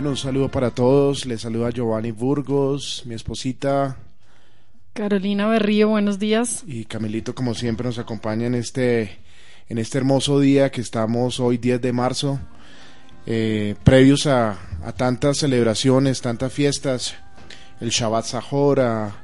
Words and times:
Bueno, 0.00 0.12
un 0.12 0.16
saludo 0.16 0.48
para 0.48 0.70
todos. 0.70 1.26
Les 1.26 1.42
saluda 1.42 1.68
Giovanni 1.68 2.10
Burgos, 2.10 3.02
mi 3.04 3.14
esposita. 3.14 3.98
Carolina 4.94 5.46
Berrío, 5.46 5.90
buenos 5.90 6.18
días. 6.18 6.64
Y 6.66 6.86
Camilito, 6.86 7.34
como 7.34 7.52
siempre, 7.52 7.84
nos 7.84 7.98
acompaña 7.98 8.46
en 8.46 8.54
este, 8.54 9.18
en 9.68 9.76
este 9.76 9.98
hermoso 9.98 10.40
día 10.40 10.70
que 10.70 10.80
estamos 10.80 11.38
hoy 11.38 11.58
10 11.58 11.82
de 11.82 11.92
marzo, 11.92 12.40
eh, 13.26 13.74
previos 13.84 14.26
a, 14.26 14.52
a, 14.82 14.92
tantas 14.92 15.36
celebraciones, 15.36 16.22
tantas 16.22 16.50
fiestas, 16.50 17.14
el 17.82 17.90
Shabbat 17.90 18.24
Sahor, 18.24 18.80
a, 18.80 19.14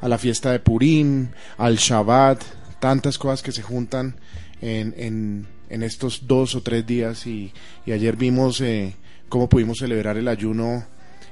a, 0.00 0.08
la 0.08 0.16
fiesta 0.16 0.52
de 0.52 0.60
Purim, 0.60 1.30
al 1.58 1.74
Shabbat, 1.74 2.40
tantas 2.78 3.18
cosas 3.18 3.42
que 3.42 3.50
se 3.50 3.62
juntan 3.62 4.14
en, 4.60 4.94
en, 4.96 5.48
en 5.70 5.82
estos 5.82 6.28
dos 6.28 6.54
o 6.54 6.62
tres 6.62 6.86
días 6.86 7.26
y, 7.26 7.52
y 7.84 7.90
ayer 7.90 8.14
vimos 8.14 8.60
eh, 8.60 8.94
cómo 9.30 9.48
pudimos 9.48 9.78
celebrar 9.78 10.18
el 10.18 10.28
ayuno 10.28 10.84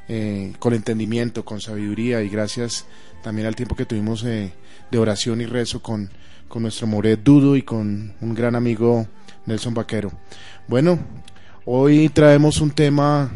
eh, 0.09 0.55
con 0.59 0.73
entendimiento, 0.73 1.45
con 1.45 1.61
sabiduría 1.61 2.23
y 2.23 2.31
gracias 2.31 2.87
también 3.23 3.47
al 3.47 3.57
tiempo 3.57 3.77
que 3.77 3.85
tuvimos 3.85 4.25
eh, 4.25 4.53
de 4.91 4.99
oración 4.99 5.43
y 5.43 5.47
rezo 5.47 5.83
con, 5.83 6.09
con 6.49 6.63
nuestro 6.63 6.87
Moret 6.87 7.21
Dudo 7.23 7.57
y 7.57 7.63
con 7.63 8.15
un 8.23 8.35
gran 8.35 8.55
amigo 8.55 9.07
Nelson 9.45 9.75
Vaquero. 9.75 10.13
Bueno, 10.69 10.99
hoy 11.67 12.09
traemos 12.09 12.61
un 12.61 12.71
tema 12.71 13.31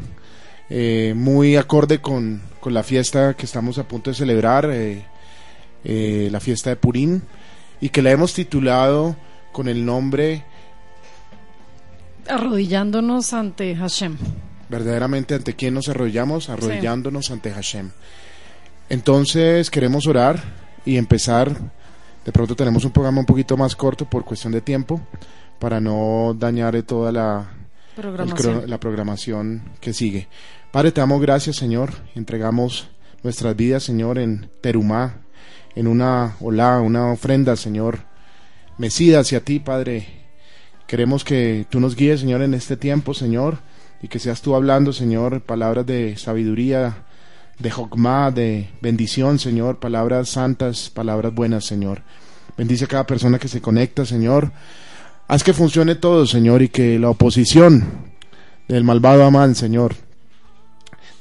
eh, 0.70 1.12
muy 1.14 1.56
acorde 1.56 2.00
con, 2.00 2.40
con, 2.60 2.72
la 2.72 2.84
fiesta 2.84 3.34
que 3.34 3.44
estamos 3.44 3.76
a 3.78 3.86
punto 3.86 4.10
de 4.10 4.16
celebrar, 4.16 4.72
la 5.84 6.40
fiesta 6.40 6.70
de 6.70 6.76
Purim, 6.76 7.20
y 7.80 7.88
que 7.88 8.00
la 8.00 8.12
hemos 8.12 8.32
titulado 8.32 9.16
con 9.50 9.66
el 9.68 9.84
nombre 9.84 10.44
Arrodillándonos 12.28 13.32
ante 13.32 13.74
Hashem. 13.74 14.16
Verdaderamente, 14.72 15.34
¿ante 15.34 15.54
quién 15.54 15.74
nos 15.74 15.90
arrodillamos? 15.90 16.48
Arrodillándonos 16.48 17.26
sí. 17.26 17.34
ante 17.34 17.50
Hashem. 17.50 17.90
Entonces 18.88 19.70
queremos 19.70 20.06
orar 20.06 20.42
y 20.86 20.96
empezar. 20.96 21.54
De 22.24 22.32
pronto 22.32 22.56
tenemos 22.56 22.82
un 22.86 22.90
programa 22.90 23.20
un 23.20 23.26
poquito 23.26 23.54
más 23.58 23.76
corto 23.76 24.08
por 24.08 24.24
cuestión 24.24 24.50
de 24.50 24.62
tiempo 24.62 25.06
para 25.58 25.78
no 25.78 26.34
dañar 26.38 26.82
toda 26.84 27.12
la 27.12 27.50
programación, 27.94 28.60
el, 28.62 28.70
la 28.70 28.80
programación 28.80 29.62
que 29.78 29.92
sigue. 29.92 30.28
Padre, 30.70 30.90
te 30.90 31.02
damos 31.02 31.20
gracias, 31.20 31.56
Señor. 31.56 31.92
Entregamos 32.14 32.88
nuestras 33.22 33.54
vidas, 33.54 33.82
Señor, 33.82 34.16
en 34.18 34.48
Terumá, 34.62 35.16
en 35.74 35.86
una 35.86 36.36
hola, 36.40 36.80
una 36.80 37.12
ofrenda, 37.12 37.56
Señor, 37.56 37.98
mecida 38.78 39.20
hacia 39.20 39.44
ti, 39.44 39.58
Padre. 39.58 40.06
Queremos 40.86 41.24
que 41.24 41.66
tú 41.68 41.78
nos 41.78 41.94
guíes, 41.94 42.20
Señor, 42.20 42.40
en 42.40 42.54
este 42.54 42.78
tiempo, 42.78 43.12
Señor, 43.12 43.58
y 44.02 44.08
que 44.08 44.18
seas 44.18 44.42
tú 44.42 44.54
hablando, 44.56 44.92
Señor, 44.92 45.42
palabras 45.42 45.86
de 45.86 46.16
sabiduría, 46.16 47.04
de 47.58 47.70
Jogma, 47.70 48.32
de 48.32 48.68
bendición, 48.80 49.38
Señor, 49.38 49.78
palabras 49.78 50.28
santas, 50.30 50.90
palabras 50.90 51.32
buenas, 51.32 51.64
Señor. 51.64 52.02
Bendice 52.58 52.84
a 52.84 52.88
cada 52.88 53.06
persona 53.06 53.38
que 53.38 53.48
se 53.48 53.60
conecta, 53.60 54.04
Señor. 54.04 54.52
Haz 55.28 55.44
que 55.44 55.52
funcione 55.52 55.94
todo, 55.94 56.26
Señor, 56.26 56.62
y 56.62 56.68
que 56.68 56.98
la 56.98 57.10
oposición 57.10 58.12
del 58.68 58.84
malvado 58.84 59.24
Amán, 59.24 59.54
Señor, 59.54 59.94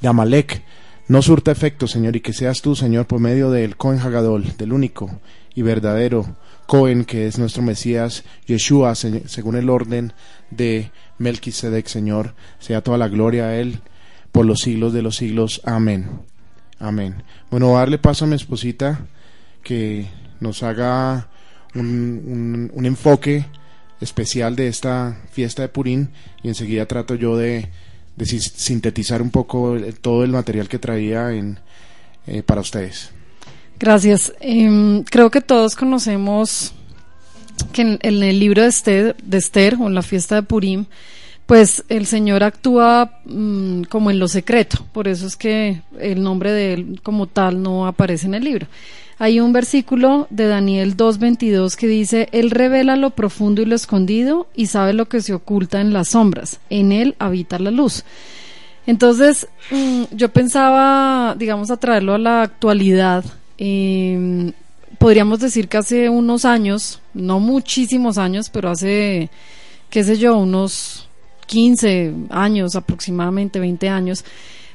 de 0.02 0.08
Amalek, 0.08 0.64
no 1.08 1.22
surta 1.22 1.52
efecto, 1.52 1.88
Señor, 1.88 2.16
y 2.16 2.22
que 2.22 2.34
seas 2.34 2.62
tú, 2.62 2.76
Señor, 2.76 3.06
por 3.06 3.20
medio 3.20 3.52
del 3.52 3.78
Cohen 3.78 4.00
Hagadol, 4.00 4.58
del 4.58 4.73
único 4.73 5.20
y 5.54 5.62
verdadero 5.62 6.38
Cohen, 6.66 7.06
que 7.06 7.28
es 7.28 7.38
nuestro 7.38 7.62
Mesías, 7.62 8.23
Yeshua, 8.48 8.95
según 8.95 9.56
el 9.56 9.70
orden 9.70 10.14
de 10.50 10.92
Melquisedec, 11.22 11.88
Señor, 11.88 12.33
sea 12.59 12.81
toda 12.81 12.97
la 12.97 13.08
gloria 13.08 13.45
a 13.45 13.55
Él 13.55 13.80
por 14.31 14.45
los 14.45 14.59
siglos 14.59 14.94
de 14.94 15.02
los 15.02 15.15
siglos. 15.15 15.61
Amén. 15.64 16.09
Amén. 16.80 17.23
Bueno, 17.49 17.73
darle 17.73 17.98
paso 17.98 18.26
a 18.26 18.27
mi 18.27 18.36
esposita 18.36 19.05
que 19.64 20.08
nos 20.39 20.64
haga 20.64 21.30
un, 21.76 22.71
un, 22.73 22.86
enfoque 22.86 23.45
especial 24.02 24.55
de 24.55 24.67
esta 24.67 25.21
fiesta 25.31 25.61
de 25.61 25.70
Purín 25.70 26.10
y 26.42 26.48
enseguida 26.48 26.87
trato 26.87 27.14
yo 27.15 27.37
de, 27.37 27.70
de 28.15 28.26
sintetizar 28.26 29.21
un 29.21 29.30
poco 29.30 29.77
todo 30.02 30.23
el 30.23 30.31
material 30.31 30.67
que 30.67 30.80
traía 30.80 31.31
en, 31.31 31.60
eh, 32.26 32.42
para 32.43 32.61
ustedes. 32.61 33.11
Gracias. 33.80 34.33
Eh, 34.39 35.04
creo 35.10 35.30
que 35.30 35.42
todos 35.42 35.76
conocemos 35.76 36.73
que 37.64 37.82
en, 37.82 37.99
el 38.02 38.39
libro 38.39 38.61
de 38.61 38.70
Esther, 38.70 39.76
o 39.80 39.88
en 39.88 39.95
la 39.95 40.02
fiesta 40.02 40.36
de 40.36 40.44
Purim, 40.44 40.86
pues 41.45 41.83
el 41.89 42.05
Señor 42.05 42.44
actúa 42.44 43.20
mmm, 43.26 43.83
como 43.83 44.10
en 44.10 44.20
lo 44.20 44.27
secreto, 44.27 44.86
por 44.94 45.08
eso 45.08 45.27
es 45.27 45.36
que 45.36 45.82
el 45.99 46.23
nombre 46.23 46.52
de 46.52 46.73
él 46.73 46.99
como 47.04 47.27
tal 47.27 47.61
no 47.61 47.88
aparece 47.88 48.27
en 48.27 48.36
el 48.36 48.44
libro. 48.44 48.67
Hay 49.20 49.39
un 49.39 49.54
versículo 49.54 50.27
de 50.32 50.48
Daniel 50.48 50.98
2.22 50.98 51.76
que 51.76 51.88
dice, 51.88 52.27
Él 52.32 52.49
revela 52.49 52.95
lo 52.95 53.11
profundo 53.11 53.61
y 53.61 53.66
lo 53.66 53.76
escondido 53.76 54.48
y 54.55 54.66
sabe 54.66 54.93
lo 54.93 55.08
que 55.08 55.22
se 55.22 55.33
oculta 55.33 55.80
en 55.80 55.93
las 55.93 56.10
sombras, 56.10 56.60
en 56.72 56.92
Él 56.92 57.16
habita 57.20 57.60
la 57.60 57.70
luz. 57.70 58.04
Entonces, 58.88 59.48
mmm, 59.70 60.05
yo 60.11 60.30
pensaba, 60.30 61.36
digamos, 61.38 61.70
a 61.70 61.78
traerlo 61.78 62.16
a 62.16 62.17
la 62.17 62.42
actualidad. 62.42 63.23
Eh, 63.60 64.54
podríamos 65.02 65.39
decir 65.39 65.67
que 65.67 65.78
hace 65.78 66.10
unos 66.10 66.45
años, 66.45 67.02
no 67.16 67.39
muchísimos 67.39 68.20
años, 68.20 68.52
pero 68.52 68.70
hace, 68.70 69.32
qué 69.89 70.04
sé 70.04 70.16
yo, 70.17 70.38
unos 70.38 71.10
15 71.48 72.14
años 72.30 72.76
aproximadamente, 72.76 73.60
20 73.60 73.90
años, 73.90 74.23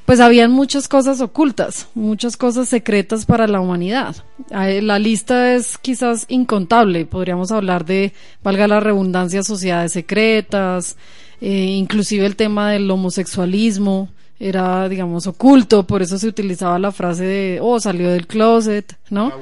pues 0.05 0.19
habían 0.19 0.51
muchas 0.51 0.89
cosas 0.89 1.21
ocultas, 1.21 1.87
muchas 1.95 2.37
cosas 2.37 2.69
secretas 2.69 3.25
para 3.25 3.47
la 3.47 3.61
humanidad. 3.61 4.17
La 4.51 4.99
lista 4.99 5.55
es 5.55 5.79
quizás 5.79 6.27
incontable, 6.29 7.07
podríamos 7.07 7.53
hablar 7.53 7.85
de, 7.85 8.13
valga 8.43 8.67
la 8.67 8.81
redundancia, 8.81 9.45
sociedades 9.45 9.93
secretas, 9.93 10.97
eh, 11.41 11.77
inclusive 11.79 12.27
el 12.27 12.35
tema 12.35 12.73
del 12.73 12.91
homosexualismo 12.91 14.09
era, 14.41 14.89
digamos, 14.89 15.29
oculto, 15.29 15.87
por 15.87 16.03
eso 16.03 16.19
se 16.19 16.27
utilizaba 16.27 16.81
la 16.81 16.91
frase 16.91 17.23
de, 17.23 17.59
oh, 17.63 17.79
salió 17.79 18.11
del 18.11 18.27
closet, 18.27 18.93
¿no? 19.09 19.33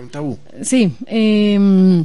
Era 0.00 0.06
un 0.06 0.10
tabú. 0.10 0.38
Sí. 0.62 0.96
Eh, 1.06 2.04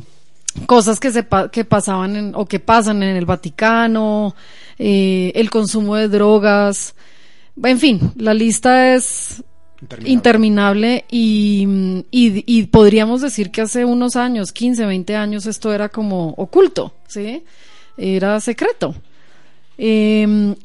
cosas 0.65 0.99
que, 0.99 1.11
se 1.11 1.23
pa 1.23 1.49
que 1.49 1.63
pasaban 1.65 2.15
en, 2.15 2.35
o 2.35 2.45
que 2.45 2.59
pasan 2.59 3.03
en 3.03 3.15
el 3.15 3.25
Vaticano, 3.25 4.35
eh, 4.77 5.31
el 5.35 5.49
consumo 5.49 5.95
de 5.95 6.09
drogas, 6.09 6.95
en 7.61 7.79
fin, 7.79 8.11
la 8.17 8.33
lista 8.33 8.95
es 8.95 9.43
interminable, 9.81 10.11
interminable 10.11 11.05
y, 11.09 11.67
y, 12.11 12.43
y, 12.45 12.63
podríamos 12.67 13.21
decir 13.21 13.51
que 13.51 13.61
hace 13.61 13.85
unos 13.85 14.15
años, 14.15 14.51
15, 14.51 14.85
20 14.85 15.15
años, 15.15 15.45
esto 15.45 15.73
era 15.73 15.89
como 15.89 16.29
oculto, 16.37 16.93
¿sí? 17.07 17.43
Era 17.97 18.39
secreto. 18.41 18.95
Eh, 19.77 20.55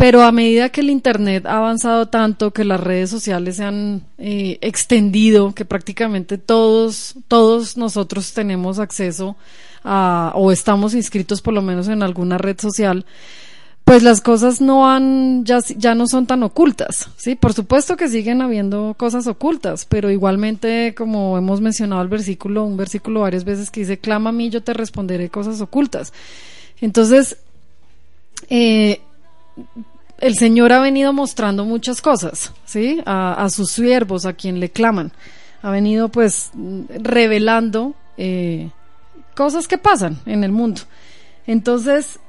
pero 0.00 0.22
a 0.22 0.32
medida 0.32 0.70
que 0.70 0.80
el 0.80 0.88
Internet 0.88 1.44
ha 1.44 1.58
avanzado 1.58 2.08
tanto, 2.08 2.52
que 2.52 2.64
las 2.64 2.80
redes 2.80 3.10
sociales 3.10 3.56
se 3.56 3.64
han 3.64 4.02
eh, 4.16 4.56
extendido, 4.62 5.54
que 5.54 5.66
prácticamente 5.66 6.38
todos, 6.38 7.16
todos 7.28 7.76
nosotros 7.76 8.32
tenemos 8.32 8.78
acceso 8.78 9.36
a, 9.84 10.32
o 10.36 10.52
estamos 10.52 10.94
inscritos 10.94 11.42
por 11.42 11.52
lo 11.52 11.60
menos 11.60 11.86
en 11.88 12.02
alguna 12.02 12.38
red 12.38 12.58
social, 12.58 13.04
pues 13.84 14.02
las 14.02 14.22
cosas 14.22 14.62
no 14.62 14.90
han, 14.90 15.44
ya, 15.44 15.58
ya 15.76 15.94
no 15.94 16.06
son 16.06 16.26
tan 16.26 16.44
ocultas, 16.44 17.10
¿sí? 17.18 17.34
Por 17.34 17.52
supuesto 17.52 17.98
que 17.98 18.08
siguen 18.08 18.40
habiendo 18.40 18.94
cosas 18.96 19.26
ocultas, 19.26 19.84
pero 19.84 20.10
igualmente, 20.10 20.94
como 20.96 21.36
hemos 21.36 21.60
mencionado 21.60 22.00
el 22.00 22.08
versículo, 22.08 22.64
un 22.64 22.78
versículo 22.78 23.20
varias 23.20 23.44
veces 23.44 23.70
que 23.70 23.80
dice, 23.80 23.98
clama 23.98 24.30
a 24.30 24.32
mí, 24.32 24.48
yo 24.48 24.62
te 24.62 24.72
responderé 24.72 25.28
cosas 25.28 25.60
ocultas. 25.60 26.14
Entonces, 26.80 27.36
eh, 28.48 29.02
el 30.20 30.36
Señor 30.36 30.72
ha 30.72 30.80
venido 30.80 31.12
mostrando 31.12 31.64
muchas 31.64 32.02
cosas, 32.02 32.52
¿sí? 32.66 33.00
A, 33.06 33.48
sus 33.50 33.72
siervos, 33.72 34.26
a 34.26 34.34
quien 34.34 34.60
le 34.60 34.70
claman. 34.70 35.12
Ha 35.62 35.70
venido, 35.70 36.08
pues, 36.08 36.50
revelando 36.88 37.94
eh, 38.16 38.70
cosas 39.34 39.66
que 39.66 39.78
pasan 39.78 40.20
en 40.26 40.44
el 40.44 40.52
mundo. 40.52 40.82
Entonces, 41.46 42.20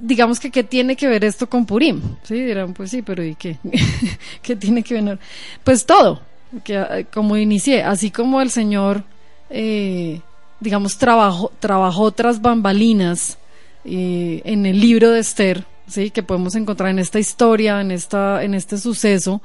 digamos 0.00 0.38
que, 0.38 0.50
¿qué 0.50 0.62
tiene 0.62 0.96
que 0.96 1.08
ver 1.08 1.24
esto 1.24 1.48
con 1.48 1.66
Purim? 1.66 2.00
¿Sí? 2.22 2.40
Dirán, 2.40 2.72
pues 2.72 2.90
sí, 2.90 3.02
pero 3.02 3.24
¿y 3.24 3.34
qué? 3.34 3.58
¿Qué 4.42 4.54
tiene 4.54 4.82
que 4.82 5.00
ver? 5.00 5.18
Pues 5.64 5.84
todo, 5.84 6.20
que, 6.62 7.06
como 7.12 7.36
inicié, 7.36 7.82
así 7.82 8.10
como 8.10 8.40
el 8.40 8.50
Señor, 8.50 9.02
eh, 9.50 10.20
digamos, 10.60 10.98
trabajó, 10.98 11.52
trabajó 11.58 12.12
tras 12.12 12.40
bambalinas 12.40 13.38
eh, 13.84 14.40
en 14.44 14.66
el 14.66 14.80
libro 14.80 15.10
de 15.10 15.20
Esther, 15.20 15.64
¿sí? 15.86 16.10
que 16.10 16.22
podemos 16.22 16.54
encontrar 16.54 16.90
en 16.90 16.98
esta 16.98 17.18
historia, 17.18 17.80
en, 17.80 17.90
esta, 17.90 18.42
en 18.42 18.54
este 18.54 18.78
suceso, 18.78 19.42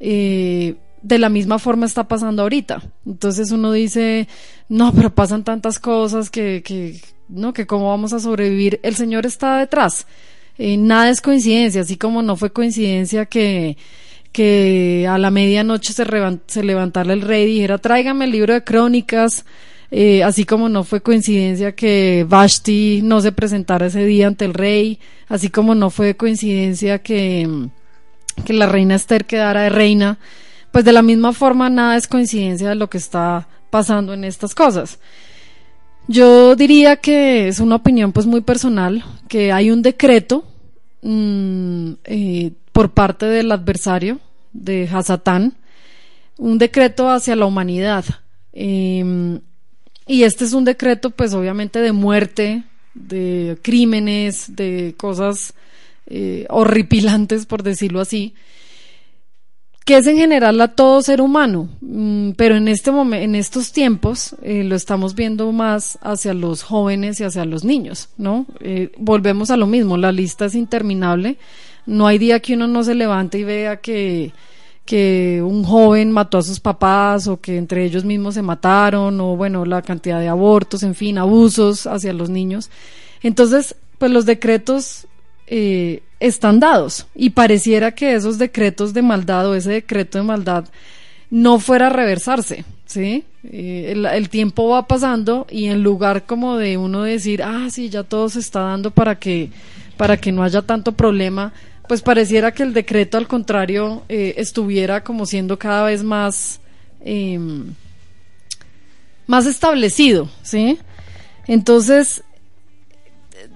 eh, 0.00 0.76
de 1.02 1.18
la 1.18 1.28
misma 1.28 1.58
forma 1.58 1.86
está 1.86 2.08
pasando 2.08 2.42
ahorita. 2.42 2.82
Entonces 3.06 3.50
uno 3.50 3.72
dice, 3.72 4.28
no, 4.68 4.92
pero 4.92 5.14
pasan 5.14 5.44
tantas 5.44 5.78
cosas 5.78 6.30
que, 6.30 6.62
que, 6.64 7.00
no, 7.28 7.52
que 7.52 7.66
cómo 7.66 7.88
vamos 7.88 8.12
a 8.12 8.20
sobrevivir. 8.20 8.80
El 8.82 8.96
Señor 8.96 9.26
está 9.26 9.58
detrás. 9.58 10.06
Eh, 10.58 10.76
nada 10.76 11.10
es 11.10 11.20
coincidencia, 11.20 11.82
así 11.82 11.96
como 11.96 12.20
no 12.22 12.36
fue 12.36 12.52
coincidencia 12.52 13.26
que, 13.26 13.76
que 14.32 15.06
a 15.08 15.16
la 15.16 15.30
medianoche 15.30 15.92
se, 15.92 16.04
se 16.46 16.64
levantara 16.64 17.12
el 17.12 17.22
rey 17.22 17.44
y 17.44 17.54
dijera, 17.54 17.78
tráigame 17.78 18.24
el 18.24 18.32
libro 18.32 18.54
de 18.54 18.64
crónicas, 18.64 19.44
eh, 19.90 20.22
así 20.22 20.44
como 20.44 20.68
no 20.68 20.84
fue 20.84 21.00
coincidencia 21.00 21.74
que 21.74 22.26
Vashti 22.28 23.00
no 23.02 23.20
se 23.20 23.32
presentara 23.32 23.86
ese 23.86 24.04
día 24.04 24.26
ante 24.26 24.44
el 24.44 24.54
rey, 24.54 24.98
así 25.28 25.48
como 25.48 25.74
no 25.74 25.90
fue 25.90 26.16
coincidencia 26.16 26.98
que, 26.98 27.68
que 28.44 28.52
la 28.52 28.66
reina 28.66 28.94
Esther 28.94 29.24
quedara 29.24 29.62
de 29.62 29.70
reina, 29.70 30.18
pues 30.72 30.84
de 30.84 30.92
la 30.92 31.02
misma 31.02 31.32
forma 31.32 31.70
nada 31.70 31.96
es 31.96 32.06
coincidencia 32.06 32.68
de 32.68 32.74
lo 32.74 32.90
que 32.90 32.98
está 32.98 33.48
pasando 33.70 34.12
en 34.12 34.24
estas 34.24 34.54
cosas. 34.54 34.98
Yo 36.06 36.56
diría 36.56 36.96
que 36.96 37.48
es 37.48 37.60
una 37.60 37.76
opinión 37.76 38.12
pues 38.12 38.26
muy 38.26 38.40
personal, 38.40 39.04
que 39.28 39.52
hay 39.52 39.70
un 39.70 39.82
decreto 39.82 40.44
mm, 41.02 41.92
eh, 42.04 42.52
por 42.72 42.92
parte 42.92 43.26
del 43.26 43.52
adversario 43.52 44.18
de 44.52 44.88
Hasatán, 44.90 45.54
un 46.38 46.58
decreto 46.58 47.10
hacia 47.10 47.36
la 47.36 47.46
humanidad. 47.46 48.04
Em, 48.52 49.40
y 50.08 50.24
este 50.24 50.44
es 50.44 50.54
un 50.54 50.64
decreto 50.64 51.10
pues 51.10 51.34
obviamente 51.34 51.80
de 51.80 51.92
muerte, 51.92 52.64
de 52.94 53.58
crímenes, 53.62 54.56
de 54.56 54.94
cosas 54.96 55.54
eh, 56.06 56.46
horripilantes 56.48 57.46
por 57.46 57.62
decirlo 57.62 58.00
así, 58.00 58.34
que 59.84 59.96
es 59.96 60.06
en 60.06 60.16
general 60.16 60.60
a 60.60 60.68
todo 60.68 61.00
ser 61.00 61.22
humano, 61.22 61.68
mm, 61.80 62.32
pero 62.32 62.56
en 62.56 62.68
este 62.68 62.90
en 62.90 63.34
estos 63.34 63.72
tiempos 63.72 64.36
eh, 64.42 64.62
lo 64.64 64.76
estamos 64.76 65.14
viendo 65.14 65.50
más 65.52 65.98
hacia 66.02 66.34
los 66.34 66.62
jóvenes 66.62 67.20
y 67.20 67.24
hacia 67.24 67.44
los 67.44 67.64
niños, 67.64 68.08
¿no? 68.18 68.44
Eh, 68.60 68.92
volvemos 68.98 69.50
a 69.50 69.56
lo 69.56 69.66
mismo, 69.66 69.96
la 69.96 70.12
lista 70.12 70.44
es 70.44 70.54
interminable, 70.54 71.38
no 71.86 72.06
hay 72.06 72.18
día 72.18 72.40
que 72.40 72.54
uno 72.54 72.66
no 72.66 72.84
se 72.84 72.94
levante 72.94 73.38
y 73.38 73.44
vea 73.44 73.78
que 73.78 74.32
que 74.88 75.42
un 75.44 75.64
joven 75.64 76.10
mató 76.12 76.38
a 76.38 76.42
sus 76.42 76.60
papás 76.60 77.26
o 77.26 77.38
que 77.38 77.58
entre 77.58 77.84
ellos 77.84 78.06
mismos 78.06 78.32
se 78.32 78.40
mataron 78.40 79.20
o 79.20 79.36
bueno, 79.36 79.66
la 79.66 79.82
cantidad 79.82 80.18
de 80.18 80.28
abortos, 80.28 80.82
en 80.82 80.94
fin, 80.94 81.18
abusos 81.18 81.86
hacia 81.86 82.14
los 82.14 82.30
niños. 82.30 82.70
Entonces, 83.22 83.76
pues 83.98 84.10
los 84.10 84.24
decretos 84.24 85.06
eh, 85.46 86.02
están 86.20 86.58
dados 86.58 87.06
y 87.14 87.30
pareciera 87.30 87.92
que 87.92 88.14
esos 88.14 88.38
decretos 88.38 88.94
de 88.94 89.02
maldad 89.02 89.50
o 89.50 89.54
ese 89.54 89.72
decreto 89.72 90.16
de 90.16 90.24
maldad 90.24 90.64
no 91.28 91.58
fuera 91.58 91.88
a 91.88 91.90
reversarse, 91.90 92.64
¿sí? 92.86 93.24
Eh, 93.44 93.92
el, 93.94 94.30
tiempo 94.30 94.70
va 94.70 94.86
pasando 94.86 95.46
y 95.50 95.66
en 95.66 95.82
lugar 95.82 96.24
como 96.24 96.56
de 96.56 96.78
uno 96.78 97.02
decir, 97.02 97.42
ah, 97.42 97.68
sí, 97.70 97.90
ya 97.90 98.04
todo 98.04 98.30
se 98.30 98.38
está 98.38 98.60
dando 98.60 98.90
para 98.90 99.18
que, 99.18 99.50
para 99.98 100.16
que 100.16 100.32
no 100.32 100.44
haya 100.44 100.62
tanto 100.62 100.92
problema, 100.92 101.52
pues 101.88 102.02
pareciera 102.02 102.52
que 102.52 102.62
el 102.62 102.74
decreto 102.74 103.18
al 103.18 103.26
contrario 103.26 104.04
eh, 104.08 104.34
estuviera 104.36 105.02
como 105.02 105.26
siendo 105.26 105.58
cada 105.58 105.84
vez 105.84 106.04
más, 106.04 106.60
em, 107.00 107.74
más 109.26 109.46
establecido, 109.46 110.28
¿sí? 110.42 110.78
Entonces, 111.46 112.22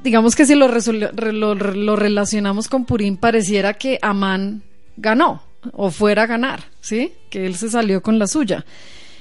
digamos 0.02 0.34
que 0.34 0.46
si 0.46 0.54
lo, 0.54 0.68
lo, 0.68 1.96
relacionamos 1.96 2.68
con 2.68 2.84
Purim, 2.86 3.16
pareciera 3.16 3.74
que 3.74 3.98
Amán 4.02 4.62
ganó 4.96 5.42
o 5.72 5.90
fuera 5.90 6.22
a 6.22 6.26
ganar, 6.26 6.64
¿sí? 6.80 7.12
Que 7.30 7.46
él 7.46 7.54
se 7.54 7.70
salió 7.70 8.02
con 8.02 8.18
la 8.18 8.26
suya. 8.26 8.64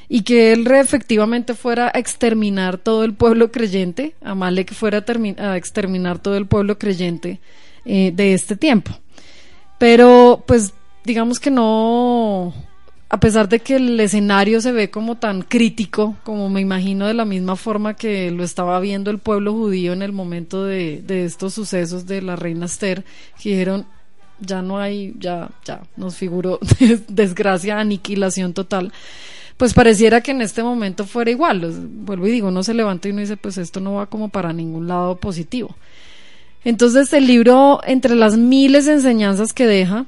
Y 0.08 0.24
que 0.24 0.52
él 0.52 0.70
efectivamente 0.72 1.54
fuera 1.54 1.92
a 1.94 2.00
exterminar 2.00 2.78
todo 2.78 3.04
el 3.04 3.14
pueblo 3.14 3.52
creyente, 3.52 4.16
que 4.20 4.74
fuera 4.74 5.06
a, 5.38 5.58
exterminar 5.58 6.20
todo 6.20 6.36
el 6.36 6.48
pueblo 6.48 6.78
creyente 6.78 7.40
eh, 7.86 8.12
de 8.14 8.34
este 8.34 8.56
tiempo. 8.56 9.01
Pero, 9.82 10.44
pues, 10.46 10.76
digamos 11.06 11.40
que 11.40 11.50
no, 11.50 12.54
a 13.10 13.20
pesar 13.20 13.50
de 13.50 13.62
que 13.62 13.78
el 13.78 14.00
escenario 14.00 14.62
se 14.62 14.72
ve 14.72 14.92
como 14.92 15.18
tan 15.18 15.42
crítico, 15.42 16.18
como 16.24 16.52
me 16.52 16.62
imagino 16.62 17.08
de 17.08 17.16
la 17.16 17.26
misma 17.26 17.56
forma 17.56 17.96
que 17.96 18.30
lo 18.30 18.44
estaba 18.44 18.80
viendo 18.80 19.10
el 19.10 19.18
pueblo 19.18 19.54
judío 19.54 19.94
en 19.94 20.04
el 20.04 20.12
momento 20.12 20.66
de, 20.66 21.04
estos 21.26 21.56
sucesos 21.56 22.06
de 22.06 22.22
la 22.22 22.36
reina 22.36 22.68
Esther, 22.68 23.04
que 23.42 23.50
dijeron, 23.50 23.88
ya 24.40 24.62
no 24.62 24.78
hay, 24.78 25.16
ya, 25.18 25.50
ya, 25.66 25.82
nos 25.96 26.16
figuró 26.16 26.60
desgracia, 27.08 27.80
aniquilación 27.80 28.54
total. 28.54 28.94
Pues 29.58 29.74
pareciera 29.74 30.22
que 30.22 30.30
en 30.30 30.44
este 30.44 30.62
momento 30.62 31.08
fuera 31.08 31.32
igual. 31.32 31.62
Vuelvo 32.06 32.28
y 32.28 32.32
digo, 32.32 32.50
uno 32.50 32.62
se 32.62 32.76
levanta 32.76 33.08
y 33.08 33.14
uno 33.14 33.22
dice, 33.22 33.36
pues 33.36 33.58
esto 33.58 33.80
no 33.80 33.96
va 33.96 34.06
como 34.06 34.30
para 34.30 34.54
ningún 34.54 34.88
lado 34.88 35.16
positivo. 35.16 35.76
Entonces 36.64 37.12
el 37.14 37.28
libro, 37.28 37.82
entre 37.86 38.16
las 38.16 38.38
miles 38.38 38.86
de 38.86 38.94
enseñanzas 38.94 39.54
que 39.54 39.66
deja, 39.66 40.06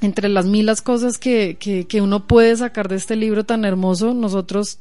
entre 0.00 0.28
las 0.28 0.46
milas 0.46 0.82
cosas 0.82 1.18
que, 1.18 1.56
que, 1.58 2.00
uno 2.00 2.26
puede 2.26 2.56
sacar 2.56 2.88
de 2.88 2.96
este 2.96 3.16
libro 3.16 3.44
tan 3.44 3.64
hermoso, 3.64 4.12
nosotros, 4.14 4.78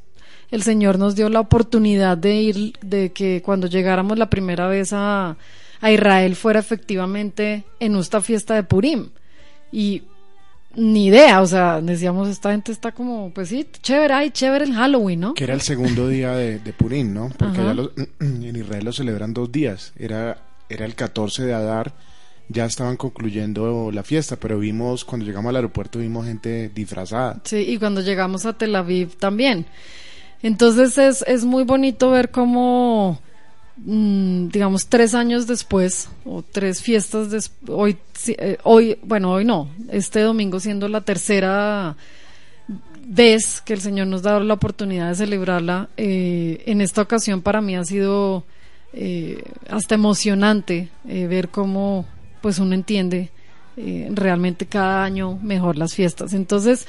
el 0.49 0.63
Señor 0.63 0.97
nos 0.99 1.15
dio 1.15 1.29
la 1.29 1.39
oportunidad 1.39 2.17
de 2.17 2.35
ir, 2.41 2.73
de 2.81 3.11
que 3.11 3.41
cuando 3.43 3.67
llegáramos 3.67 4.17
la 4.17 4.29
primera 4.29 4.67
vez 4.67 4.91
a, 4.93 5.37
a 5.79 5.91
Israel 5.91 6.35
fuera 6.35 6.59
efectivamente 6.59 7.63
en 7.79 7.95
esta 7.95 8.21
fiesta 8.21 8.55
de 8.55 8.63
Purim. 8.63 9.09
Y 9.71 10.03
ni 10.75 11.07
idea, 11.07 11.41
o 11.41 11.47
sea, 11.47 11.81
decíamos, 11.81 12.29
esta 12.29 12.51
gente 12.51 12.71
está 12.71 12.91
como, 12.91 13.31
pues 13.33 13.49
sí, 13.49 13.67
chévere, 13.81 14.13
ay, 14.13 14.31
chévere 14.31 14.65
el 14.65 14.73
Halloween, 14.73 15.19
¿no? 15.19 15.33
Que 15.33 15.43
era 15.43 15.53
el 15.53 15.61
segundo 15.61 16.07
día 16.07 16.31
de, 16.33 16.59
de 16.59 16.73
Purim, 16.73 17.13
¿no? 17.13 17.29
Porque 17.37 17.61
en 18.19 18.55
Israel 18.55 18.85
lo 18.85 18.93
celebran 18.93 19.33
dos 19.33 19.51
días, 19.51 19.93
era, 19.97 20.37
era 20.73 20.85
el 20.85 20.95
14 20.95 21.43
de 21.43 21.53
Adar 21.53 21.93
ya 22.51 22.65
estaban 22.65 22.97
concluyendo 22.97 23.91
la 23.91 24.03
fiesta, 24.03 24.35
pero 24.35 24.59
vimos, 24.59 25.05
cuando 25.05 25.25
llegamos 25.25 25.49
al 25.49 25.57
aeropuerto, 25.57 25.99
vimos 25.99 26.25
gente 26.25 26.69
disfrazada. 26.73 27.39
Sí, 27.43 27.57
y 27.57 27.77
cuando 27.77 28.01
llegamos 28.01 28.45
a 28.45 28.53
Tel 28.53 28.75
Aviv 28.75 29.15
también. 29.15 29.65
Entonces 30.43 30.97
es, 30.97 31.23
es 31.27 31.45
muy 31.45 31.63
bonito 31.63 32.09
ver 32.11 32.31
cómo, 32.31 33.19
mm, 33.77 34.49
digamos, 34.49 34.87
tres 34.87 35.13
años 35.13 35.47
después, 35.47 36.09
o 36.25 36.43
tres 36.43 36.81
fiestas 36.81 37.29
después, 37.29 37.71
hoy, 37.71 37.97
eh, 38.27 38.57
hoy, 38.63 38.97
bueno, 39.03 39.31
hoy 39.31 39.45
no, 39.45 39.69
este 39.89 40.21
domingo 40.21 40.59
siendo 40.59 40.87
la 40.87 41.01
tercera 41.01 41.95
vez 43.05 43.61
que 43.61 43.73
el 43.73 43.81
Señor 43.81 44.07
nos 44.07 44.23
da 44.23 44.39
la 44.39 44.53
oportunidad 44.53 45.09
de 45.09 45.15
celebrarla, 45.15 45.89
eh, 45.97 46.63
en 46.65 46.81
esta 46.81 47.01
ocasión 47.01 47.41
para 47.41 47.61
mí 47.61 47.75
ha 47.75 47.83
sido 47.83 48.45
eh, 48.93 49.43
hasta 49.69 49.95
emocionante 49.95 50.89
ver 51.05 51.49
cómo 51.49 52.05
pues 52.41 52.59
uno 52.59 52.73
entiende 52.73 53.29
eh, 53.77 54.09
realmente 54.11 54.65
cada 54.65 55.03
año 55.03 55.39
mejor 55.41 55.77
las 55.77 55.93
fiestas. 55.93 56.33
Entonces, 56.33 56.85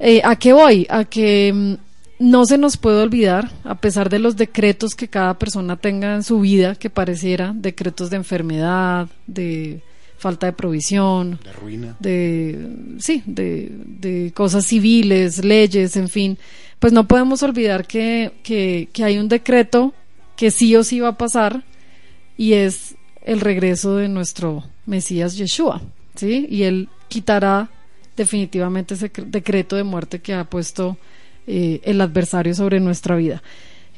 eh, 0.00 0.20
¿a 0.24 0.36
qué 0.36 0.52
voy? 0.52 0.86
A 0.90 1.04
que 1.04 1.52
mm, 1.54 1.74
no 2.18 2.44
se 2.44 2.58
nos 2.58 2.76
puede 2.76 3.00
olvidar, 3.02 3.50
a 3.62 3.76
pesar 3.76 4.10
de 4.10 4.18
los 4.18 4.36
decretos 4.36 4.96
que 4.96 5.06
cada 5.06 5.38
persona 5.38 5.76
tenga 5.76 6.16
en 6.16 6.24
su 6.24 6.40
vida, 6.40 6.74
que 6.74 6.90
pareciera 6.90 7.52
decretos 7.54 8.10
de 8.10 8.16
enfermedad, 8.16 9.08
de 9.28 9.80
falta 10.16 10.46
de 10.46 10.52
provisión, 10.52 11.38
de 11.44 11.52
ruina, 11.52 11.96
de 12.00 12.68
sí, 12.98 13.22
de, 13.24 13.70
de 13.70 14.32
cosas 14.34 14.66
civiles, 14.66 15.44
leyes, 15.44 15.94
en 15.94 16.08
fin, 16.08 16.36
pues 16.80 16.92
no 16.92 17.06
podemos 17.06 17.44
olvidar 17.44 17.86
que, 17.86 18.32
que, 18.42 18.88
que 18.92 19.04
hay 19.04 19.18
un 19.18 19.28
decreto 19.28 19.94
que 20.38 20.52
sí 20.52 20.74
o 20.76 20.84
sí 20.84 21.00
va 21.00 21.08
a 21.08 21.18
pasar 21.18 21.64
y 22.36 22.52
es 22.52 22.94
el 23.22 23.40
regreso 23.40 23.96
de 23.96 24.08
nuestro 24.08 24.62
Mesías 24.86 25.36
Yeshua, 25.36 25.82
¿sí? 26.14 26.46
Y 26.48 26.62
él 26.62 26.88
quitará 27.08 27.68
definitivamente 28.16 28.94
ese 28.94 29.10
decreto 29.26 29.74
de 29.74 29.82
muerte 29.82 30.20
que 30.20 30.34
ha 30.34 30.44
puesto 30.44 30.96
eh, 31.48 31.80
el 31.82 32.00
adversario 32.00 32.54
sobre 32.54 32.78
nuestra 32.78 33.16
vida. 33.16 33.42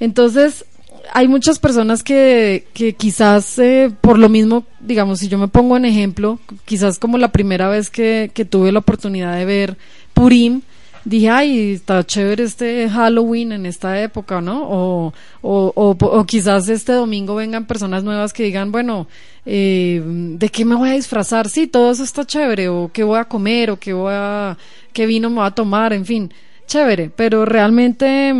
Entonces, 0.00 0.64
hay 1.12 1.28
muchas 1.28 1.58
personas 1.58 2.02
que, 2.02 2.64
que 2.72 2.94
quizás 2.94 3.58
eh, 3.58 3.92
por 4.00 4.18
lo 4.18 4.30
mismo, 4.30 4.64
digamos, 4.80 5.18
si 5.18 5.28
yo 5.28 5.36
me 5.36 5.48
pongo 5.48 5.76
en 5.76 5.84
ejemplo, 5.84 6.40
quizás 6.64 6.98
como 6.98 7.18
la 7.18 7.32
primera 7.32 7.68
vez 7.68 7.90
que, 7.90 8.30
que 8.32 8.46
tuve 8.46 8.72
la 8.72 8.78
oportunidad 8.78 9.36
de 9.36 9.44
ver 9.44 9.76
Purim, 10.14 10.62
dije, 11.04 11.30
ay, 11.30 11.72
está 11.72 12.04
chévere 12.04 12.44
este 12.44 12.88
Halloween 12.88 13.52
en 13.52 13.66
esta 13.66 14.00
época, 14.00 14.40
¿no? 14.40 14.62
O, 14.68 15.12
o, 15.42 15.72
o, 15.74 16.24
quizás 16.24 16.68
este 16.68 16.92
domingo 16.92 17.34
vengan 17.34 17.66
personas 17.66 18.04
nuevas 18.04 18.32
que 18.32 18.44
digan, 18.44 18.70
bueno, 18.72 19.06
eh, 19.46 20.02
¿de 20.04 20.48
qué 20.48 20.64
me 20.64 20.74
voy 20.74 20.90
a 20.90 20.94
disfrazar? 20.94 21.48
Sí, 21.48 21.66
todo 21.66 21.90
eso 21.90 22.02
está 22.02 22.24
chévere, 22.24 22.68
o 22.68 22.90
qué 22.92 23.02
voy 23.02 23.18
a 23.18 23.24
comer, 23.24 23.70
o 23.70 23.78
qué 23.78 23.92
voy 23.92 24.12
a, 24.14 24.56
qué 24.92 25.06
vino 25.06 25.30
me 25.30 25.36
voy 25.36 25.46
a 25.46 25.50
tomar, 25.52 25.92
en 25.92 26.04
fin, 26.04 26.32
chévere, 26.66 27.10
pero 27.14 27.44
realmente 27.44 28.34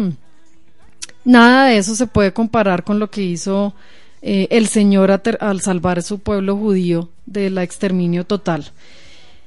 nada 1.25 1.67
de 1.67 1.79
eso 1.79 1.95
se 1.95 2.07
puede 2.07 2.33
comparar 2.33 2.85
con 2.85 2.99
lo 2.99 3.11
que 3.11 3.23
hizo 3.23 3.75
eh, 4.23 4.49
el 4.51 4.67
Señor 4.67 5.11
al 5.41 5.61
salvar 5.61 6.03
su 6.03 6.19
pueblo 6.19 6.57
judío 6.57 7.09
del 7.27 7.59
exterminio 7.59 8.25
total. 8.25 8.71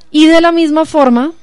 Y 0.10 0.28
de 0.28 0.42
la 0.42 0.52
misma 0.52 0.86
forma, 0.86 1.34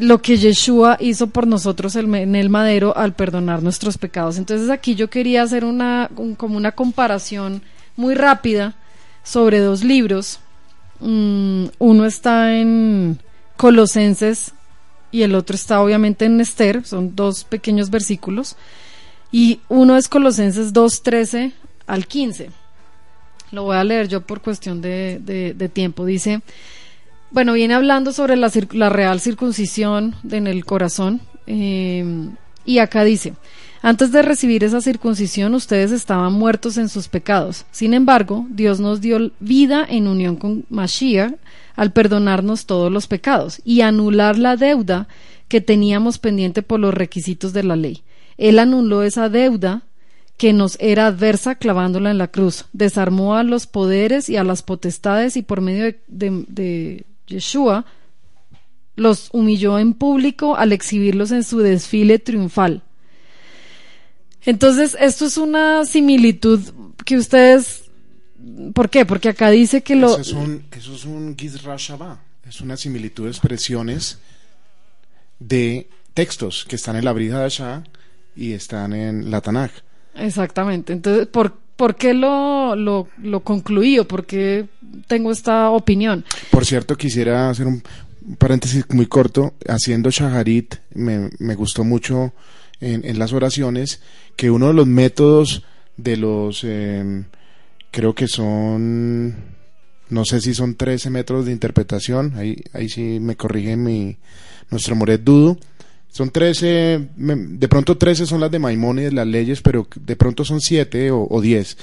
lo 0.00 0.22
que 0.22 0.36
Yeshua 0.36 0.96
hizo 1.00 1.28
por 1.28 1.46
nosotros 1.46 1.94
en 1.96 2.34
el 2.34 2.48
madero 2.48 2.96
al 2.96 3.14
perdonar 3.14 3.62
nuestros 3.62 3.98
pecados. 3.98 4.38
Entonces 4.38 4.70
aquí 4.70 4.94
yo 4.94 5.10
quería 5.10 5.42
hacer 5.42 5.64
una 5.64 6.10
como 6.36 6.56
una 6.56 6.72
comparación 6.72 7.62
muy 7.96 8.14
rápida 8.14 8.74
sobre 9.22 9.60
dos 9.60 9.84
libros 9.84 10.40
mm, 11.00 11.66
uno 11.78 12.06
está 12.06 12.56
en 12.56 13.18
Colosenses 13.56 14.52
y 15.12 15.22
el 15.22 15.34
otro 15.34 15.54
está 15.54 15.80
obviamente 15.80 16.24
en 16.24 16.40
Esther, 16.40 16.84
son 16.86 17.16
dos 17.16 17.44
pequeños 17.44 17.90
versículos, 17.90 18.56
y 19.32 19.60
uno 19.68 19.96
es 19.96 20.08
Colosenses 20.08 20.72
2, 20.72 21.02
13 21.02 21.52
al 21.86 22.06
15. 22.06 22.50
Lo 23.52 23.64
voy 23.64 23.76
a 23.76 23.84
leer 23.84 24.08
yo 24.08 24.20
por 24.20 24.40
cuestión 24.40 24.80
de, 24.80 25.70
tiempo. 25.72 26.04
Dice, 26.04 26.40
bueno, 27.30 27.52
viene 27.52 27.74
hablando 27.74 28.12
sobre 28.12 28.36
la, 28.36 28.50
la 28.72 28.88
real 28.88 29.20
circuncisión 29.20 30.16
en 30.30 30.46
el 30.46 30.64
corazón, 30.64 31.20
eh, 31.46 32.04
y 32.64 32.78
acá 32.78 33.04
dice, 33.04 33.34
antes 33.82 34.12
de 34.12 34.22
recibir 34.22 34.62
esa 34.62 34.82
circuncisión 34.82 35.54
ustedes 35.54 35.90
estaban 35.90 36.34
muertos 36.34 36.76
en 36.76 36.88
sus 36.88 37.08
pecados. 37.08 37.64
Sin 37.70 37.94
embargo, 37.94 38.46
Dios 38.50 38.78
nos 38.78 39.00
dio 39.00 39.32
vida 39.40 39.86
en 39.88 40.06
unión 40.06 40.36
con 40.36 40.66
Mashiach 40.68 41.34
al 41.76 41.92
perdonarnos 41.92 42.66
todos 42.66 42.92
los 42.92 43.06
pecados 43.06 43.62
y 43.64 43.80
anular 43.80 44.38
la 44.38 44.56
deuda 44.56 45.08
que 45.48 45.62
teníamos 45.62 46.18
pendiente 46.18 46.62
por 46.62 46.78
los 46.78 46.92
requisitos 46.92 47.54
de 47.54 47.62
la 47.62 47.74
ley. 47.74 48.02
Él 48.36 48.58
anuló 48.58 49.02
esa 49.02 49.30
deuda 49.30 49.82
que 50.36 50.52
nos 50.52 50.76
era 50.80 51.06
adversa 51.06 51.54
clavándola 51.54 52.10
en 52.10 52.18
la 52.18 52.28
cruz. 52.28 52.66
Desarmó 52.72 53.34
a 53.34 53.42
los 53.42 53.66
poderes 53.66 54.28
y 54.28 54.36
a 54.36 54.44
las 54.44 54.62
potestades 54.62 55.36
y 55.36 55.42
por 55.42 55.62
medio 55.62 55.84
de, 56.06 56.44
de 56.48 57.04
Yeshua 57.30 57.86
los 58.96 59.30
humilló 59.32 59.78
en 59.78 59.94
público 59.94 60.56
al 60.56 60.72
exhibirlos 60.72 61.30
en 61.30 61.42
su 61.42 61.58
desfile 61.60 62.18
triunfal. 62.18 62.82
Entonces, 64.44 64.96
esto 65.00 65.26
es 65.26 65.36
una 65.36 65.84
similitud 65.86 66.60
que 67.04 67.16
ustedes... 67.16 67.84
¿Por 68.74 68.88
qué? 68.88 69.04
Porque 69.04 69.30
acá 69.30 69.50
dice 69.50 69.82
que 69.82 69.96
lo... 69.96 70.08
Eso 70.08 70.20
es 70.20 70.32
un, 70.32 70.64
eso 70.76 70.94
es 70.94 71.04
un 71.04 71.36
es 72.50 72.60
una 72.60 72.76
similitud 72.76 73.24
de 73.24 73.30
expresiones 73.30 74.18
de 75.38 75.88
textos 76.14 76.64
que 76.68 76.76
están 76.76 76.96
en 76.96 77.04
la 77.04 77.12
Brija 77.12 77.42
de 77.42 77.48
Shah 77.48 77.84
y 78.34 78.52
están 78.52 78.92
en 78.92 79.30
la 79.30 79.40
Tanakh. 79.40 79.72
Exactamente. 80.14 80.92
Entonces, 80.92 81.26
¿por, 81.28 81.56
¿por 81.80 81.96
qué 81.96 82.12
lo, 82.12 82.76
lo, 82.76 83.08
lo 83.22 83.40
concluí 83.40 83.98
o 83.98 84.06
por 84.06 84.26
qué 84.26 84.66
tengo 85.06 85.32
esta 85.32 85.70
opinión? 85.70 86.26
Por 86.50 86.66
cierto, 86.66 86.94
quisiera 86.94 87.48
hacer 87.48 87.66
un 87.66 87.82
paréntesis 88.36 88.84
muy 88.90 89.06
corto. 89.06 89.54
Haciendo 89.66 90.10
Shaharit 90.10 90.74
me, 90.92 91.30
me 91.38 91.54
gustó 91.54 91.82
mucho 91.82 92.34
en, 92.82 93.18
las 93.18 93.32
oraciones 93.32 94.02
que 94.36 94.50
uno 94.50 94.66
de 94.66 94.74
los 94.74 94.86
métodos 94.86 95.64
de 95.96 96.18
los, 96.18 96.64
em, 96.64 97.24
creo 97.90 98.14
que 98.14 98.28
son, 98.28 99.34
no 100.10 100.26
sé 100.26 100.42
si 100.42 100.52
son 100.52 100.74
13 100.74 101.08
métodos 101.08 101.46
de 101.46 101.52
interpretación, 101.52 102.34
ahí, 102.36 102.56
ahí 102.74 102.90
sí 102.90 103.20
me 103.20 103.36
corrige 103.36 103.78
mi, 103.78 104.18
nuestro 104.70 104.96
Moret 104.96 105.22
Dudo, 105.22 105.56
son 106.10 106.30
13, 106.30 107.08
de 107.16 107.68
pronto 107.68 107.96
13 107.96 108.26
son 108.26 108.40
las 108.40 108.50
de 108.50 108.58
Maimónides, 108.58 109.12
las 109.12 109.26
leyes, 109.26 109.62
pero 109.62 109.86
de 109.94 110.16
pronto 110.16 110.44
son 110.44 110.60
7 110.60 111.10
o, 111.12 111.40
10. 111.40 111.76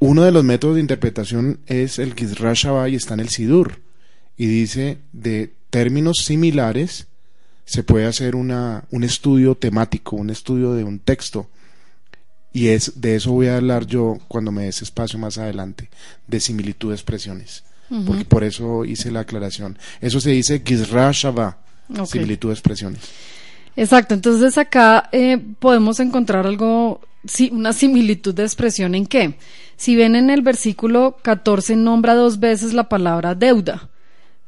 Uno 0.00 0.22
de 0.22 0.32
los 0.32 0.44
métodos 0.44 0.76
de 0.76 0.80
interpretación 0.80 1.58
es 1.66 1.98
el 1.98 2.14
Gizra 2.14 2.88
y 2.88 2.94
está 2.94 3.14
en 3.14 3.20
el 3.20 3.28
Sidur. 3.28 3.80
Y 4.36 4.46
dice 4.46 4.98
de 5.12 5.52
términos 5.70 6.18
similares 6.24 7.08
se 7.64 7.82
puede 7.82 8.06
hacer 8.06 8.36
una, 8.36 8.84
un 8.90 9.04
estudio 9.04 9.56
temático, 9.56 10.16
un 10.16 10.30
estudio 10.30 10.74
de 10.74 10.84
un 10.84 11.00
texto. 11.00 11.48
Y 12.52 12.68
es, 12.68 13.00
de 13.00 13.16
eso 13.16 13.32
voy 13.32 13.48
a 13.48 13.56
hablar 13.56 13.86
yo 13.86 14.18
cuando 14.28 14.52
me 14.52 14.64
des 14.64 14.82
espacio 14.82 15.18
más 15.18 15.38
adelante, 15.38 15.88
de 16.28 16.38
similitud 16.38 16.90
de 16.90 16.94
expresiones. 16.94 17.64
Porque 18.06 18.24
por 18.24 18.42
eso 18.42 18.86
hice 18.86 19.10
la 19.10 19.20
aclaración. 19.20 19.78
Eso 20.00 20.18
se 20.18 20.30
dice 20.30 20.62
Gizra 20.64 21.12
Similitud 22.06 22.48
de 22.48 22.54
expresiones. 22.54 23.00
Exacto, 23.76 24.14
entonces 24.14 24.58
acá 24.58 25.08
eh, 25.12 25.38
podemos 25.58 25.98
encontrar 26.00 26.46
algo, 26.46 27.00
sí, 27.24 27.50
una 27.52 27.72
similitud 27.72 28.34
de 28.34 28.42
expresión 28.42 28.94
en 28.94 29.06
qué. 29.06 29.36
Si 29.76 29.96
ven 29.96 30.14
en 30.14 30.30
el 30.30 30.42
versículo 30.42 31.16
14 31.22 31.76
nombra 31.76 32.14
dos 32.14 32.38
veces 32.38 32.74
la 32.74 32.88
palabra 32.88 33.34
deuda. 33.34 33.88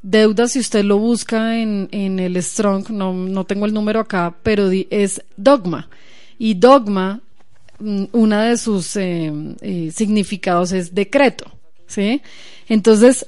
Deuda, 0.02 0.46
si 0.48 0.58
usted 0.58 0.84
lo 0.84 0.98
busca 0.98 1.58
en, 1.58 1.88
en 1.90 2.18
el 2.18 2.40
Strong, 2.42 2.90
no, 2.90 3.14
no, 3.14 3.44
tengo 3.44 3.64
el 3.64 3.72
número 3.72 4.00
acá, 4.00 4.36
pero 4.42 4.70
es 4.90 5.22
dogma. 5.36 5.88
Y 6.38 6.54
dogma, 6.54 7.22
mm, 7.78 8.04
una 8.12 8.44
de 8.44 8.58
sus 8.58 8.94
eh, 8.96 9.32
eh, 9.62 9.90
significados 9.94 10.72
es 10.72 10.94
decreto. 10.94 11.50
¿sí? 11.86 12.20
Entonces, 12.68 13.26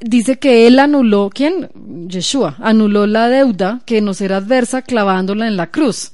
dice 0.00 0.38
que 0.38 0.66
él 0.66 0.78
anuló, 0.78 1.30
¿quién? 1.32 1.70
Yeshua, 2.08 2.56
anuló 2.60 3.06
la 3.06 3.28
deuda 3.28 3.80
que 3.86 4.00
nos 4.00 4.20
era 4.20 4.38
adversa 4.38 4.82
clavándola 4.82 5.46
en 5.46 5.56
la 5.56 5.70
cruz, 5.70 6.12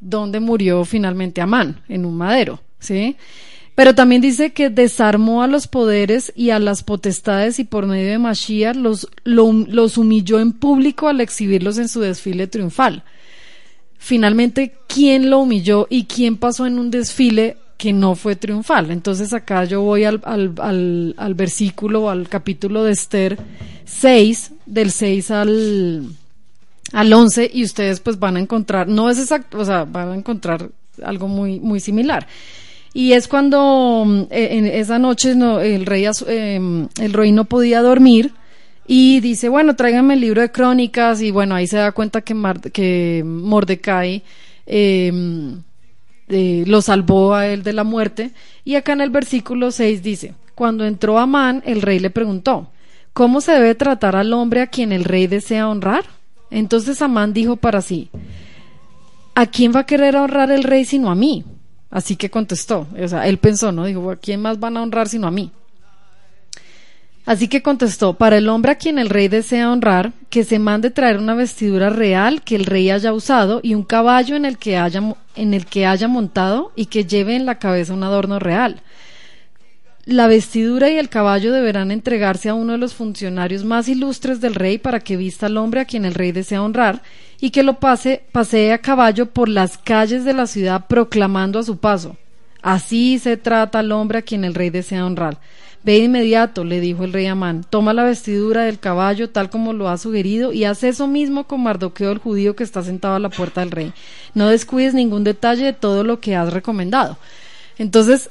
donde 0.00 0.40
murió 0.40 0.84
finalmente 0.84 1.40
Amán, 1.40 1.82
en 1.88 2.04
un 2.04 2.16
madero. 2.16 2.60
¿sí? 2.78 3.16
Pero 3.74 3.94
también 3.94 4.20
dice 4.20 4.52
que 4.52 4.68
desarmó 4.68 5.42
a 5.42 5.46
los 5.46 5.68
poderes 5.68 6.32
y 6.34 6.50
a 6.50 6.58
las 6.58 6.82
potestades 6.82 7.58
y 7.58 7.64
por 7.64 7.86
medio 7.86 8.10
de 8.10 8.18
Mashiach 8.18 8.76
los, 8.76 9.08
los 9.24 9.98
humilló 9.98 10.40
en 10.40 10.52
público 10.52 11.08
al 11.08 11.20
exhibirlos 11.20 11.78
en 11.78 11.88
su 11.88 12.00
desfile 12.00 12.46
triunfal. 12.46 13.04
Finalmente, 13.96 14.74
¿quién 14.88 15.30
lo 15.30 15.40
humilló 15.40 15.86
y 15.90 16.04
quién 16.04 16.36
pasó 16.36 16.66
en 16.66 16.78
un 16.78 16.90
desfile 16.90 17.58
que 17.80 17.94
no 17.94 18.14
fue 18.14 18.36
triunfal? 18.36 18.90
Entonces 18.90 19.32
acá 19.32 19.64
yo 19.64 19.80
voy 19.80 20.04
al, 20.04 20.20
al, 20.24 21.14
al, 21.16 21.34
versículo, 21.34 22.10
al 22.10 22.28
capítulo 22.28 22.84
de 22.84 22.92
Esther 22.92 23.38
6, 23.86 24.52
del 24.66 24.90
6 24.90 25.30
al, 25.30 26.06
al 26.92 27.12
11, 27.12 27.50
y 27.54 27.64
ustedes 27.64 28.00
pues 28.00 28.18
van 28.18 28.36
a 28.36 28.40
encontrar, 28.40 28.86
no 28.86 29.08
es 29.08 29.18
exacto, 29.18 29.58
o 29.58 29.64
sea, 29.64 29.84
van 29.84 30.10
a 30.10 30.14
encontrar 30.14 30.68
algo 31.02 31.26
muy, 31.26 31.58
muy 31.58 31.80
similar. 31.80 32.26
Y 32.92 33.14
es 33.14 33.28
cuando 33.28 34.04
mm, 34.06 34.22
e, 34.30 34.58
en 34.58 34.66
esa 34.66 34.98
noche 34.98 35.30
el, 35.30 35.86
rey, 35.86 36.06
em, 36.26 36.86
el 37.00 37.12
rey 37.14 37.32
no 37.32 37.46
podía 37.46 37.80
dormir 37.80 38.32
y 38.86 39.20
dice, 39.20 39.48
bueno, 39.48 39.74
tráigame 39.74 40.14
el 40.14 40.20
libro 40.20 40.42
de 40.42 40.52
crónicas 40.52 41.22
y 41.22 41.30
bueno, 41.30 41.54
ahí 41.54 41.66
se 41.66 41.78
da 41.78 41.92
cuenta 41.92 42.20
que, 42.20 42.34
que 42.74 43.22
Mordecai 43.24 44.22
em, 44.66 45.62
eh, 46.30 46.64
lo 46.66 46.80
salvó 46.80 47.34
a 47.34 47.46
él 47.48 47.62
de 47.62 47.72
la 47.72 47.84
muerte. 47.84 48.30
Y 48.64 48.76
acá 48.76 48.92
en 48.92 49.00
el 49.00 49.10
versículo 49.10 49.70
6 49.70 50.02
dice, 50.02 50.34
cuando 50.54 50.84
entró 50.86 51.18
Amán, 51.18 51.62
el 51.66 51.82
rey 51.82 51.98
le 51.98 52.10
preguntó, 52.10 52.68
¿cómo 53.12 53.40
se 53.40 53.52
debe 53.52 53.74
tratar 53.74 54.16
al 54.16 54.32
hombre 54.32 54.62
a 54.62 54.68
quien 54.68 54.92
el 54.92 55.04
rey 55.04 55.26
desea 55.26 55.68
honrar? 55.68 56.04
Entonces 56.50 57.02
Amán 57.02 57.32
dijo 57.32 57.56
para 57.56 57.82
sí, 57.82 58.10
¿a 59.34 59.46
quién 59.46 59.74
va 59.74 59.80
a 59.80 59.86
querer 59.86 60.16
honrar 60.16 60.50
el 60.50 60.62
rey 60.64 60.84
sino 60.84 61.10
a 61.10 61.14
mí? 61.14 61.44
Así 61.90 62.14
que 62.16 62.30
contestó, 62.30 62.86
o 62.96 63.08
sea, 63.08 63.26
él 63.26 63.38
pensó, 63.38 63.72
¿no? 63.72 63.84
Dijo, 63.84 64.10
¿a 64.10 64.16
quién 64.16 64.40
más 64.40 64.60
van 64.60 64.76
a 64.76 64.82
honrar 64.82 65.08
sino 65.08 65.26
a 65.26 65.32
mí? 65.32 65.50
Así 67.30 67.46
que 67.46 67.62
contestó, 67.62 68.14
para 68.14 68.38
el 68.38 68.48
hombre 68.48 68.72
a 68.72 68.74
quien 68.74 68.98
el 68.98 69.08
rey 69.08 69.28
desea 69.28 69.70
honrar, 69.70 70.12
que 70.30 70.42
se 70.42 70.58
mande 70.58 70.90
traer 70.90 71.18
una 71.18 71.36
vestidura 71.36 71.88
real 71.88 72.42
que 72.42 72.56
el 72.56 72.66
rey 72.66 72.90
haya 72.90 73.12
usado 73.12 73.60
y 73.62 73.76
un 73.76 73.84
caballo 73.84 74.34
en 74.34 74.44
el 74.44 74.58
que 74.58 74.76
haya, 74.76 75.00
en 75.36 75.54
el 75.54 75.64
que 75.64 75.86
haya 75.86 76.08
montado 76.08 76.72
y 76.74 76.86
que 76.86 77.04
lleve 77.04 77.36
en 77.36 77.46
la 77.46 77.60
cabeza 77.60 77.94
un 77.94 78.02
adorno 78.02 78.40
real. 78.40 78.82
La 80.06 80.26
vestidura 80.26 80.90
y 80.90 80.98
el 80.98 81.08
caballo 81.08 81.52
deberán 81.52 81.92
entregarse 81.92 82.48
a 82.48 82.54
uno 82.54 82.72
de 82.72 82.78
los 82.78 82.94
funcionarios 82.94 83.62
más 83.62 83.86
ilustres 83.86 84.40
del 84.40 84.56
rey 84.56 84.78
para 84.78 84.98
que 84.98 85.16
vista 85.16 85.46
al 85.46 85.56
hombre 85.56 85.82
a 85.82 85.84
quien 85.84 86.04
el 86.04 86.14
rey 86.14 86.32
desea 86.32 86.60
honrar 86.60 87.00
y 87.40 87.50
que 87.50 87.62
lo 87.62 87.78
pase, 87.78 88.24
pasee 88.32 88.72
a 88.72 88.78
caballo 88.78 89.26
por 89.26 89.48
las 89.48 89.78
calles 89.78 90.24
de 90.24 90.32
la 90.32 90.48
ciudad 90.48 90.86
proclamando 90.88 91.60
a 91.60 91.62
su 91.62 91.78
paso. 91.78 92.16
Así 92.60 93.20
se 93.20 93.36
trata 93.36 93.78
al 93.78 93.92
hombre 93.92 94.18
a 94.18 94.22
quien 94.22 94.44
el 94.44 94.54
rey 94.54 94.70
desea 94.70 95.06
honrar. 95.06 95.38
Ve 95.82 95.92
de 95.92 95.98
inmediato, 96.00 96.64
le 96.64 96.78
dijo 96.78 97.04
el 97.04 97.12
rey 97.12 97.26
Amán, 97.26 97.64
toma 97.68 97.94
la 97.94 98.04
vestidura 98.04 98.64
del 98.64 98.78
caballo 98.78 99.30
tal 99.30 99.48
como 99.48 99.72
lo 99.72 99.88
ha 99.88 99.96
sugerido 99.96 100.52
y 100.52 100.64
haz 100.64 100.84
eso 100.84 101.06
mismo 101.06 101.44
con 101.44 101.62
Mardoqueo 101.62 102.12
el 102.12 102.18
judío 102.18 102.54
que 102.54 102.64
está 102.64 102.82
sentado 102.82 103.14
a 103.14 103.18
la 103.18 103.30
puerta 103.30 103.60
del 103.60 103.70
rey. 103.70 103.92
No 104.34 104.48
descuides 104.48 104.92
ningún 104.92 105.24
detalle 105.24 105.64
de 105.64 105.72
todo 105.72 106.04
lo 106.04 106.20
que 106.20 106.36
has 106.36 106.52
recomendado. 106.52 107.16
Entonces, 107.78 108.28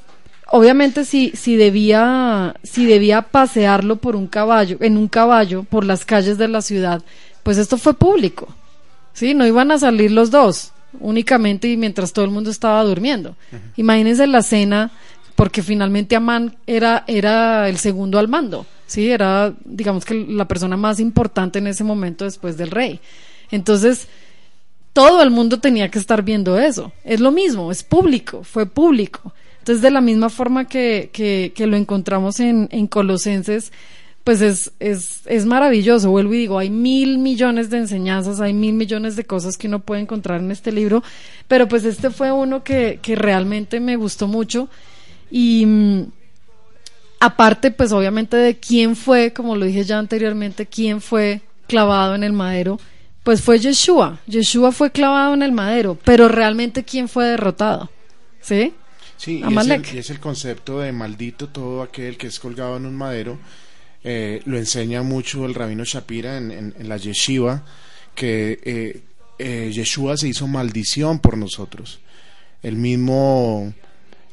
obviamente 0.51 1.05
si, 1.05 1.31
si 1.31 1.55
debía, 1.55 2.55
si 2.61 2.85
debía 2.85 3.23
pasearlo 3.23 3.95
por 3.95 4.15
un 4.15 4.27
caballo, 4.27 4.77
en 4.81 4.95
un 4.95 5.07
caballo, 5.07 5.63
por 5.63 5.85
las 5.85 6.05
calles 6.05 6.37
de 6.37 6.47
la 6.49 6.61
ciudad, 6.61 7.01
pues 7.41 7.57
esto 7.57 7.77
fue 7.77 7.95
público. 7.95 8.47
Sí, 9.13 9.33
no 9.33 9.47
iban 9.47 9.71
a 9.71 9.79
salir 9.79 10.11
los 10.11 10.29
dos 10.29 10.71
únicamente 10.99 11.67
y 11.67 11.77
mientras 11.77 12.13
todo 12.13 12.25
el 12.25 12.31
mundo 12.31 12.49
estaba 12.49 12.83
durmiendo. 12.83 13.35
Imagínense 13.75 14.27
la 14.27 14.41
cena, 14.41 14.91
porque 15.35 15.63
finalmente 15.63 16.15
Amán 16.15 16.57
era, 16.67 17.03
era 17.07 17.69
el 17.69 17.77
segundo 17.77 18.19
al 18.19 18.27
mando, 18.27 18.65
sí, 18.85 19.09
era 19.09 19.53
digamos 19.65 20.05
que 20.05 20.13
la 20.13 20.47
persona 20.47 20.77
más 20.77 20.99
importante 20.99 21.59
en 21.59 21.67
ese 21.67 21.83
momento 21.83 22.25
después 22.25 22.57
del 22.57 22.71
rey. 22.71 22.99
Entonces, 23.51 24.07
todo 24.93 25.21
el 25.21 25.31
mundo 25.31 25.59
tenía 25.59 25.89
que 25.89 25.99
estar 25.99 26.23
viendo 26.23 26.59
eso. 26.59 26.91
Es 27.03 27.19
lo 27.19 27.31
mismo, 27.31 27.71
es 27.71 27.83
público, 27.83 28.43
fue 28.43 28.65
público. 28.65 29.33
Entonces, 29.59 29.81
de 29.81 29.91
la 29.91 30.01
misma 30.01 30.29
forma 30.29 30.67
que, 30.67 31.09
que, 31.13 31.67
lo 31.67 31.77
encontramos 31.77 32.39
en, 32.39 32.67
en 32.71 32.87
Colosenses, 32.87 33.71
pues 34.23 34.41
es, 34.41 34.71
es, 34.79 35.21
es 35.25 35.45
maravilloso. 35.45 36.11
Vuelvo 36.11 36.33
y 36.33 36.39
digo, 36.39 36.59
hay 36.59 36.69
mil 36.69 37.17
millones 37.17 37.69
de 37.69 37.77
enseñanzas, 37.77 38.39
hay 38.39 38.53
mil 38.53 38.73
millones 38.73 39.15
de 39.15 39.25
cosas 39.25 39.57
que 39.57 39.67
uno 39.67 39.79
puede 39.79 40.01
encontrar 40.01 40.41
en 40.41 40.51
este 40.51 40.71
libro, 40.71 41.03
pero 41.47 41.67
pues 41.67 41.85
este 41.85 42.09
fue 42.09 42.31
uno 42.31 42.63
que, 42.63 42.99
que 43.01 43.15
realmente 43.15 43.79
me 43.79 43.95
gustó 43.95 44.27
mucho 44.27 44.69
y 45.31 45.65
mm, 45.65 46.11
aparte 47.19 47.71
pues 47.71 47.91
obviamente 47.91 48.37
de 48.37 48.57
quién 48.57 48.95
fue, 48.95 49.33
como 49.33 49.55
lo 49.55 49.65
dije 49.65 49.83
ya 49.83 49.99
anteriormente, 49.99 50.65
quién 50.65 51.01
fue 51.01 51.41
clavado 51.67 52.15
en 52.15 52.23
el 52.23 52.33
madero, 52.33 52.79
pues 53.23 53.41
fue 53.41 53.59
Yeshua. 53.59 54.19
Yeshua 54.27 54.71
fue 54.71 54.91
clavado 54.91 55.33
en 55.33 55.43
el 55.43 55.51
madero, 55.51 55.97
pero 56.03 56.27
realmente 56.27 56.83
quién 56.83 57.07
fue 57.07 57.25
derrotado, 57.25 57.89
¿sí? 58.41 58.73
Sí, 59.17 59.43
y 59.45 59.57
es, 59.57 59.67
el, 59.67 59.85
y 59.93 59.97
es, 59.97 60.09
el, 60.09 60.19
concepto 60.21 60.79
de 60.79 60.93
maldito 60.93 61.49
todo 61.49 61.81
aquel 61.81 62.17
que 62.17 62.27
es 62.27 62.39
colgado 62.39 62.77
en 62.77 62.85
un 62.85 62.95
madero. 62.95 63.37
Eh, 64.01 64.41
lo 64.45 64.57
enseña 64.57 65.03
mucho 65.03 65.45
el 65.45 65.53
rabino 65.53 65.83
Shapira 65.83 66.37
en, 66.37 66.51
en, 66.51 66.87
la 66.87 66.95
yeshiva, 66.95 67.65
que 68.15 68.59
eh, 68.63 69.01
eh, 69.37 69.71
Yeshua 69.73 70.15
se 70.15 70.29
hizo 70.29 70.47
maldición 70.47 71.19
por 71.19 71.37
nosotros. 71.37 71.99
El 72.63 72.77
mismo, 72.77 73.73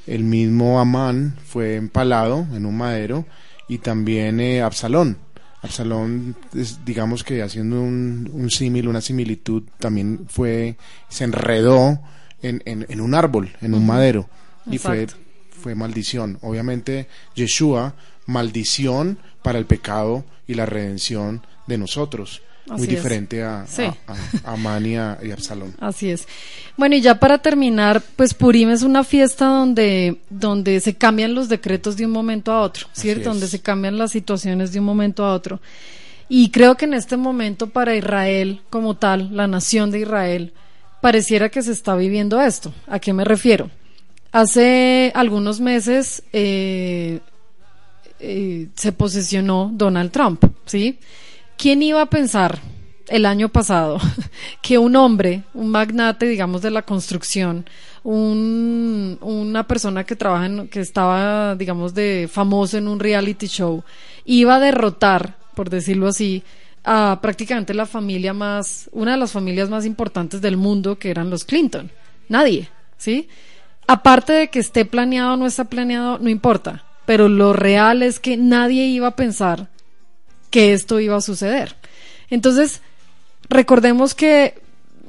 el 0.07 0.25
mismo 0.25 0.81
Amán 0.81 1.37
fue 1.45 1.77
empalado 1.77 2.47
en 2.53 2.67
un 2.67 2.77
madero 2.77 3.27
y 3.69 3.79
también 3.79 4.41
eh, 4.41 4.63
Absalón. 4.63 5.19
Absalón, 5.63 6.37
digamos 6.85 7.25
que 7.25 7.43
haciendo 7.43 7.81
un, 7.81 8.31
un 8.33 8.51
símil, 8.51 8.87
una 8.89 9.01
similitud, 9.01 9.65
también 9.79 10.27
fue, 10.29 10.77
se 11.09 11.25
enredó 11.25 11.99
en, 12.43 12.63
en, 12.67 12.87
en 12.89 13.01
un 13.01 13.15
árbol, 13.15 13.51
en 13.61 13.75
un 13.75 13.85
madero 13.85 14.29
y 14.71 14.79
fue, 14.79 15.07
fue 15.51 15.75
maldición. 15.75 16.39
Obviamente, 16.43 17.09
Yeshua, 17.35 17.95
maldición 18.27 19.19
para 19.43 19.59
el 19.59 19.67
pecado 19.67 20.25
y 20.47 20.55
la 20.55 20.67
redención 20.67 21.43
de 21.67 21.79
nosotros. 21.79 22.43
Muy 22.69 22.87
diferente 22.87 23.43
a, 23.43 23.65
a, 24.45 24.53
Amán 24.53 24.87
y, 24.87 24.97
a, 24.97 25.19
Absalón. 25.33 25.75
Así 25.81 26.11
es. 26.11 26.27
Bueno, 26.77 26.97
y 26.97 27.01
ya 27.01 27.19
para 27.21 27.39
terminar, 27.39 28.03
pues 28.17 28.35
Purim 28.35 28.71
es 28.71 28.83
una 28.83 29.05
fiesta 29.05 29.47
donde, 29.47 30.19
donde 30.31 30.81
se 30.81 30.95
cambian 30.95 31.35
los 31.35 31.49
decretos 31.49 31.97
de 31.97 32.07
un 32.07 32.13
momento 32.13 32.53
a 32.53 32.61
otro, 32.61 32.87
¿cierto? 32.93 33.31
Donde 33.31 33.47
se 33.47 33.61
cambian 33.61 33.99
las 33.99 34.11
situaciones 34.11 34.73
de 34.73 34.81
un 34.81 34.87
momento 34.87 35.25
a 35.25 35.35
otro. 35.35 35.61
Y 36.29 36.51
creo 36.51 36.77
que 36.77 36.87
en 36.87 36.95
este 36.95 37.17
momento 37.17 37.69
para 37.69 37.95
Israel 37.95 38.61
como 38.69 38.97
tal, 38.97 39.35
la 39.37 39.47
nación 39.47 39.91
de 39.91 40.01
Israel, 40.01 40.53
pareciera 41.01 41.49
que 41.49 41.63
se 41.63 41.73
está 41.73 41.95
viviendo 41.95 42.41
esto. 42.41 42.75
¿A 42.89 42.99
qué 42.99 43.13
me 43.13 43.25
refiero? 43.25 43.71
Hace 44.33 45.13
algunos 45.15 45.61
meses 45.61 46.23
eh, 46.33 47.21
eh, 48.19 48.69
se 48.75 48.93
posesionó 48.93 49.71
Donald 49.73 50.11
Trump, 50.11 50.45
¿sí? 50.67 50.99
¿Quién 51.57 51.83
iba 51.83 52.03
a 52.03 52.07
pensar 52.07 52.59
el 53.09 53.27
año 53.27 53.49
pasado 53.49 53.99
que 54.63 54.79
un 54.79 54.97
hombre, 54.97 55.45
un 55.55 55.69
magnate, 55.69 56.27
digamos, 56.27 56.63
de 56.63 56.71
la 56.71 56.83
construcción, 56.83 57.67
un, 58.03 59.19
una 59.21 59.67
persona 59.67 60.05
que 60.05 60.17
trabaja 60.17 60.47
en, 60.47 60.69
que 60.69 60.81
estaba, 60.81 61.55
digamos, 61.55 61.95
de 61.95 62.29
famoso 62.31 62.79
en 62.79 62.89
un 62.89 63.01
reality 63.01 63.47
show, 63.47 63.85
iba 64.25 64.57
a 64.57 64.61
derrotar, 64.61 65.37
por 65.55 65.71
decirlo 65.71 66.09
así, 66.09 66.43
a 66.85 67.19
prácticamente 67.21 67.75
la 67.75 67.87
familia 67.87 68.33
más, 68.33 68.89
una 68.93 69.13
de 69.13 69.19
las 69.19 69.33
familias 69.33 69.69
más 69.69 69.85
importantes 69.85 70.41
del 70.41 70.57
mundo, 70.57 70.99
que 70.99 71.11
eran 71.11 71.31
los 71.31 71.45
Clinton. 71.45 71.91
Nadie, 72.29 72.69
¿sí? 72.97 73.29
aparte 73.87 74.33
de 74.33 74.49
que 74.49 74.59
esté 74.59 74.85
planeado 74.85 75.35
o 75.35 75.37
no 75.37 75.47
está 75.47 75.65
planeado, 75.65 76.19
no 76.19 76.29
importa. 76.29 76.85
Pero 77.05 77.29
lo 77.29 77.53
real 77.53 78.03
es 78.03 78.19
que 78.19 78.37
nadie 78.37 78.87
iba 78.87 79.09
a 79.09 79.17
pensar 79.17 79.69
que 80.51 80.73
esto 80.73 81.01
iba 81.01 81.17
a 81.17 81.21
suceder. 81.21 81.77
Entonces, 82.31 82.81
recordemos 83.49 84.15
que 84.15 84.61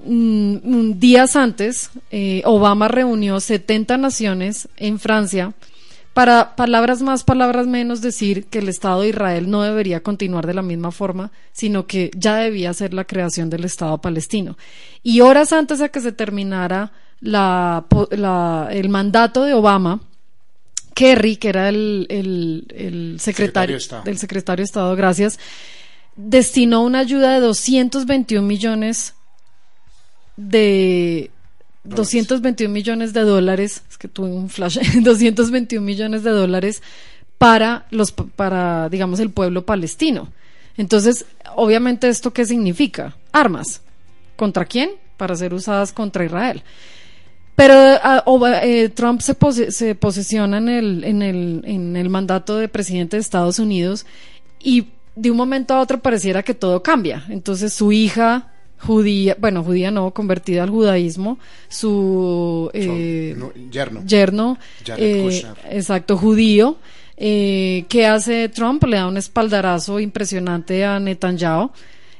mm, 0.06 1.00
días 1.00 1.36
antes, 1.36 1.92
eh, 2.12 2.42
Obama 2.46 2.88
reunió 2.88 3.40
70 3.40 3.98
naciones 3.98 4.68
en 4.78 5.00
Francia 5.00 5.54
para, 6.18 6.56
palabras 6.56 7.04
más, 7.04 7.24
palabras 7.24 7.68
menos, 7.68 8.02
decir 8.02 8.46
que 8.46 8.58
el 8.58 8.70
Estado 8.70 9.02
de 9.02 9.10
Israel 9.10 9.52
no 9.52 9.62
debería 9.62 10.02
continuar 10.02 10.48
de 10.48 10.56
la 10.56 10.64
misma 10.64 10.92
forma, 10.92 11.32
sino 11.52 11.86
que 11.86 12.10
ya 12.16 12.38
debía 12.38 12.74
ser 12.74 12.96
la 12.96 13.06
creación 13.06 13.52
del 13.52 13.66
Estado 13.66 14.00
palestino. 14.00 14.58
Y 15.04 15.22
horas 15.22 15.54
antes 15.54 15.78
de 15.78 15.92
que 15.92 16.00
se 16.00 16.12
terminara 16.12 16.92
la, 17.22 17.86
el 18.72 18.90
mandato 18.90 19.44
de 19.44 19.54
Obama, 19.54 20.02
Kerry, 20.98 21.36
que 21.36 21.50
era 21.50 21.70
el, 21.70 22.08
el, 22.10 23.18
secretario, 23.20 23.78
del 24.04 24.18
secretario 24.18 24.64
de 24.64 24.66
Estado, 24.66 24.96
gracias, 24.96 25.38
destinó 26.16 26.82
una 26.82 26.98
ayuda 26.98 27.36
de 27.36 27.40
221 27.40 28.42
millones 28.44 29.14
de 30.38 31.30
221 31.84 32.74
millones 32.74 33.14
de 33.14 33.22
dólares, 33.22 33.84
es 33.88 34.00
que 34.00 34.08
tuve 34.08 34.30
un 34.30 34.50
flash, 34.50 34.80
221 35.04 35.86
millones 35.86 36.24
de 36.24 36.32
dólares 36.32 36.82
para 37.38 37.86
los 37.92 38.12
para 38.12 38.90
digamos 38.90 39.20
el 39.20 39.30
pueblo 39.30 39.68
palestino. 39.68 40.30
Entonces, 40.78 41.26
obviamente 41.56 42.10
esto 42.10 42.34
qué 42.34 42.44
significa? 42.44 43.16
Armas. 43.32 43.82
¿Contra 44.36 44.66
quién? 44.66 44.90
Para 45.16 45.36
ser 45.36 45.54
usadas 45.54 45.94
contra 45.94 46.26
Israel. 46.26 46.64
Pero 47.58 47.74
ah, 47.74 48.24
eh, 48.62 48.90
Trump 48.90 49.20
se, 49.20 49.36
se 49.72 49.96
posesiona 49.96 50.60
en 50.60 50.70
el, 50.70 51.04
en, 51.04 51.24
el, 51.24 51.64
en 51.66 51.96
el 51.96 52.08
mandato 52.08 52.56
de 52.56 52.68
presidente 52.68 53.18
de 53.18 53.22
Estados 53.22 53.58
Unidos 53.58 54.06
y 54.62 54.90
de 55.16 55.32
un 55.32 55.38
momento 55.38 55.74
a 55.74 55.82
otro 55.82 56.00
pareciera 56.00 56.44
que 56.44 56.54
todo 56.54 56.84
cambia. 56.84 57.26
Entonces 57.30 57.74
su 57.74 57.92
hija 57.92 58.52
judía, 58.80 59.36
bueno, 59.40 59.64
judía 59.64 59.90
no, 59.90 60.12
convertida 60.12 60.62
al 60.62 60.70
judaísmo, 60.70 61.40
su 61.68 62.70
eh, 62.76 63.36
yerno, 63.72 64.04
yerno 64.06 64.60
eh, 64.96 65.42
exacto, 65.72 66.16
judío, 66.16 66.78
eh, 67.18 67.86
¿qué 67.90 68.06
hace 68.06 68.50
Trump? 68.50 68.84
Le 68.84 68.98
da 68.98 69.08
un 69.08 69.18
espaldarazo 69.18 70.00
impresionante 70.00 70.86
a 70.86 71.00
Netanyahu 71.00 71.72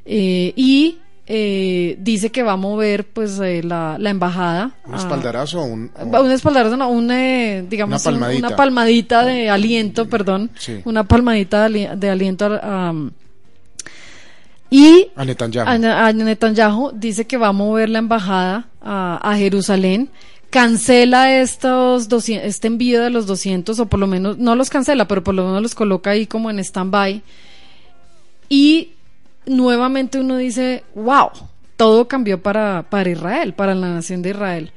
y 0.04 0.98
eh, 1.30 1.98
dice 2.00 2.32
que 2.32 2.42
va 2.42 2.54
a 2.54 2.58
mover 2.58 3.06
pues 3.06 3.38
eh, 3.40 3.62
la, 3.62 3.98
la, 4.00 4.10
embajada. 4.10 4.72
¿Un 4.86 4.96
espaldarazo 4.96 5.60
o 5.60 5.66
un, 5.66 5.92
un 6.02 6.32
espaldarazo, 6.32 6.78
no, 6.78 6.90
un, 6.90 7.12
eh, 7.12 7.66
digamos, 7.70 8.02
una 8.02 8.12
palmadita, 8.12 8.48
una 8.48 8.56
palmadita 8.56 9.26
de 9.26 9.50
aliento, 9.50 10.08
perdón. 10.08 10.50
Una 10.86 11.04
palmadita 11.04 11.68
de, 11.70 12.10
aliento 12.10 12.46
a, 12.46 12.94
y 14.70 15.08
a 15.16 15.26
Netanyahu. 15.26 15.68
A, 15.68 16.14
Netanyahu 16.14 16.92
dice 16.94 17.28
que 17.28 17.36
va 17.36 17.50
a 17.50 17.54
mover 17.54 17.90
la 17.90 18.00
embajada 18.00 18.68
a, 18.82 19.20
a 19.22 19.38
Jerusalén 19.38 20.10
cancela 20.50 21.40
estos 21.42 22.08
200, 22.08 22.48
este 22.48 22.68
envío 22.68 23.02
de 23.02 23.10
los 23.10 23.28
200 23.28 23.78
o 23.80 23.86
por 23.88 24.00
lo 24.00 24.08
menos 24.08 24.38
no 24.38 24.56
los 24.56 24.70
cancela 24.70 25.06
pero 25.06 25.22
por 25.22 25.36
lo 25.36 25.46
menos 25.46 25.62
los 25.62 25.76
coloca 25.76 26.12
ahí 26.12 26.26
como 26.26 26.50
en 26.50 26.60
stand-by 26.60 27.22
y 28.48 28.92
nuevamente 29.48 30.20
uno 30.20 30.38
dice, 30.38 30.84
wow, 30.94 31.30
todo 31.76 32.08
cambió 32.08 32.42
para, 32.42 32.84
para 32.90 33.10
Israel, 33.10 33.54
para 33.54 33.76
la 33.76 33.94
nación 33.94 34.22
de 34.22 34.30
Israel. 34.32 34.72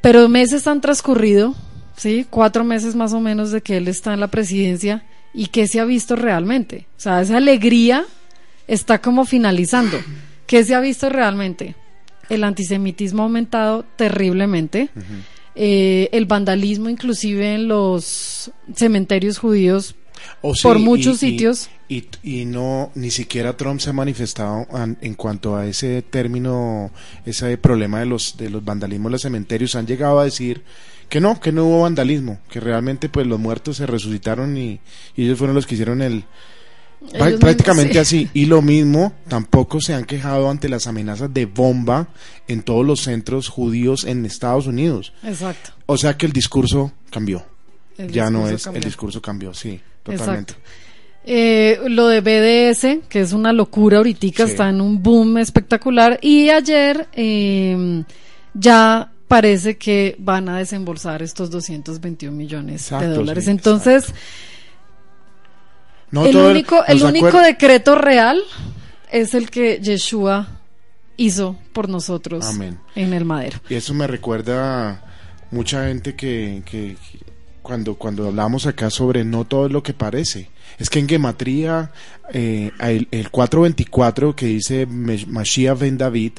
Pero 0.00 0.28
meses 0.28 0.66
han 0.66 0.80
transcurrido, 0.80 1.54
¿sí? 1.96 2.26
Cuatro 2.28 2.64
meses 2.64 2.94
más 2.94 3.12
o 3.12 3.20
menos 3.20 3.50
de 3.50 3.60
que 3.60 3.76
él 3.76 3.88
está 3.88 4.14
en 4.14 4.20
la 4.20 4.28
presidencia 4.28 5.04
y 5.34 5.46
qué 5.46 5.66
se 5.66 5.80
ha 5.80 5.84
visto 5.84 6.16
realmente. 6.16 6.86
O 6.96 7.00
sea, 7.00 7.20
esa 7.20 7.36
alegría 7.36 8.04
está 8.66 9.00
como 9.00 9.24
finalizando. 9.24 9.98
¿Qué 10.46 10.64
se 10.64 10.74
ha 10.74 10.80
visto 10.80 11.08
realmente? 11.08 11.74
El 12.28 12.44
antisemitismo 12.44 13.22
ha 13.22 13.26
aumentado 13.26 13.84
terriblemente. 13.96 14.88
Eh, 15.54 16.08
el 16.12 16.26
vandalismo 16.26 16.88
inclusive 16.88 17.54
en 17.54 17.68
los 17.68 18.50
cementerios 18.74 19.38
judíos 19.38 19.94
Oh, 20.42 20.52
por 20.62 20.78
muchos 20.78 21.18
sitios. 21.18 21.68
Y, 21.88 22.04
y, 22.22 22.44
no, 22.44 22.92
ni 22.94 23.10
siquiera 23.10 23.56
Trump 23.56 23.80
se 23.80 23.90
ha 23.90 23.92
manifestado 23.92 24.66
en 25.00 25.14
cuanto 25.14 25.56
a 25.56 25.66
ese 25.66 26.02
término, 26.02 26.90
ese 27.26 27.58
problema 27.58 28.00
de 28.00 28.06
los, 28.06 28.36
de 28.36 28.48
los 28.48 28.64
vandalismos 28.64 29.08
en 29.08 29.12
los 29.12 29.22
cementerios. 29.22 29.74
Han 29.74 29.86
llegado 29.86 30.20
a 30.20 30.24
decir 30.24 30.62
que 31.10 31.20
no, 31.20 31.40
que 31.40 31.52
no 31.52 31.66
hubo 31.66 31.82
vandalismo, 31.82 32.38
que 32.48 32.60
realmente 32.60 33.08
pues 33.08 33.26
los 33.26 33.38
muertos 33.38 33.76
se 33.76 33.86
resucitaron 33.86 34.56
y, 34.56 34.80
ellos 35.16 35.36
fueron 35.36 35.56
los 35.56 35.66
que 35.66 35.74
hicieron 35.74 36.00
el, 36.00 36.24
prácticamente 37.38 37.98
así. 37.98 38.30
Y 38.32 38.46
lo 38.46 38.62
mismo, 38.62 39.12
tampoco 39.28 39.80
se 39.80 39.92
han 39.92 40.04
quejado 40.04 40.48
ante 40.48 40.68
las 40.68 40.86
amenazas 40.86 41.34
de 41.34 41.46
bomba 41.46 42.08
en 42.46 42.62
todos 42.62 42.86
los 42.86 43.00
centros 43.00 43.48
judíos 43.48 44.04
en 44.04 44.24
Estados 44.24 44.68
Unidos. 44.68 45.12
Exacto. 45.24 45.72
O 45.86 45.98
sea 45.98 46.16
que 46.16 46.26
el 46.26 46.32
discurso 46.32 46.92
cambió. 47.10 47.44
ya 47.98 48.30
no 48.30 48.48
es, 48.48 48.66
el 48.68 48.82
discurso 48.82 49.20
cambió, 49.20 49.52
sí. 49.52 49.80
Totalmente. 50.10 50.54
Eh, 51.24 51.78
lo 51.88 52.08
de 52.08 52.20
BDS, 52.20 53.08
que 53.08 53.20
es 53.20 53.32
una 53.32 53.52
locura 53.52 53.98
ahorita, 53.98 54.44
está 54.44 54.68
en 54.68 54.80
un 54.80 55.02
boom 55.02 55.38
espectacular. 55.38 56.18
Y 56.22 56.48
ayer 56.48 57.08
em, 57.12 58.04
ya 58.54 59.12
parece 59.28 59.76
que 59.76 60.16
van 60.18 60.48
a 60.48 60.58
desembolsar 60.58 61.22
estos 61.22 61.50
221 61.50 62.36
millones 62.36 62.90
de 62.90 63.06
dólares. 63.06 63.48
Entonces, 63.48 64.12
el 66.12 66.36
único, 66.36 66.84
el 66.86 67.02
único 67.02 67.40
decreto 67.40 67.94
real 67.94 68.42
es 69.10 69.34
el 69.34 69.50
que 69.50 69.78
Yeshua 69.80 70.48
hizo 71.16 71.56
por 71.72 71.88
nosotros 71.88 72.46
en 72.94 73.12
el 73.12 73.24
madero. 73.24 73.60
Y 73.68 73.74
eso 73.74 73.94
me 73.94 74.06
recuerda 74.06 74.90
a 74.90 75.04
mucha 75.50 75.86
gente 75.86 76.16
que, 76.16 76.62
que, 76.64 76.96
cuando, 77.70 77.94
cuando 77.94 78.26
hablamos 78.26 78.66
acá 78.66 78.90
sobre 78.90 79.24
no 79.24 79.44
todo 79.44 79.68
lo 79.68 79.80
que 79.80 79.94
parece. 79.94 80.50
Es 80.80 80.90
que 80.90 80.98
en 80.98 81.08
Gematría, 81.08 81.92
eh, 82.32 82.72
el, 82.80 83.30
424 83.30 84.34
que 84.34 84.46
dice 84.46 84.86
Mashiach 84.86 85.78
ben 85.78 85.96
David, 85.96 86.32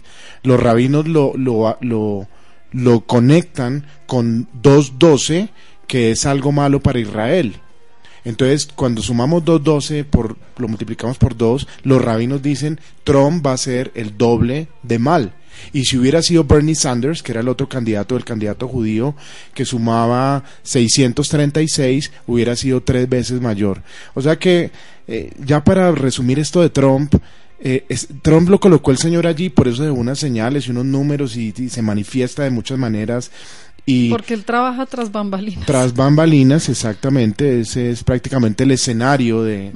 los 0.44 0.60
rabinos 0.60 1.08
lo, 1.08 1.32
lo, 1.38 2.28
lo, 2.74 3.02
conectan 3.06 3.86
con 4.08 4.50
212, 4.62 5.48
que 5.88 6.12
es 6.12 6.26
algo 6.26 6.52
malo 6.52 6.82
para 6.82 7.00
Israel. 7.00 7.56
Entonces, 8.26 8.68
cuando 8.76 9.02
sumamos 9.02 9.46
2.12, 9.46 10.04
por, 10.04 10.36
lo 10.58 10.68
multiplicamos 10.68 11.18
por 11.18 11.38
2, 11.38 11.66
los 11.84 12.02
rabinos 12.02 12.42
dicen, 12.42 12.78
Trump 13.06 13.48
va 13.48 13.54
a 13.54 13.58
ser 13.58 13.94
el 13.96 14.18
doble 14.18 14.68
de 14.84 15.00
mal. 15.00 15.34
Y 15.74 15.86
si 15.86 15.98
hubiera 15.98 16.22
sido 16.22 16.44
Bernie 16.44 16.76
Sanders, 16.76 17.24
que 17.24 17.32
era 17.32 17.42
el 17.42 17.50
otro 17.50 17.68
candidato, 17.68 18.16
el 18.16 18.26
candidato 18.26 18.68
judío, 18.68 19.16
que 19.54 19.66
sumaba 19.66 20.44
636, 20.64 22.12
hubiera 22.28 22.56
sido 22.56 22.82
tres 22.82 23.08
veces 23.08 23.42
mayor. 23.42 23.82
O 24.14 24.22
sea 24.22 24.38
que, 24.38 24.72
eh, 25.08 25.32
ya 25.46 25.64
para 25.64 25.92
resumir 25.92 26.40
esto 26.40 26.62
de 26.62 26.70
Trump, 26.70 27.16
eh, 27.64 27.86
Trump 28.22 28.50
lo 28.50 28.60
colocó 28.60 28.92
el 28.92 28.98
señor 28.98 29.28
allí, 29.28 29.50
por 29.50 29.68
eso 29.68 29.84
de 29.84 29.92
unas 29.92 30.18
señales 30.18 30.68
y 30.68 30.72
unos 30.72 30.86
números 30.86 31.36
y 31.36 31.52
se 31.52 31.82
manifiesta 31.82 32.44
de 32.44 32.50
muchas 32.50 32.80
maneras 32.80 33.32
porque 34.10 34.34
él 34.34 34.44
trabaja 34.44 34.86
tras 34.86 35.12
bambalinas. 35.12 35.66
Tras 35.66 35.94
bambalinas, 35.94 36.70
exactamente. 36.70 37.62
Ese 37.62 37.90
es 37.90 38.04
prácticamente 38.04 38.64
el 38.64 38.72
escenario 38.72 39.44
de, 39.44 39.72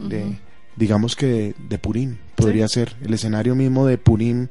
digamos 0.76 1.16
que, 1.16 1.56
de, 1.58 1.78
Purim. 1.78 2.18
Podría 2.36 2.68
ser 2.68 2.96
el 3.02 3.14
escenario 3.14 3.56
mismo 3.56 3.86
de 3.86 3.98
Purim. 3.98 4.48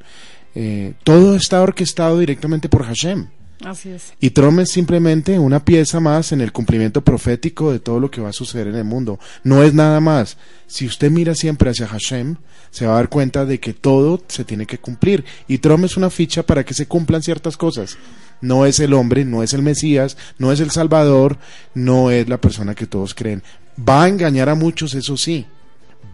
Eh, 0.55 0.93
todo 1.03 1.35
está 1.35 1.61
orquestado 1.61 2.19
directamente 2.19 2.69
por 2.69 2.85
Hashem. 2.85 3.27
Así 3.63 3.89
es. 3.89 4.13
Y 4.19 4.31
Trump 4.31 4.59
es 4.59 4.71
simplemente 4.71 5.39
una 5.39 5.63
pieza 5.63 5.99
más 5.99 6.31
en 6.31 6.41
el 6.41 6.51
cumplimiento 6.51 7.01
profético 7.01 7.71
de 7.71 7.79
todo 7.79 7.99
lo 7.99 8.11
que 8.11 8.21
va 8.21 8.29
a 8.29 8.33
suceder 8.33 8.67
en 8.67 8.75
el 8.75 8.83
mundo. 8.83 9.19
No 9.43 9.63
es 9.63 9.73
nada 9.73 9.99
más. 9.99 10.37
Si 10.67 10.85
usted 10.85 11.09
mira 11.09 11.35
siempre 11.35 11.69
hacia 11.69 11.87
Hashem, 11.87 12.35
se 12.69 12.85
va 12.85 12.93
a 12.93 12.95
dar 12.97 13.09
cuenta 13.09 13.45
de 13.45 13.59
que 13.59 13.73
todo 13.73 14.21
se 14.27 14.43
tiene 14.43 14.65
que 14.65 14.77
cumplir. 14.77 15.23
Y 15.47 15.59
Trump 15.59 15.85
es 15.85 15.97
una 15.97 16.09
ficha 16.09 16.43
para 16.43 16.65
que 16.65 16.73
se 16.73 16.87
cumplan 16.87 17.23
ciertas 17.23 17.55
cosas 17.55 17.97
no 18.41 18.65
es 18.65 18.79
el 18.79 18.93
hombre, 18.93 19.25
no 19.25 19.43
es 19.43 19.53
el 19.53 19.61
Mesías, 19.61 20.17
no 20.37 20.51
es 20.51 20.59
el 20.59 20.71
Salvador, 20.71 21.37
no 21.73 22.11
es 22.11 22.29
la 22.29 22.39
persona 22.39 22.75
que 22.75 22.87
todos 22.87 23.13
creen. 23.13 23.43
Va 23.77 24.03
a 24.03 24.07
engañar 24.07 24.49
a 24.49 24.55
muchos, 24.55 24.93
eso 24.93 25.17
sí, 25.17 25.45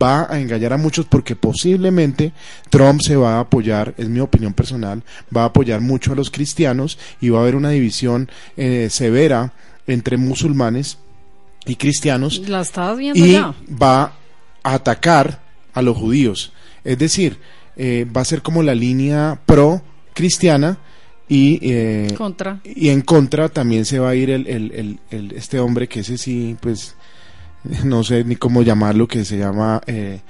va 0.02 0.28
a 0.30 0.40
engañar 0.40 0.74
a 0.74 0.78
muchos 0.78 1.06
porque 1.06 1.36
posiblemente 1.36 2.34
Trump 2.70 3.02
se 3.02 3.16
va 3.16 3.36
a 3.36 3.40
apoyar, 3.42 3.94
es 3.98 4.10
mi 4.10 4.20
opinión 4.20 4.54
personal, 4.54 5.04
va 5.36 5.44
a 5.44 5.46
apoyar 5.46 5.82
mucho 5.82 6.14
a 6.14 6.16
los 6.16 6.32
cristianos 6.32 6.98
y 7.20 7.30
va 7.30 7.40
a 7.40 7.42
haber 7.42 7.56
una 7.56 7.70
división 7.70 8.30
eh, 8.58 8.88
severa 8.90 9.54
entre 9.88 10.18
musulmanes 10.18 10.98
y 11.66 11.76
cristianos 11.76 12.40
La 12.48 12.66
y 13.14 13.36
va 13.70 14.14
a 14.64 14.74
atacar 14.74 15.42
a 15.74 15.82
los 15.82 15.98
judíos. 15.98 16.54
Es 16.84 16.98
decir, 16.98 17.38
eh, 17.76 18.06
va 18.06 18.22
a 18.22 18.26
ser 18.26 18.42
como 18.42 18.64
la 18.64 18.76
línea 18.76 19.40
pro 19.46 19.82
cristiana 20.14 20.78
y, 21.28 21.60
eh, 21.62 22.14
y 22.66 22.90
en 22.90 23.02
contra 23.02 23.48
también 23.48 23.86
se 23.86 24.00
va 24.00 24.10
a 24.10 24.16
ir 24.16 24.30
el, 24.30 24.48
el, 24.48 25.00
el, 25.10 25.32
este 25.32 25.60
hombre 25.60 25.88
que 25.88 26.02
ese 26.02 26.18
sí, 26.18 26.58
pues, 26.60 26.96
no 27.84 28.04
sé 28.04 28.24
ni 28.24 28.36
cómo 28.36 28.62
llamarlo, 28.62 29.08
que 29.08 29.26
se 29.26 29.38
llama 29.38 29.82
eh, 29.88 30.22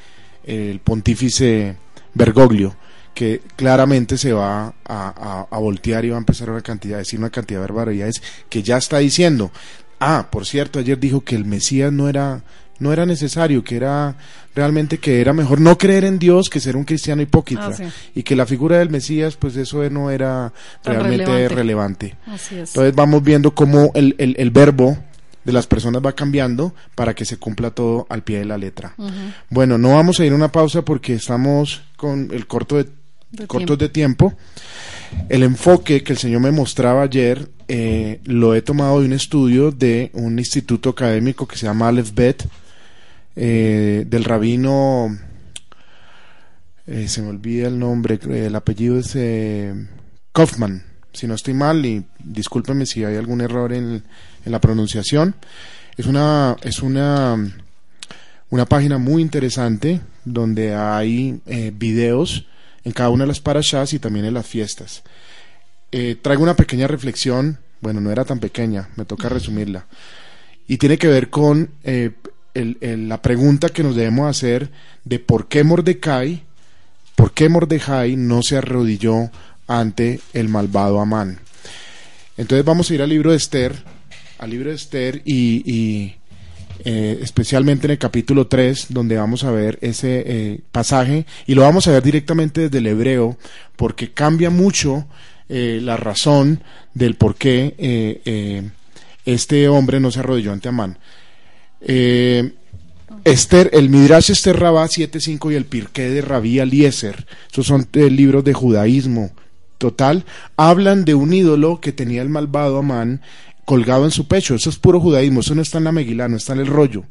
el 0.44 0.80
pontífice 0.80 1.76
Bergoglio, 2.14 2.76
que 3.14 3.42
claramente 3.56 4.18
se 4.18 4.34
va 4.34 4.74
a, 4.86 5.48
a, 5.50 5.58
voltear 5.58 6.06
y 6.06 6.10
va 6.10 6.16
a 6.16 6.20
empezar 6.20 6.50
una 6.50 6.62
cantidad, 6.62 6.96
a 6.96 7.00
decir 7.00 7.20
una 7.20 7.30
cantidad 7.30 7.60
de 7.60 7.68
barbaridades 7.68 8.22
que 8.50 8.64
ya 8.64 8.78
está 8.78 9.00
diciendo. 9.00 9.52
Ah, 10.00 10.30
por 10.32 10.46
cierto, 10.46 10.80
ayer 10.80 11.00
dijo 11.00 11.22
que 11.22 11.36
el 11.36 11.46
Mesías 11.46 11.92
no 11.92 12.10
era 12.10 12.42
no 12.82 12.92
era 12.92 13.06
necesario, 13.06 13.64
que 13.64 13.76
era 13.76 14.16
realmente 14.56 14.98
que 14.98 15.22
era 15.22 15.34
mejor 15.34 15.62
no 15.62 15.78
creer 15.78 16.04
en 16.04 16.18
Dios 16.18 16.50
que 16.50 16.60
ser 16.60 16.76
un 16.76 16.84
cristiano 16.84 17.22
hipócrita 17.22 17.70
ah, 17.80 17.90
y 18.16 18.24
que 18.24 18.36
la 18.36 18.48
figura 18.48 18.80
del 18.80 18.90
Mesías 18.90 19.36
pues 19.38 19.56
eso 19.56 19.88
no 19.92 20.10
era 20.10 20.52
realmente 20.84 21.48
relevante. 21.48 22.16
Entonces 22.50 22.96
vamos 22.96 23.24
viendo 23.24 23.54
cómo 23.54 23.92
el, 23.94 24.16
el, 24.18 24.50
verbo 24.50 24.98
de 25.44 25.52
las 25.52 25.68
personas 25.68 26.02
va 26.06 26.14
cambiando 26.14 26.74
para 26.96 27.14
que 27.14 27.26
se 27.26 27.38
cumpla 27.38 27.72
todo 27.72 28.06
al 28.10 28.24
pie 28.24 28.40
de 28.40 28.46
la 28.46 28.58
letra. 28.58 28.96
Bueno, 29.50 29.78
no 29.78 29.96
vamos 29.96 30.20
a 30.20 30.26
ir 30.26 30.32
a 30.32 30.36
una 30.36 30.52
pausa 30.52 30.84
porque 30.84 31.14
estamos 31.14 31.82
con 31.96 32.30
el 32.32 32.48
corto 32.48 32.78
de, 32.78 32.88
cortos 33.48 33.78
de 33.78 33.90
tiempo. 33.90 34.34
El 35.30 35.44
enfoque 35.44 36.04
que 36.04 36.14
el 36.14 36.20
Señor 36.20 36.42
me 36.42 36.52
mostraba 36.52 37.04
ayer 37.04 37.50
eh, 37.68 38.20
lo 38.26 38.54
he 38.54 38.62
tomado 38.62 39.00
de 39.00 39.06
un 39.06 39.14
estudio 39.14 39.72
de 39.72 40.10
un 40.14 40.40
instituto 40.40 40.90
académico 40.90 41.48
que 41.48 41.58
se 41.58 41.66
llama 41.66 41.88
Aleph 41.88 42.14
Bet, 42.14 42.46
eh, 43.36 44.06
del 44.08 44.24
rabino, 44.26 45.18
eh, 46.88 47.08
se 47.08 47.22
me 47.22 47.30
olvida 47.30 47.68
el 47.68 47.80
nombre, 47.80 48.20
el 48.30 48.56
apellido 48.56 48.98
es 48.98 49.16
eh, 49.16 49.74
Kaufman, 50.34 50.84
si 51.14 51.28
no 51.28 51.36
estoy 51.36 51.54
mal, 51.54 51.86
y 51.86 52.04
discúlpeme 52.20 52.86
si 52.86 53.06
hay 53.06 53.16
algún 53.16 53.40
error 53.40 53.72
en, 53.72 54.04
en 54.46 54.52
la 54.52 54.62
pronunciación. 54.62 55.36
Es 55.98 56.06
una, 56.06 56.56
es 56.64 56.82
una, 56.82 57.38
una 58.50 58.66
página 58.66 58.98
muy 58.98 59.22
interesante 59.22 60.02
donde 60.26 60.74
hay 60.76 61.42
videos 61.74 62.46
en 62.84 62.92
cada 62.92 63.10
una 63.10 63.24
de 63.24 63.30
las 63.30 63.40
parashas 63.40 63.94
y 63.94 64.00
también 64.00 64.26
en 64.26 64.34
las 64.34 64.48
fiestas. 64.48 65.04
traigo 66.22 66.44
una 66.44 66.56
pequeña 66.56 66.88
reflexión, 66.88 67.60
bueno, 67.82 68.02
no 68.02 68.12
era 68.12 68.26
tan 68.26 68.40
pequeña, 68.40 68.90
me 68.96 69.06
toca 69.06 69.30
resumirla, 69.30 69.86
y 70.68 70.78
tiene 70.78 70.98
que 70.98 71.08
ver 71.08 71.30
con 71.30 71.72
el, 71.84 72.16
la 73.10 73.22
pregunta 73.22 73.70
que 73.70 73.84
nos 73.84 73.96
debemos 73.96 74.30
hacer 74.30 74.72
de 75.04 75.20
por 75.20 75.48
qué 75.48 75.64
Mordecai, 75.64 76.44
por 77.16 77.34
qué 77.34 77.50
Mordecai 77.50 78.16
no 78.16 78.42
se 78.42 78.58
arrodilló 78.58 79.30
ante 79.68 80.20
el 80.34 80.50
malvado 80.50 81.00
Amán. 81.00 81.40
Entonces 82.38 82.66
vamos 82.66 82.90
a 82.90 82.94
ir 82.94 83.02
al 83.02 83.10
libro 83.10 83.32
de 83.32 83.38
Esther, 83.38 83.76
al 84.42 84.50
libro 84.50 84.72
de 84.72 84.76
Esther 84.76 85.22
y, 85.24 86.16
eh, 86.84 87.20
especialmente 87.22 87.86
en 87.86 87.92
el 87.92 88.00
capítulo 88.00 88.48
3, 88.48 88.88
donde 88.90 89.16
vamos 89.16 89.44
a 89.44 89.52
ver 89.52 89.78
ese 89.82 90.24
eh, 90.26 90.60
pasaje 90.72 91.28
y 91.46 91.54
lo 91.54 91.62
vamos 91.62 91.88
a 91.88 91.92
ver 91.92 92.02
directamente 92.02 92.62
desde 92.62 92.80
el 92.80 92.88
hebreo, 92.88 93.38
porque 93.76 94.12
cambia 94.12 94.50
mucho 94.50 95.06
eh, 95.48 95.80
la 95.82 95.96
razón 95.96 96.64
del 96.96 97.16
por 97.16 97.36
qué 97.36 98.72
este 99.26 99.68
hombre 99.68 100.00
no 100.00 100.10
se 100.10 100.20
arrodilló 100.20 100.52
ante 100.52 100.70
Amán. 100.70 100.98
Esther, 103.24 103.70
el 103.74 103.90
Midrash 103.90 104.32
Esther 104.32 104.60
Rabá 104.60 104.88
7.5 104.88 105.52
y 105.52 105.56
el 105.56 105.66
Pirqué 105.66 106.10
de 106.10 106.22
Rabí 106.22 106.58
Eliezer, 106.58 107.28
esos 107.52 107.68
son 107.68 107.88
libros 107.94 108.44
de 108.44 108.54
judaísmo 108.54 109.32
total, 109.78 110.26
hablan 110.58 111.06
de 111.06 111.16
un 111.16 111.34
ídolo 111.34 111.80
que 111.82 111.92
tenía 111.92 112.22
el 112.22 112.30
malvado 112.30 112.78
Amán 112.78 113.22
colgado 113.66 114.06
en 114.06 114.12
su 114.12 114.28
pecho. 114.28 114.56
Eso 114.56 114.70
es 114.70 114.78
puro 114.78 115.00
judaísmo, 115.00 115.42
eso 115.42 115.56
no 115.56 115.62
está 115.62 115.78
en 115.78 115.86
la 115.86 115.92
Megilá, 115.92 116.28
no 116.28 116.38
está 116.38 116.54
en 116.54 116.60
el 116.60 116.68
rollo, 116.68 117.06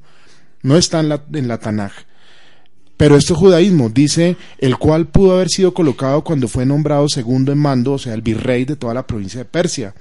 no 0.63 0.77
está 0.77 1.01
en 1.01 1.09
la, 1.09 1.23
en 1.33 1.49
la 1.49 1.59
Tanaj. 1.59 1.93
Pero 3.01 3.17
esto 3.17 3.33
es 3.33 3.39
judaísmo, 3.39 3.89
dice, 3.89 4.37
el 4.59 4.77
cual 4.77 5.07
pudo 5.07 5.33
haber 5.33 5.49
sido 5.49 5.73
colocado 5.73 6.23
cuando 6.23 6.49
fue 6.49 6.67
nombrado 6.67 7.09
segundo 7.09 7.51
en 7.51 7.57
mando, 7.57 7.95
o 7.95 7.99
sea, 7.99 8.13
el 8.13 8.21
virrey 8.21 8.67
de 8.67 8.77
toda 8.77 8.93
la 8.93 9.07
provincia 9.07 9.39
de 9.39 9.47
Persia. 9.47 9.95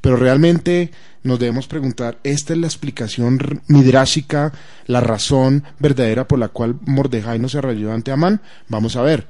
Pero 0.00 0.16
realmente 0.16 0.90
nos 1.22 1.38
debemos 1.38 1.66
preguntar, 1.66 2.18
¿esta 2.24 2.54
es 2.54 2.58
la 2.58 2.66
explicación 2.66 3.60
midrásica, 3.66 4.54
la 4.86 5.02
razón 5.02 5.64
verdadera 5.78 6.26
por 6.26 6.38
la 6.38 6.48
cual 6.48 6.78
Mordejai 6.86 7.38
no 7.38 7.50
se 7.50 7.58
arrolló 7.58 7.92
ante 7.92 8.10
Amán? 8.10 8.40
Vamos 8.68 8.96
a 8.96 9.02
ver. 9.02 9.26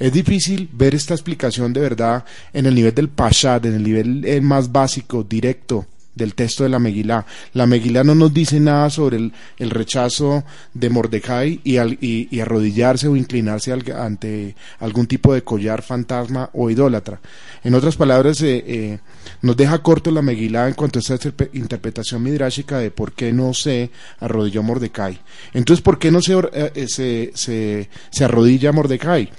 Es 0.00 0.12
difícil 0.12 0.68
ver 0.72 0.96
esta 0.96 1.14
explicación 1.14 1.72
de 1.72 1.80
verdad 1.80 2.24
en 2.52 2.66
el 2.66 2.74
nivel 2.74 2.92
del 2.92 3.08
Pashad, 3.08 3.66
en 3.66 3.74
el 3.74 3.84
nivel 3.84 4.24
eh, 4.24 4.40
más 4.40 4.72
básico, 4.72 5.22
directo, 5.22 5.86
del 6.14 6.34
texto 6.34 6.62
de 6.62 6.68
la 6.68 6.78
Megilá. 6.78 7.26
La 7.52 7.66
Megilá 7.66 8.04
no 8.04 8.14
nos 8.14 8.32
dice 8.32 8.60
nada 8.60 8.90
sobre 8.90 9.16
el, 9.16 9.70
rechazo 9.70 10.44
de 10.72 10.90
Mordecai 10.90 11.60
y, 11.64 11.78
y, 11.78 12.40
arrodillarse 12.40 13.08
o 13.08 13.16
inclinarse 13.16 13.72
ante 13.72 14.54
algún 14.78 15.06
tipo 15.06 15.34
de 15.34 15.42
collar 15.42 15.82
fantasma 15.82 16.50
o 16.52 16.70
idólatra. 16.70 17.20
En 17.62 17.74
otras 17.74 17.96
palabras, 17.96 18.40
eh, 18.42 18.64
eh, 18.66 18.98
nos 19.42 19.56
deja 19.56 19.82
corto 19.82 20.10
la 20.10 20.22
Megilá 20.22 20.68
en 20.68 20.74
cuanto 20.74 20.98
a 20.98 21.02
esta 21.02 21.18
interpretación 21.52 22.22
midrásica 22.22 22.78
de 22.78 22.90
por 22.90 23.12
qué 23.12 23.32
no 23.32 23.54
se 23.54 23.90
arrodilló 24.20 24.62
Mordecai. 24.62 25.20
Entonces, 25.52 25.82
¿por 25.82 25.98
qué 25.98 26.10
no 26.10 26.20
se, 26.20 26.34
eh, 26.52 26.86
se, 26.88 27.32
se, 27.34 27.88
se 28.10 28.24
arrodilla 28.24 28.72
Mordecai? 28.72 29.30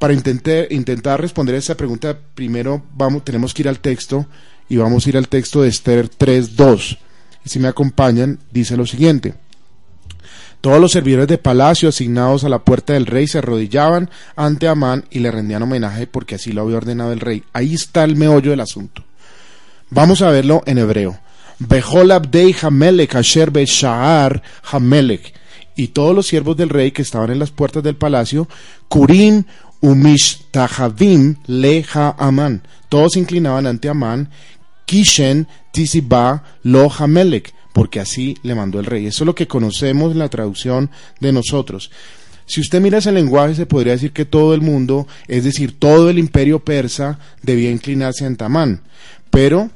Para 0.00 0.14
intentar, 0.14 0.66
intentar 0.70 1.20
responder 1.20 1.54
a 1.54 1.58
esa 1.58 1.76
pregunta, 1.76 2.18
primero 2.34 2.82
vamos, 2.94 3.22
tenemos 3.22 3.52
que 3.52 3.62
ir 3.62 3.68
al 3.68 3.80
texto 3.80 4.26
y 4.70 4.76
vamos 4.76 5.04
a 5.04 5.08
ir 5.10 5.18
al 5.18 5.28
texto 5.28 5.60
de 5.60 5.68
Esther 5.68 6.08
3.2. 6.08 6.96
Y 7.44 7.48
si 7.50 7.58
me 7.58 7.68
acompañan, 7.68 8.38
dice 8.52 8.76
lo 8.76 8.86
siguiente. 8.86 9.34
Todos 10.60 10.80
los 10.80 10.92
servidores 10.92 11.26
de 11.26 11.38
palacio 11.38 11.88
asignados 11.88 12.44
a 12.44 12.48
la 12.48 12.60
puerta 12.60 12.92
del 12.92 13.06
rey 13.06 13.26
se 13.26 13.38
arrodillaban 13.38 14.10
ante 14.36 14.68
Amán 14.68 15.06
y 15.10 15.18
le 15.18 15.30
rendían 15.30 15.62
homenaje 15.62 16.06
porque 16.06 16.36
así 16.36 16.52
lo 16.52 16.62
había 16.62 16.76
ordenado 16.76 17.12
el 17.12 17.20
rey. 17.20 17.42
Ahí 17.52 17.74
está 17.74 18.04
el 18.04 18.14
meollo 18.14 18.50
del 18.50 18.60
asunto. 18.60 19.04
Vamos 19.90 20.22
a 20.22 20.30
verlo 20.30 20.62
en 20.66 20.78
hebreo. 20.78 21.18
Behol 21.58 22.12
abdei 22.12 22.54
Hamelech 22.60 23.16
asher 23.16 23.52
Shaar 23.52 24.42
Hamelech. 24.70 25.34
Y 25.76 25.88
todos 25.88 26.14
los 26.14 26.26
siervos 26.26 26.56
del 26.56 26.68
rey 26.68 26.92
que 26.92 27.02
estaban 27.02 27.30
en 27.30 27.38
las 27.38 27.50
puertas 27.50 27.82
del 27.82 27.96
palacio, 27.96 28.46
Kurim 28.88 29.44
umishtahavim 29.80 31.36
leha 31.46 32.14
Amán. 32.18 32.62
Todos 32.90 33.12
se 33.12 33.20
inclinaban 33.20 33.66
ante 33.66 33.88
Amán, 33.88 34.28
Kishen 34.90 35.46
tisiba 35.70 36.42
lo 36.64 36.90
Hamelech 36.90 37.54
porque 37.72 38.00
así 38.00 38.36
le 38.42 38.56
mandó 38.56 38.80
el 38.80 38.86
rey. 38.86 39.06
Eso 39.06 39.22
es 39.22 39.26
lo 39.26 39.36
que 39.36 39.46
conocemos 39.46 40.10
en 40.10 40.18
la 40.18 40.28
traducción 40.28 40.90
de 41.20 41.30
nosotros. 41.30 41.92
Si 42.44 42.60
usted 42.60 42.80
mira 42.80 42.98
ese 42.98 43.12
lenguaje, 43.12 43.54
se 43.54 43.66
podría 43.66 43.92
decir 43.92 44.10
que 44.10 44.24
todo 44.24 44.52
el 44.52 44.62
mundo, 44.62 45.06
es 45.28 45.44
decir, 45.44 45.78
todo 45.78 46.10
el 46.10 46.18
imperio 46.18 46.64
persa, 46.64 47.20
debía 47.40 47.70
inclinarse 47.70 48.26
ante 48.26 48.42
Amán. 48.42 48.82
Pero 49.30 49.70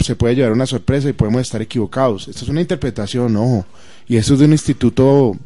se 0.00 0.16
puede 0.16 0.34
llevar 0.34 0.52
una 0.52 0.64
sorpresa 0.64 1.10
y 1.10 1.12
podemos 1.12 1.42
estar 1.42 1.60
equivocados. 1.60 2.28
Esto 2.28 2.44
es 2.44 2.48
una 2.48 2.62
interpretación, 2.62 3.36
ojo. 3.36 3.66
Y 4.08 4.16
esto 4.16 4.32
es 4.32 4.38
de 4.38 4.46
un 4.46 4.52
instituto 4.52 5.36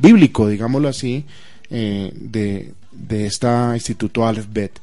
bíblico, 0.00 0.48
digámoslo 0.48 0.88
así, 0.88 1.24
eh, 1.70 2.10
de, 2.12 2.74
de 2.90 3.26
este 3.26 3.46
instituto 3.74 4.26
Aleph 4.26 4.48
Bet. 4.52 4.80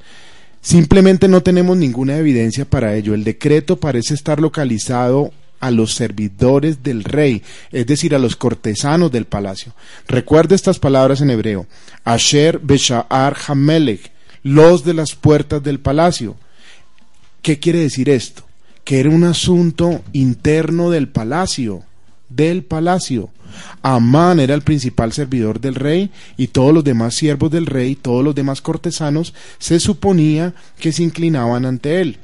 Simplemente 0.62 1.28
no 1.28 1.42
tenemos 1.42 1.76
ninguna 1.76 2.18
evidencia 2.18 2.66
para 2.66 2.96
ello. 2.96 3.14
El 3.14 3.24
decreto 3.24 3.78
parece 3.78 4.14
estar 4.14 4.40
localizado 4.40 5.32
a 5.60 5.72
los 5.72 5.94
servidores 5.94 6.84
del 6.84 7.04
rey, 7.04 7.44
es 7.72 7.86
decir, 7.86 8.16
a 8.16 8.20
los 8.20 8.36
cortesanos 8.36 9.12
del 9.12 9.26
palacio. 9.26 9.74
Recuerde 10.08 10.56
estas 10.56 10.80
palabras 10.80 11.22
en 11.22 11.30
hebreo. 11.30 11.68
Asher 12.04 12.60
Besha'ar 12.60 13.38
Hamelech, 13.48 14.12
los 14.44 14.84
de 14.84 14.94
las 14.94 15.16
puertas 15.16 15.64
del 15.64 15.80
palacio. 15.80 16.36
¿Qué 17.42 17.60
quiere 17.60 17.80
decir 17.80 18.10
esto? 18.10 18.44
Que 18.84 19.00
era 19.00 19.10
un 19.10 19.24
asunto 19.24 20.02
interno 20.14 20.90
del 20.90 21.08
palacio, 21.08 21.84
del 22.36 22.64
palacio. 22.64 23.30
Amán 23.82 24.40
era 24.40 24.54
el 24.54 24.62
principal 24.62 25.12
servidor 25.12 25.60
del 25.60 25.76
rey 25.76 26.12
y 26.38 26.48
todos 26.48 26.74
los 26.74 26.84
demás 26.84 27.16
siervos 27.16 27.52
del 27.52 27.66
rey, 27.66 27.96
todos 27.96 28.24
los 28.24 28.36
demás 28.36 28.62
cortesanos, 28.62 29.34
se 29.60 29.80
suponía 29.80 30.54
que 30.80 30.92
se 30.92 31.04
inclinaban 31.04 31.66
ante 31.66 32.02
él. 32.02 32.18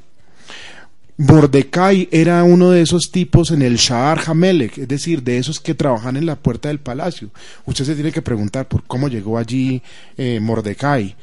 Mordecai 1.20 2.08
era 2.12 2.44
uno 2.44 2.70
de 2.70 2.82
esos 2.82 3.10
tipos 3.10 3.50
en 3.50 3.64
el 3.64 3.78
Shahar 3.78 4.22
Hamelech, 4.28 4.78
es 4.78 4.88
decir, 4.88 5.24
de 5.24 5.40
esos 5.40 5.60
que 5.60 5.74
trabajan 5.74 6.16
en 6.16 6.28
la 6.28 6.36
puerta 6.36 6.68
del 6.68 6.78
palacio. 6.78 7.32
Usted 7.66 7.86
se 7.86 7.96
tiene 7.96 8.12
que 8.12 8.22
preguntar 8.22 8.68
por 8.68 8.84
cómo 8.84 9.08
llegó 9.08 9.40
allí 9.40 9.82
eh, 10.16 10.40
Mordecai, 10.40 11.16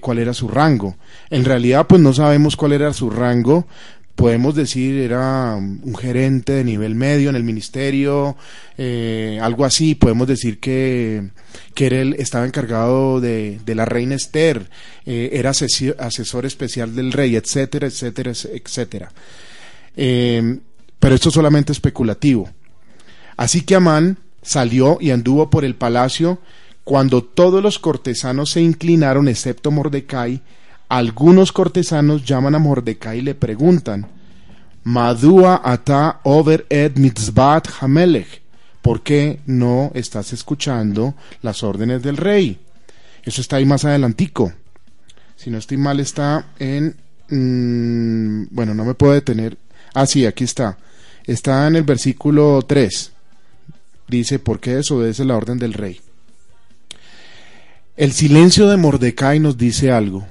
cuál 0.00 0.18
era 0.18 0.32
su 0.32 0.48
rango. 0.48 0.96
En 1.28 1.44
realidad, 1.44 1.86
pues 1.86 2.00
no 2.00 2.14
sabemos 2.14 2.56
cuál 2.56 2.72
era 2.72 2.94
su 2.94 3.10
rango, 3.10 3.66
podemos 4.14 4.54
decir 4.54 4.96
era 4.98 5.56
un 5.56 5.94
gerente 5.96 6.52
de 6.52 6.64
nivel 6.64 6.94
medio 6.94 7.30
en 7.30 7.36
el 7.36 7.44
ministerio, 7.44 8.36
eh, 8.78 9.38
algo 9.42 9.64
así, 9.64 9.94
podemos 9.94 10.28
decir 10.28 10.60
que, 10.60 11.30
que 11.74 12.14
estaba 12.18 12.46
encargado 12.46 13.20
de, 13.20 13.60
de 13.64 13.74
la 13.74 13.84
reina 13.84 14.14
Esther, 14.14 14.70
eh, 15.04 15.30
era 15.32 15.50
asesor, 15.50 16.46
especial 16.46 16.94
del 16.94 17.12
rey, 17.12 17.36
etcétera, 17.36 17.86
etcétera, 17.86 18.32
etcétera. 18.32 19.12
Eh, 19.96 20.58
pero 20.98 21.14
esto 21.14 21.28
es 21.28 21.34
solamente 21.34 21.72
especulativo. 21.72 22.48
Así 23.36 23.62
que 23.62 23.74
Amán 23.74 24.18
salió 24.42 24.98
y 25.00 25.10
anduvo 25.10 25.50
por 25.50 25.64
el 25.64 25.74
palacio 25.74 26.38
cuando 26.84 27.24
todos 27.24 27.62
los 27.62 27.78
cortesanos 27.78 28.50
se 28.50 28.60
inclinaron 28.60 29.26
excepto 29.26 29.70
Mordecai, 29.70 30.42
algunos 30.88 31.52
cortesanos 31.52 32.24
llaman 32.24 32.54
a 32.54 32.58
Mordecai 32.58 33.18
y 33.18 33.22
le 33.22 33.34
preguntan, 33.34 34.06
Madua 34.84 35.62
ata 35.64 36.20
over 36.24 36.66
ed 36.68 36.96
mitzvat 36.96 37.68
hamelech, 37.80 38.42
¿por 38.82 39.02
qué 39.02 39.40
no 39.46 39.90
estás 39.94 40.32
escuchando 40.32 41.14
las 41.42 41.62
órdenes 41.62 42.02
del 42.02 42.18
rey? 42.18 42.58
Eso 43.22 43.40
está 43.40 43.56
ahí 43.56 43.64
más 43.64 43.84
adelantico. 43.86 44.52
Si 45.36 45.50
no 45.50 45.58
estoy 45.58 45.78
mal 45.78 46.00
está 46.00 46.48
en... 46.58 46.96
Mm, 47.30 48.54
bueno, 48.54 48.74
no 48.74 48.84
me 48.84 48.92
puedo 48.92 49.14
detener. 49.14 49.56
Ah, 49.94 50.04
sí, 50.04 50.26
aquí 50.26 50.44
está. 50.44 50.76
Está 51.24 51.66
en 51.66 51.76
el 51.76 51.84
versículo 51.84 52.60
3. 52.66 53.12
Dice, 54.08 54.38
¿por 54.38 54.60
qué 54.60 54.76
desobedece 54.76 55.24
la 55.24 55.36
orden 55.36 55.58
del 55.58 55.72
rey? 55.72 56.00
El 57.96 58.12
silencio 58.12 58.68
de 58.68 58.76
Mordecai 58.76 59.40
nos 59.40 59.56
dice 59.56 59.90
algo 59.90 60.26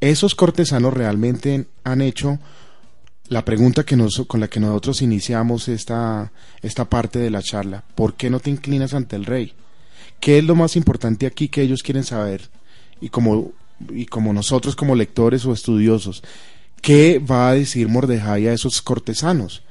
esos 0.00 0.34
cortesanos 0.34 0.94
realmente 0.94 1.66
han 1.84 2.00
hecho 2.00 2.38
la 3.28 3.44
pregunta 3.44 3.84
que 3.84 3.96
nos, 3.96 4.22
con 4.26 4.40
la 4.40 4.48
que 4.48 4.60
nosotros 4.60 5.02
iniciamos 5.02 5.68
esta, 5.68 6.32
esta 6.62 6.84
parte 6.84 7.18
de 7.18 7.30
la 7.30 7.42
charla. 7.42 7.84
¿Por 7.94 8.14
qué 8.14 8.30
no 8.30 8.40
te 8.40 8.50
inclinas 8.50 8.94
ante 8.94 9.16
el 9.16 9.24
rey? 9.24 9.52
¿Qué 10.20 10.38
es 10.38 10.44
lo 10.44 10.54
más 10.54 10.76
importante 10.76 11.26
aquí 11.26 11.48
que 11.48 11.62
ellos 11.62 11.82
quieren 11.82 12.04
saber? 12.04 12.48
Y 13.00 13.08
como, 13.08 13.52
y 13.90 14.06
como 14.06 14.32
nosotros 14.32 14.76
como 14.76 14.94
lectores 14.94 15.44
o 15.44 15.52
estudiosos, 15.52 16.22
¿qué 16.80 17.18
va 17.18 17.50
a 17.50 17.54
decir 17.54 17.88
Mordejai 17.88 18.46
a 18.46 18.52
esos 18.52 18.80
cortesanos? 18.80 19.62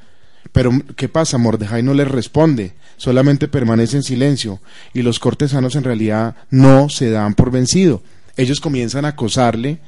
Pero 0.51 0.71
¿qué 0.95 1.09
pasa? 1.09 1.37
Mordejai 1.37 1.81
no 1.81 1.93
les 1.93 2.07
responde, 2.07 2.73
solamente 2.97 3.47
permanece 3.47 3.97
en 3.97 4.03
silencio 4.03 4.61
y 4.93 5.01
los 5.01 5.19
cortesanos 5.19 5.75
en 5.75 5.83
realidad 5.83 6.35
no 6.49 6.89
se 6.89 7.09
dan 7.09 7.33
por 7.33 7.51
vencido. 7.51 8.03
Ellos 8.37 8.59
comienzan 8.59 9.05
a 9.05 9.09
acosarle 9.09 9.79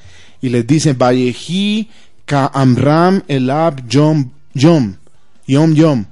y 0.42 0.50
les 0.50 0.66
dicen, 0.66 0.98
Valleji 0.98 1.90
ka 2.26 2.52
Amram 2.54 3.24
elab 3.28 3.88
yom 3.88 4.32
yom, 4.54 4.98
yom 5.48 5.74
yom. 5.74 6.06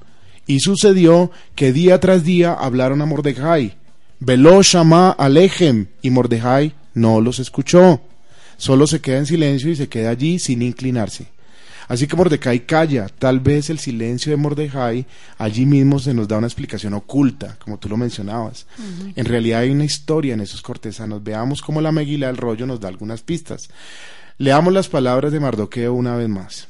Y 0.47 0.59
sucedió 0.59 1.31
que 1.55 1.73
día 1.73 1.99
tras 1.99 2.23
día 2.23 2.53
hablaron 2.53 3.01
a 3.01 3.05
Mordejai. 3.05 3.77
Veló 4.19 4.61
Shama 4.61 5.11
Alejem 5.11 5.88
y 6.01 6.09
Mordejai 6.09 6.73
no 6.93 7.19
los 7.19 7.39
escuchó. 7.39 8.01
Solo 8.57 8.88
se 8.88 9.01
queda 9.01 9.17
en 9.17 9.25
silencio 9.25 9.69
y 9.69 9.75
se 9.75 9.89
queda 9.89 10.11
allí 10.11 10.39
sin 10.39 10.61
inclinarse. 10.61 11.27
Así 11.88 12.08
que 12.08 12.15
Mordecai 12.15 12.65
calla. 12.65 13.08
Tal 13.08 13.39
vez 13.39 13.69
el 13.69 13.80
silencio 13.80 14.32
de 14.32 14.38
Mordecai 14.38 15.06
allí 15.38 15.65
mismo 15.65 16.00
se 16.00 16.13
nos 16.13 16.28
da 16.28 16.38
una 16.38 16.48
explicación 16.48 16.93
oculta, 16.93 17.58
como 17.63 17.78
tú 17.78 17.89
lo 17.89 17.98
mencionabas. 17.98 18.65
En 19.15 19.26
realidad 19.26 19.62
hay 19.62 19.69
una 19.69 19.86
historia 19.86 20.34
en 20.34 20.41
esos 20.41 20.62
cortesanos. 20.62 21.24
Veamos 21.24 21.62
cómo 21.62 21.82
la 21.82 21.91
Meguila 21.91 22.28
del 22.28 22.38
rollo 22.38 22.65
nos 22.65 22.80
da 22.80 22.88
algunas 22.88 23.21
pistas. 23.21 23.69
Leamos 24.38 24.74
las 24.74 24.89
palabras 24.89 25.32
de 25.32 25.39
Mardoqueo 25.39 25.93
una 25.93 26.15
vez 26.15 26.30
más. 26.30 26.67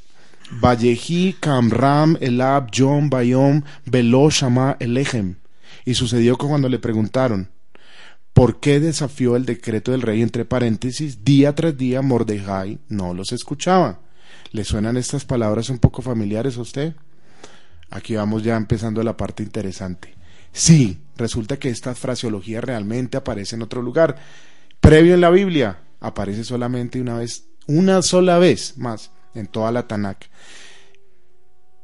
Valleji, 0.51 1.37
Kamram, 1.39 2.17
Elab, 2.21 2.69
Yom, 2.71 3.09
Bayom, 3.09 3.63
Velo, 3.85 4.29
Shama, 4.29 4.77
Elechem. 4.79 5.35
Y 5.85 5.95
sucedió 5.95 6.37
que 6.37 6.47
cuando 6.47 6.69
le 6.69 6.79
preguntaron, 6.79 7.49
¿por 8.33 8.59
qué 8.59 8.79
desafió 8.79 9.35
el 9.35 9.45
decreto 9.45 9.91
del 9.91 10.01
rey? 10.01 10.21
Entre 10.21 10.45
paréntesis, 10.45 11.23
día 11.23 11.55
tras 11.55 11.77
día 11.77 12.01
Mordejai 12.01 12.79
no 12.89 13.13
los 13.13 13.31
escuchaba. 13.31 14.04
¿Le 14.55 14.63
suenan 14.63 14.95
estas 14.95 15.25
palabras 15.25 15.69
un 15.69 15.79
poco 15.79 16.01
familiares 16.01 16.57
a 16.57 16.61
usted? 16.61 16.95
Aquí 17.89 18.15
vamos 18.15 18.41
ya 18.41 18.55
empezando 18.55 19.03
la 19.03 19.17
parte 19.17 19.43
interesante. 19.43 20.15
Sí, 20.53 20.97
resulta 21.17 21.59
que 21.59 21.67
esta 21.67 21.93
fraseología 21.93 22.61
realmente 22.61 23.17
aparece 23.17 23.57
en 23.57 23.63
otro 23.63 23.81
lugar. 23.81 24.15
Previo 24.79 25.13
en 25.13 25.19
la 25.19 25.29
Biblia, 25.29 25.79
aparece 25.99 26.45
solamente 26.45 27.01
una 27.01 27.17
vez 27.17 27.49
una 27.67 28.01
sola 28.01 28.37
vez 28.37 28.77
más 28.77 29.11
en 29.33 29.47
toda 29.47 29.73
la 29.73 29.89
Tanakh. 29.89 30.29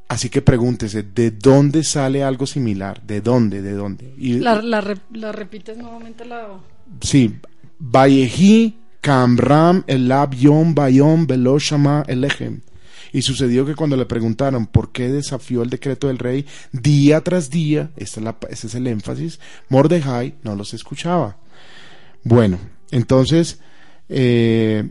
Así 0.07 0.29
que 0.29 0.41
pregúntese, 0.41 1.03
¿de 1.03 1.31
dónde 1.31 1.83
sale 1.83 2.23
algo 2.23 2.47
similar? 2.47 3.01
¿De 3.01 3.19
dónde? 3.19 3.61
¿De 3.61 3.73
dónde? 3.73 4.13
Y, 4.17 4.39
la, 4.39 4.61
la, 4.61 5.31
repites 5.33 5.77
nuevamente 5.77 6.23
la... 6.23 6.57
Sí, 7.01 7.37
Bayehi 7.79 8.80
Elechem. 12.07 12.61
Y 13.13 13.23
sucedió 13.23 13.65
que 13.65 13.75
cuando 13.75 13.97
le 13.97 14.05
preguntaron 14.05 14.67
por 14.67 14.91
qué 14.91 15.09
desafió 15.09 15.63
el 15.63 15.69
decreto 15.69 16.07
del 16.07 16.17
rey, 16.17 16.45
día 16.71 17.21
tras 17.21 17.49
día, 17.49 17.91
ese 17.97 18.21
es 18.49 18.75
el 18.75 18.87
énfasis, 18.87 19.39
Mordejai 19.67 20.35
no 20.43 20.55
los 20.55 20.73
escuchaba. 20.73 21.37
Bueno, 22.23 22.57
entonces, 22.91 23.59
eh, 24.07 24.89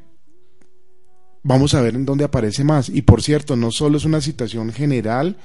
vamos 1.43 1.75
a 1.75 1.81
ver 1.81 1.95
en 1.95 2.05
dónde 2.05 2.25
aparece 2.25 2.65
más. 2.65 2.89
Y 2.89 3.03
por 3.03 3.23
cierto, 3.23 3.57
no 3.57 3.71
solo 3.71 3.99
es 3.99 4.05
una 4.05 4.21
citación 4.21 4.73
general, 4.73 5.37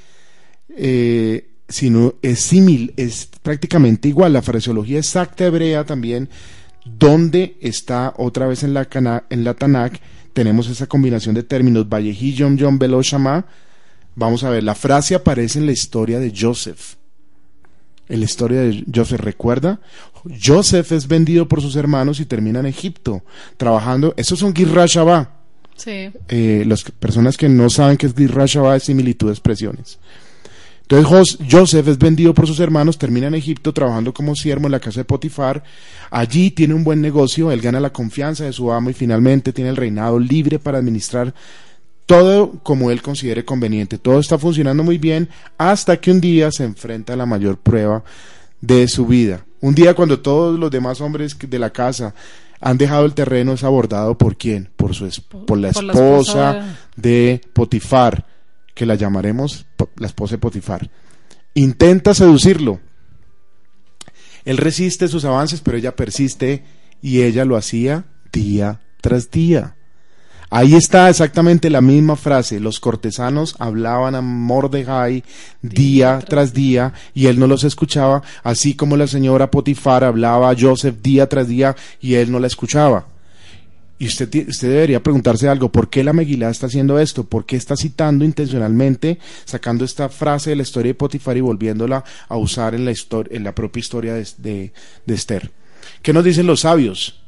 eh, 0.70 1.50
sino 1.68 2.16
es 2.22 2.40
símil, 2.40 2.94
es 2.98 3.30
prácticamente 3.42 4.08
igual. 4.08 4.34
La 4.34 4.42
fraseología 4.42 5.00
exacta 5.00 5.46
hebrea 5.46 5.86
también, 5.86 6.30
donde 6.86 7.58
está 7.60 8.14
otra 8.18 8.48
vez 8.48 8.64
en 8.64 8.74
la, 8.74 8.88
en 9.30 9.44
la 9.44 9.54
Tanakh, 9.56 10.00
tenemos 10.34 10.70
esa 10.70 10.88
combinación 10.88 11.36
de 11.36 11.44
términos, 11.44 11.90
Valleji, 11.90 12.34
Yom, 12.34 12.56
Yom, 12.58 12.78
Velo, 12.78 13.02
Shama. 13.02 13.46
Vamos 14.16 14.44
a 14.44 14.50
ver, 14.50 14.64
la 14.64 14.76
frase 14.76 15.16
aparece 15.16 15.60
en 15.60 15.66
la 15.66 15.72
historia 15.72 16.20
de 16.20 16.34
Joseph. 16.38 16.96
en 18.08 18.20
la 18.20 18.26
historia 18.26 18.62
de 18.62 18.84
Joseph. 18.94 19.20
¿Recuerda? 19.20 19.80
Joseph 20.42 20.92
es 20.92 21.08
vendido 21.08 21.48
por 21.48 21.62
sus 21.62 21.76
hermanos 21.76 22.20
y 22.20 22.26
termina 22.26 22.60
en 22.60 22.66
Egipto, 22.68 23.24
trabajando. 23.58 24.14
Eso 24.18 24.36
es 24.36 24.42
un 24.42 24.56
Girra 24.56 24.86
Shabbat. 24.86 25.30
Sí. 25.76 26.10
Eh, 26.30 26.64
las 26.68 26.84
personas 26.84 27.36
que 27.36 27.50
no 27.50 27.70
saben 27.70 27.98
qué 27.98 28.06
es 28.06 28.14
Girra 28.16 28.46
Shabbat 28.46 28.78
es 28.78 28.84
similitud 28.84 29.28
de 29.28 29.34
expresiones. 29.34 30.00
Entonces 30.88 31.40
Joseph 31.50 31.88
es 31.88 31.98
vendido 31.98 32.34
por 32.36 32.46
sus 32.46 32.60
hermanos, 32.60 33.00
termina 33.00 33.26
en 33.26 33.34
Egipto 33.34 33.74
trabajando 33.74 34.14
como 34.14 34.36
siervo 34.36 34.68
en 34.68 34.72
la 34.72 34.80
casa 34.80 35.00
de 35.00 35.06
Potifar. 35.06 35.64
Allí 36.12 36.52
tiene 36.52 36.76
un 36.76 36.84
buen 36.84 37.02
negocio, 37.02 37.52
él 37.52 37.60
gana 37.60 37.80
la 37.80 37.92
confianza 37.92 38.44
de 38.44 38.54
su 38.54 38.72
amo 38.72 38.92
y 38.92 38.94
finalmente 38.94 39.52
tiene 39.52 39.72
el 39.72 39.78
reinado 39.78 40.20
libre 40.20 40.60
para 40.60 40.78
administrar 40.78 41.34
todo 42.06 42.52
como 42.62 42.92
él 42.92 43.02
considere 43.02 43.44
conveniente. 43.44 43.98
Todo 43.98 44.20
está 44.20 44.38
funcionando 44.38 44.84
muy 44.84 45.00
bien 45.00 45.28
hasta 45.58 45.98
que 45.98 46.12
un 46.12 46.22
día 46.22 46.52
se 46.52 46.66
enfrenta 46.66 47.14
a 47.14 47.18
la 47.18 47.26
mayor 47.26 47.58
prueba 47.58 48.04
de 48.62 48.88
su 48.88 49.08
vida. 49.08 49.44
Un 49.62 49.74
día 49.74 49.96
cuando 49.96 50.20
todos 50.20 50.60
los 50.60 50.70
demás 50.70 51.02
hombres 51.02 51.36
de 51.40 51.60
la 51.60 51.72
casa 51.72 52.14
han 52.62 52.78
dejado 52.78 53.06
el 53.06 53.16
terreno 53.16 53.54
es 53.54 53.64
abordado 53.64 54.16
por 54.20 54.38
quién? 54.38 54.70
Por 54.76 54.94
su 54.94 55.10
por 55.48 55.58
la 55.58 55.70
esposa 55.70 56.78
de 56.96 57.42
Potifar 57.54 58.35
que 58.76 58.86
la 58.86 58.94
llamaremos 58.94 59.66
la 59.96 60.06
esposa 60.06 60.36
de 60.36 60.40
Potifar. 60.40 60.92
Intenta 61.56 62.14
seducirlo. 62.14 62.80
Él 64.44 64.58
resiste 64.58 65.08
sus 65.08 65.26
avances, 65.26 65.62
pero 65.62 65.78
ella 65.78 65.96
persiste 65.96 66.64
y 67.02 67.24
ella 67.24 67.46
lo 67.46 67.56
hacía 67.56 68.06
día 68.32 68.82
tras 69.02 69.32
día. 69.32 69.76
Ahí 70.52 70.76
está 70.76 71.10
exactamente 71.10 71.70
la 71.70 71.82
misma 71.82 72.16
frase. 72.16 72.60
Los 72.60 72.80
cortesanos 72.80 73.56
hablaban 73.58 74.14
a 74.14 74.22
Mordejai 74.22 75.24
día, 75.62 76.24
tras 76.28 76.54
día 76.54 76.94
y 77.14 77.26
él 77.26 77.40
no 77.40 77.48
los 77.48 77.64
escuchaba, 77.64 78.22
así 78.44 78.76
como 78.76 78.96
la 78.98 79.08
señora 79.08 79.50
Potifar 79.50 80.04
hablaba 80.04 80.52
a 80.52 80.56
Joseph 80.58 80.98
día 81.02 81.28
tras 81.28 81.48
día 81.48 81.76
y 82.00 82.16
él 82.16 82.32
no 82.32 82.40
la 82.40 82.48
escuchaba. 82.48 83.08
Y 83.98 84.08
usted, 84.08 84.50
usted 84.50 84.70
debería 84.70 85.02
preguntarse 85.02 85.48
algo, 85.48 85.72
¿por 85.72 85.90
qué 85.90 86.04
la 86.04 86.12
Megilá 86.12 86.50
está 86.50 86.66
haciendo 86.66 87.00
esto? 87.00 87.24
¿Por 87.24 87.46
qué 87.46 87.56
está 87.56 87.78
citando 87.78 88.26
intencionalmente, 88.26 89.20
sacando 89.46 89.86
esta 89.86 90.10
frase 90.10 90.50
de 90.50 90.58
la 90.58 90.64
historia 90.64 90.90
de 90.90 90.96
Potifar 90.96 91.38
y 91.38 91.42
volviéndola 91.42 92.04
a 92.28 92.38
usar 92.38 92.76
en 92.76 92.84
la, 92.84 92.94
en 93.30 93.44
la 93.44 93.56
propia 93.56 93.80
historia 93.80 94.14
de, 94.14 94.28
de, 94.38 94.74
de 95.06 95.14
Esther? 95.14 95.52
¿Qué 96.02 96.12
nos 96.12 96.26
dicen 96.26 96.46
los 96.46 96.62
sabios? 96.62 97.22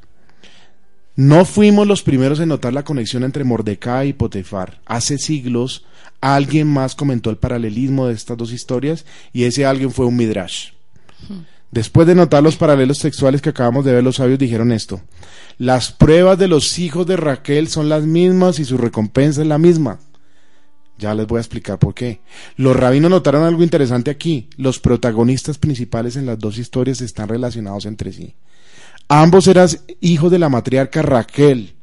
No 1.15 1.45
fuimos 1.45 1.87
los 1.87 2.03
primeros 2.03 2.39
en 2.39 2.49
notar 2.49 2.73
la 2.73 2.83
conexión 2.83 3.23
entre 3.23 3.43
Mordecai 3.43 4.09
y 4.09 4.13
Potifar. 4.13 4.81
Hace 4.85 5.17
siglos 5.17 5.85
alguien 6.21 6.67
más 6.67 6.95
comentó 6.95 7.29
el 7.29 7.37
paralelismo 7.37 8.07
de 8.07 8.13
estas 8.13 8.37
dos 8.37 8.51
historias 8.51 9.05
y 9.33 9.45
ese 9.45 9.65
alguien 9.65 9.91
fue 9.91 10.05
un 10.05 10.15
Midrash. 10.15 10.71
Después 11.71 12.07
de 12.07 12.15
notar 12.15 12.43
los 12.43 12.55
paralelos 12.55 12.97
sexuales 12.97 13.41
que 13.41 13.49
acabamos 13.49 13.83
de 13.83 13.93
ver, 13.93 14.03
los 14.03 14.15
sabios 14.17 14.39
dijeron 14.39 14.71
esto. 14.71 15.01
Las 15.57 15.91
pruebas 15.91 16.37
de 16.37 16.47
los 16.47 16.79
hijos 16.79 17.05
de 17.05 17.17
Raquel 17.17 17.67
son 17.67 17.89
las 17.89 18.03
mismas 18.03 18.59
y 18.59 18.65
su 18.65 18.77
recompensa 18.77 19.41
es 19.41 19.47
la 19.47 19.57
misma. 19.57 19.99
Ya 20.97 21.13
les 21.13 21.27
voy 21.27 21.37
a 21.37 21.41
explicar 21.41 21.77
por 21.77 21.93
qué. 21.93 22.21
Los 22.55 22.75
rabinos 22.75 23.11
notaron 23.11 23.43
algo 23.43 23.63
interesante 23.63 24.09
aquí. 24.09 24.49
Los 24.57 24.79
protagonistas 24.79 25.57
principales 25.57 26.15
en 26.15 26.25
las 26.25 26.39
dos 26.39 26.57
historias 26.57 27.01
están 27.01 27.29
relacionados 27.29 27.85
entre 27.85 28.11
sí. 28.13 28.35
Ambos 29.07 29.47
eran 29.47 29.69
hijos 30.01 30.31
de 30.31 30.39
la 30.39 30.49
matriarca 30.49 31.01
Raquel. 31.01 31.75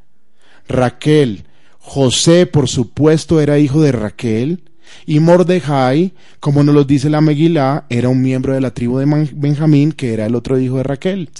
Raquel. 0.67 1.45
José, 1.79 2.47
por 2.47 2.69
supuesto, 2.69 3.41
era 3.41 3.59
hijo 3.59 3.83
de 3.83 3.93
Raquel. 3.93 4.65
Y 5.07 5.21
Mordejai, 5.21 6.15
como 6.41 6.63
nos 6.63 6.75
lo 6.75 6.85
dice 6.85 7.11
la 7.11 7.21
Megilá, 7.21 7.87
era 7.89 8.09
un 8.09 8.23
miembro 8.23 8.55
de 8.55 8.61
la 8.61 8.73
tribu 8.73 8.99
de 8.99 9.29
Benjamín, 9.35 9.93
que 9.93 10.15
era 10.15 10.27
el 10.27 10.35
otro 10.35 10.59
hijo 10.59 10.79
de 10.79 10.83
Raquel. 10.83 11.31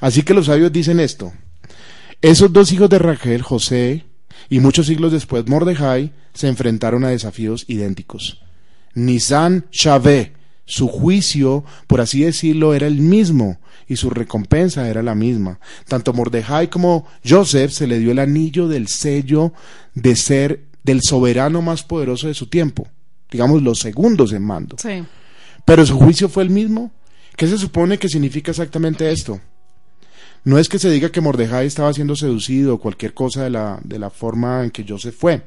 Así 0.00 0.22
que 0.22 0.34
los 0.34 0.46
sabios 0.46 0.72
dicen 0.72 1.00
esto. 1.00 1.32
Esos 2.22 2.52
dos 2.52 2.70
hijos 2.72 2.90
de 2.90 2.98
Raquel, 2.98 3.42
José, 3.42 4.04
y 4.48 4.60
muchos 4.60 4.86
siglos 4.86 5.12
después 5.12 5.46
Mordejai, 5.46 6.12
se 6.34 6.48
enfrentaron 6.48 7.04
a 7.04 7.08
desafíos 7.08 7.64
idénticos. 7.68 8.42
Nisan 8.94 9.66
Shavé, 9.70 10.32
su 10.64 10.88
juicio, 10.88 11.64
por 11.86 12.00
así 12.00 12.22
decirlo, 12.22 12.74
era 12.74 12.86
el 12.86 13.00
mismo 13.00 13.58
y 13.88 13.96
su 13.96 14.10
recompensa 14.10 14.88
era 14.88 15.02
la 15.02 15.14
misma. 15.14 15.58
Tanto 15.88 16.12
Mordejai 16.12 16.68
como 16.68 17.06
Joseph 17.28 17.72
se 17.72 17.86
le 17.86 17.98
dio 17.98 18.12
el 18.12 18.18
anillo 18.18 18.68
del 18.68 18.88
sello 18.88 19.52
de 19.94 20.14
ser 20.14 20.69
del 20.82 21.00
soberano 21.02 21.62
más 21.62 21.82
poderoso 21.82 22.28
de 22.28 22.34
su 22.34 22.46
tiempo, 22.46 22.88
digamos 23.30 23.62
los 23.62 23.80
segundos 23.80 24.32
en 24.32 24.42
mando. 24.42 24.76
Sí. 24.78 25.04
Pero 25.64 25.84
su 25.86 25.98
juicio 25.98 26.28
fue 26.28 26.42
el 26.42 26.50
mismo. 26.50 26.90
¿Qué 27.36 27.46
se 27.46 27.58
supone 27.58 27.98
que 27.98 28.08
significa 28.08 28.50
exactamente 28.50 29.10
esto? 29.10 29.40
No 30.44 30.58
es 30.58 30.68
que 30.68 30.78
se 30.78 30.90
diga 30.90 31.12
que 31.12 31.20
Mordejai 31.20 31.66
estaba 31.66 31.92
siendo 31.92 32.16
seducido 32.16 32.74
o 32.74 32.80
cualquier 32.80 33.12
cosa 33.12 33.44
de 33.44 33.50
la, 33.50 33.78
de 33.84 33.98
la 33.98 34.10
forma 34.10 34.64
en 34.64 34.70
que 34.70 34.84
Joseph 34.88 35.14
fue. 35.18 35.42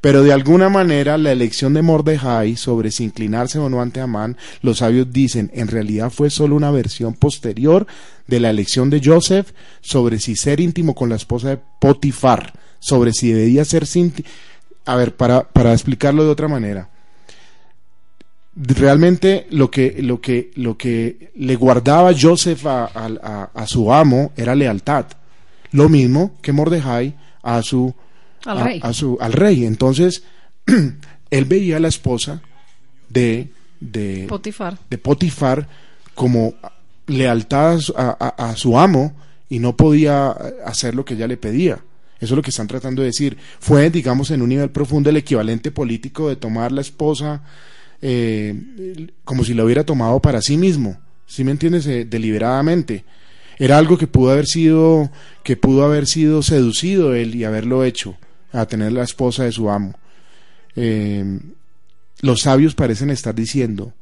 Pero 0.00 0.22
de 0.22 0.32
alguna 0.32 0.68
manera 0.68 1.16
la 1.16 1.32
elección 1.32 1.72
de 1.72 1.82
Mordejai 1.82 2.56
sobre 2.56 2.90
si 2.90 3.04
inclinarse 3.04 3.58
o 3.58 3.68
no 3.68 3.80
ante 3.80 4.00
Amán, 4.00 4.36
los 4.60 4.78
sabios 4.78 5.10
dicen, 5.10 5.50
en 5.54 5.68
realidad 5.68 6.10
fue 6.10 6.28
solo 6.28 6.54
una 6.54 6.70
versión 6.70 7.14
posterior 7.14 7.86
de 8.26 8.40
la 8.40 8.50
elección 8.50 8.90
de 8.90 9.00
Joseph 9.02 9.52
sobre 9.80 10.18
si 10.18 10.36
ser 10.36 10.60
íntimo 10.60 10.94
con 10.94 11.08
la 11.08 11.16
esposa 11.16 11.48
de 11.48 11.60
Potifar, 11.80 12.52
sobre 12.78 13.12
si 13.12 13.32
debía 13.32 13.64
ser 13.64 13.86
a 14.86 14.94
ver, 14.94 15.14
para, 15.16 15.42
para 15.48 15.72
explicarlo 15.72 16.24
de 16.24 16.30
otra 16.30 16.48
manera, 16.48 16.88
realmente 18.54 19.46
lo 19.50 19.70
que, 19.70 19.96
lo 19.98 20.20
que, 20.20 20.52
lo 20.54 20.78
que 20.78 21.32
le 21.34 21.56
guardaba 21.56 22.12
Joseph 22.18 22.64
a, 22.66 22.84
a, 23.52 23.66
su 23.66 23.92
amo 23.92 24.32
era 24.36 24.54
lealtad. 24.54 25.06
Lo 25.72 25.88
mismo 25.88 26.36
que 26.40 26.52
Mordejai 26.52 27.14
a 27.42 27.60
su, 27.62 27.94
al, 28.46 28.60
rey. 28.64 28.80
su, 28.92 29.18
al 29.20 29.32
rey. 29.32 29.66
Entonces, 29.66 30.22
él 31.30 31.44
veía 31.44 31.76
a 31.76 31.80
la 31.80 31.88
esposa 31.88 32.40
de, 33.08 33.48
de, 33.80 34.26
Potifar. 34.28 34.78
de 34.88 34.98
Potifar 34.98 35.68
como 36.14 36.54
lealtad 37.08 37.78
a 37.96 38.54
su 38.56 38.78
amo 38.78 39.14
y 39.48 39.58
no 39.58 39.76
podía 39.76 40.30
hacer 40.64 40.94
lo 40.94 41.04
que 41.04 41.14
ella 41.14 41.26
le 41.26 41.36
pedía. 41.36 41.80
Eso 42.18 42.34
es 42.34 42.36
lo 42.36 42.42
que 42.42 42.50
están 42.50 42.66
tratando 42.66 43.02
de 43.02 43.08
decir. 43.08 43.36
Fue, 43.60 43.90
digamos, 43.90 44.30
en 44.30 44.42
un 44.42 44.48
nivel 44.48 44.70
profundo 44.70 45.10
el 45.10 45.16
equivalente 45.18 45.70
político 45.70 46.28
de 46.28 46.36
tomar 46.36 46.72
la 46.72 46.80
esposa 46.80 47.42
eh, 48.00 49.08
como 49.24 49.44
si 49.44 49.54
la 49.54 49.64
hubiera 49.64 49.84
tomado 49.84 50.20
para 50.20 50.40
sí 50.40 50.56
mismo. 50.56 50.98
¿Sí 51.26 51.44
me 51.44 51.50
entiendes? 51.50 51.86
Eh, 51.86 52.04
deliberadamente. 52.04 53.04
Era 53.58 53.78
algo 53.78 53.96
que 53.96 54.06
pudo 54.06 54.30
haber 54.32 54.46
sido, 54.46 55.10
que 55.42 55.56
pudo 55.56 55.84
haber 55.84 56.06
sido 56.06 56.42
seducido 56.42 57.14
él 57.14 57.34
y 57.34 57.44
haberlo 57.44 57.84
hecho, 57.84 58.16
a 58.52 58.66
tener 58.66 58.92
la 58.92 59.02
esposa 59.02 59.44
de 59.44 59.52
su 59.52 59.70
amo. 59.70 59.94
Eh, 60.74 61.40
los 62.20 62.42
sabios 62.42 62.74
parecen 62.74 63.10
estar 63.10 63.34
diciendo, 63.34 63.94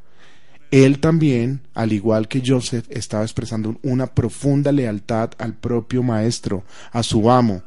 él 0.70 0.98
también, 0.98 1.61
al 1.72 1.92
igual 1.92 2.27
que 2.27 2.42
Joseph, 2.44 2.87
estaba 2.90 3.22
expresando 3.22 3.79
una 3.83 4.09
profunda 4.09 4.72
lealtad 4.72 5.31
al 5.38 5.55
propio 5.55 6.03
maestro, 6.03 6.64
a 6.90 7.05
su 7.05 7.31
amo, 7.31 7.62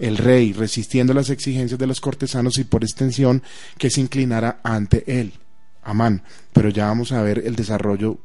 el 0.00 0.16
rey, 0.16 0.52
resistiendo 0.52 1.14
las 1.14 1.30
exigencias 1.30 1.78
de 1.78 1.86
los 1.86 2.00
cortesanos 2.00 2.58
y 2.58 2.64
por 2.64 2.82
extensión 2.82 3.42
que 3.78 3.90
se 3.90 4.00
inclinara 4.00 4.60
ante 4.64 5.20
él, 5.20 5.34
Amán. 5.82 6.22
Pero 6.52 6.70
ya 6.70 6.86
vamos 6.86 7.12
a 7.12 7.22
ver 7.22 7.42
el 7.44 7.54
desarrollo 7.54 8.18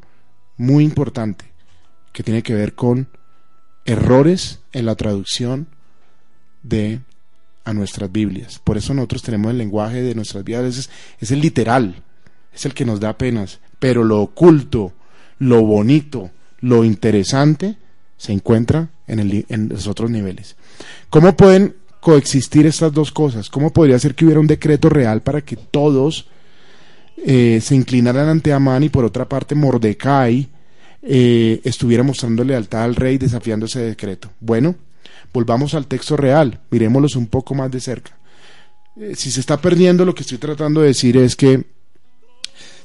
muy 0.58 0.86
importante 0.86 1.46
que 2.14 2.24
tiene 2.24 2.42
que 2.44 2.56
ver 2.56 2.76
con 2.76 3.10
errores 3.84 4.62
en 4.72 4.86
la 4.86 4.96
traducción 4.96 5.68
de 6.64 7.02
a 7.66 7.74
nuestras 7.74 8.12
Biblias. 8.12 8.60
Por 8.64 8.78
eso 8.78 8.94
nosotros 8.94 9.22
tenemos 9.22 9.52
el 9.52 9.58
lenguaje 9.58 10.02
de 10.02 10.16
nuestras 10.16 10.46
es, 10.48 10.90
es 11.20 11.32
el 11.32 11.42
literal, 11.42 12.04
es 12.54 12.66
el 12.66 12.74
que 12.74 12.86
nos 12.86 13.00
da 13.00 13.18
penas, 13.18 13.60
pero 13.80 14.04
lo 14.04 14.22
oculto, 14.22 14.94
lo 15.40 15.62
bonito, 15.64 16.32
lo 16.62 16.86
interesante 16.86 17.78
se 18.18 18.32
encuentra 18.32 18.90
en, 19.08 19.70
los 19.70 19.88
otros 19.88 20.10
niveles. 20.10 20.56
¿Cómo 21.10 21.36
pueden 21.36 21.76
coexistir 22.00 22.66
estas 22.66 22.94
dos 22.94 23.12
cosas? 23.12 23.50
¿Cómo 23.50 23.72
podría 23.72 24.00
ser 24.00 24.16
que 24.16 24.26
hubiera 24.26 24.40
un 24.40 24.48
decreto 24.48 24.90
real 24.90 25.22
para 25.22 25.42
que 25.42 25.56
todos 25.56 26.28
eh, 27.18 27.60
se 27.62 27.76
inclinaran 27.76 28.28
ante 28.30 28.54
Amán 28.54 28.84
y 28.84 28.90
por 28.90 29.06
otra 29.06 29.28
parte 29.28 29.56
Mordecai 29.56 30.48
eh, 31.02 31.62
estuviera 31.64 32.04
mostrando 32.04 32.44
lealtad 32.44 32.84
al 32.84 32.96
rey 32.96 33.18
desafiando 33.18 33.66
ese 33.66 33.80
decreto? 33.80 34.32
Bueno, 34.40 34.76
volvamos 35.34 35.74
al 35.74 35.88
texto 35.88 36.16
real, 36.16 36.60
miremoslos 36.70 37.16
un 37.16 37.28
poco 37.28 37.56
más 37.56 37.72
de 37.72 37.80
cerca. 37.80 38.18
Eh, 38.98 39.14
si 39.16 39.30
se 39.30 39.42
está 39.42 39.60
perdiendo, 39.60 40.06
lo 40.06 40.16
que 40.16 40.22
estoy 40.22 40.38
tratando 40.38 40.82
de 40.82 40.88
decir 40.88 41.18
es 41.18 41.36
que 41.36 41.75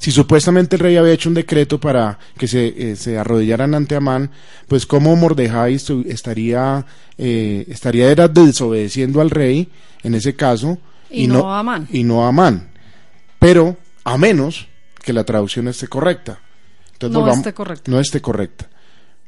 si 0.01 0.11
supuestamente 0.11 0.77
el 0.77 0.81
rey 0.81 0.97
había 0.97 1.13
hecho 1.13 1.29
un 1.29 1.35
decreto 1.35 1.79
para 1.79 2.19
que 2.39 2.49
se, 2.49 2.93
eh, 2.93 2.97
se 2.97 3.19
arrodillaran 3.19 3.75
ante 3.75 3.95
Amán, 3.95 4.31
pues 4.67 4.87
cómo 4.87 5.15
Mordejai 5.15 5.75
estaría, 6.07 6.87
eh, 7.19 7.67
estaría 7.69 8.11
era 8.11 8.27
desobedeciendo 8.27 9.21
al 9.21 9.29
rey 9.29 9.69
en 10.03 10.15
ese 10.15 10.35
caso 10.35 10.79
y, 11.11 11.27
no, 11.27 11.53
a 11.53 11.59
Amán. 11.59 11.87
Y 11.93 12.03
no 12.03 12.25
a 12.25 12.29
Amán. 12.29 12.71
Pero 13.39 13.77
a 14.05 14.17
menos 14.17 14.69
que 15.03 15.13
la 15.13 15.25
traducción 15.25 15.69
esté 15.69 15.87
correcta. 15.87 16.41
Entonces, 16.95 17.23
no 17.23 17.31
esté 17.31 17.53
correcta. 17.53 17.91
No 17.91 18.01
esté 18.01 18.23
correcta. 18.23 18.71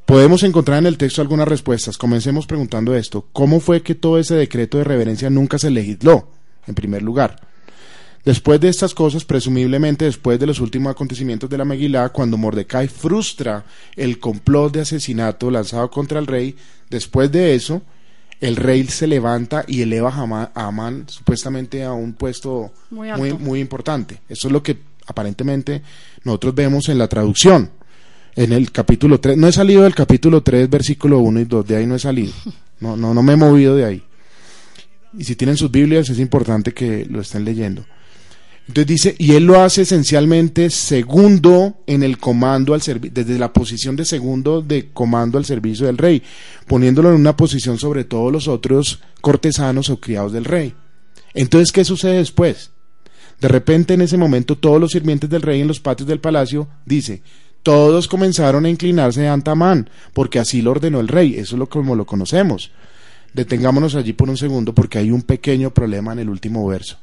Podemos 0.07 0.43
encontrar 0.43 0.79
en 0.79 0.87
el 0.87 0.97
texto 0.97 1.21
algunas 1.21 1.49
respuestas. 1.49 1.99
Comencemos 1.99 2.47
preguntando 2.47 2.95
esto. 2.95 3.27
¿Cómo 3.35 3.61
fue 3.61 3.83
que 3.83 3.95
todo 3.95 4.19
ese 4.19 4.37
decreto 4.37 4.79
de 4.79 4.85
reverencia 4.85 5.29
nunca 5.29 5.59
se 5.59 5.71
legisló, 5.71 6.31
en 6.67 6.75
primer 6.75 7.03
lugar? 7.03 7.52
Después 8.25 8.61
de 8.61 8.69
estas 8.69 8.95
cosas, 8.95 9.25
presumiblemente 9.25 10.05
después 10.05 10.39
de 10.39 10.47
los 10.47 10.61
últimos 10.61 10.93
acontecimientos 10.93 11.51
de 11.51 11.59
la 11.59 11.65
Megilá, 11.65 12.11
cuando 12.11 12.37
Mordecai 12.37 12.87
frustra 12.87 13.65
el 13.97 14.21
complot 14.21 14.73
de 14.73 14.81
asesinato 14.83 15.51
lanzado 15.51 15.91
contra 15.91 16.21
el 16.21 16.29
rey, 16.29 16.55
después 16.89 17.33
de 17.33 17.57
eso, 17.57 17.83
el 18.41 18.57
rey 18.57 18.87
se 18.87 19.09
levanta 19.09 19.65
y 19.67 19.83
eleva 19.83 20.11
a 20.11 20.67
Amán 20.67 21.05
supuestamente 21.09 21.83
a 21.83 21.93
un 21.93 22.13
puesto 22.13 22.73
muy, 22.91 23.33
muy, 23.35 23.61
importante. 23.61 24.21
Eso 24.29 24.49
es 24.49 24.53
lo 24.53 24.63
que 24.63 24.79
aparentemente 25.07 25.83
nosotros 26.25 26.55
vemos 26.55 26.89
en 26.89 26.99
la 26.99 27.09
traducción. 27.09 27.71
En 28.35 28.53
el 28.53 28.71
capítulo 28.71 29.21
3, 29.21 29.37
no 29.37 29.49
he 29.49 29.53
salido 29.53 29.83
del 29.83 29.95
capítulo 29.95 30.43
3, 30.43 30.71
versículo 30.71 31.19
1 31.19 31.41
y 31.41 31.45
2, 31.45 31.67
de 31.67 31.77
ahí 31.77 31.87
no 31.87 31.97
he 31.97 31.99
salido. 31.99 32.33
No, 32.81 32.97
no, 32.97 33.15
no 33.15 33.23
me 33.23 33.35
he 33.35 33.37
movido 33.37 33.77
de 33.77 33.85
ahí. 33.85 34.03
Y 35.17 35.23
si 35.23 35.37
tienen 35.37 35.57
sus 35.57 35.71
Biblias 35.71 36.09
es 36.09 36.19
importante 36.19 36.73
que 36.73 37.05
lo 37.05 37.21
estén 37.21 37.45
leyendo. 37.45 37.85
Entonces 38.69 38.87
dice, 38.87 39.15
y 39.19 39.33
él 39.33 39.45
lo 39.45 39.61
hace 39.61 39.83
esencialmente 39.83 40.71
segundo 40.71 41.83
en 41.87 42.03
el 42.03 42.19
comando 42.19 42.75
al 42.75 42.81
desde 42.81 43.39
la 43.39 43.53
posición 43.53 43.97
de 43.97 44.05
segundo 44.05 44.63
de 44.63 44.91
comando 44.93 45.37
al 45.37 45.45
servicio 45.45 45.87
del 45.87 45.99
rey, 45.99 46.23
poniéndolo 46.69 47.11
en 47.11 47.17
una 47.17 47.37
posición 47.37 47.79
sobre 47.79 48.05
todos 48.05 48.33
los 48.33 48.47
otros 48.47 49.01
cortesanos 49.21 49.91
o 49.91 49.99
criados 49.99 50.33
del 50.33 50.45
rey. 50.45 50.75
Entonces, 51.35 51.73
¿qué 51.73 51.85
sucede 51.85 52.19
después? 52.19 52.71
De 53.41 53.49
repente, 53.49 53.95
en 53.95 54.03
ese 54.03 54.17
momento, 54.17 54.57
todos 54.57 54.81
los 54.81 54.93
sirvientes 54.93 55.29
del 55.29 55.43
rey 55.43 55.61
en 55.61 55.67
los 55.69 55.81
patios 55.81 56.09
del 56.09 56.21
palacio, 56.21 56.69
dice, 56.87 57.23
todos 57.65 58.07
comenzaron 58.07 58.65
a 58.65 58.71
inclinarse 58.71 59.27
ante 59.27 59.51
Amán, 59.51 59.91
porque 60.13 60.39
así 60.39 60.63
lo 60.63 60.71
ordenó 60.71 61.01
el 61.01 61.09
rey. 61.09 61.35
Eso 61.35 61.57
es 61.57 61.59
lo 61.59 61.69
como 61.69 61.97
lo 61.97 62.07
conocemos. 62.07 62.71
Detengámonos 63.35 63.97
allí 63.97 64.13
por 64.13 64.31
un 64.31 64.37
segundo, 64.37 64.73
porque 64.73 64.99
hay 64.99 65.11
un 65.11 65.23
pequeño 65.23 65.75
problema 65.75 66.13
en 66.13 66.21
el 66.21 66.29
último 66.29 66.65
verso 66.67 66.99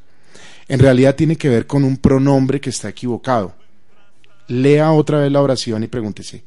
en 0.69 0.79
realidad 0.79 1.15
tiene 1.15 1.35
que 1.35 1.49
ver 1.49 1.67
con 1.67 1.83
un 1.83 1.97
pronombre 1.97 2.61
que 2.61 2.69
está 2.69 2.89
equivocado. 2.89 3.55
Lea 4.47 4.91
otra 4.91 5.19
vez 5.19 5.31
la 5.31 5.41
oración 5.41 5.83
y 5.83 5.87
pregúntese, 5.87 6.43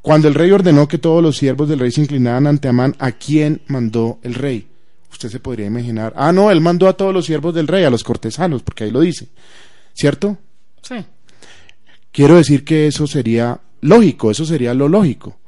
cuando 0.00 0.26
el 0.26 0.34
rey 0.34 0.50
ordenó 0.50 0.88
que 0.88 0.98
todos 0.98 1.22
los 1.22 1.36
siervos 1.36 1.68
del 1.68 1.78
rey 1.78 1.92
se 1.92 2.00
inclinaran 2.00 2.46
ante 2.46 2.68
Amán, 2.68 2.96
¿a 2.98 3.12
quién 3.12 3.60
mandó 3.68 4.18
el 4.22 4.34
rey? 4.34 4.66
Usted 5.12 5.28
se 5.28 5.40
podría 5.40 5.66
imaginar, 5.66 6.14
ah, 6.16 6.32
no, 6.32 6.50
él 6.50 6.60
mandó 6.60 6.88
a 6.88 6.96
todos 6.96 7.12
los 7.12 7.26
siervos 7.26 7.54
del 7.54 7.68
rey, 7.68 7.84
a 7.84 7.90
los 7.90 8.04
cortesanos, 8.04 8.62
porque 8.62 8.84
ahí 8.84 8.90
lo 8.90 9.00
dice, 9.00 9.28
¿cierto? 9.94 10.38
Sí. 10.82 10.96
Quiero 12.10 12.36
decir 12.36 12.64
que 12.64 12.86
eso 12.86 13.06
sería 13.06 13.60
lógico, 13.82 14.30
eso 14.30 14.44
sería 14.44 14.72
lo 14.74 14.88
lógico. 14.88 15.38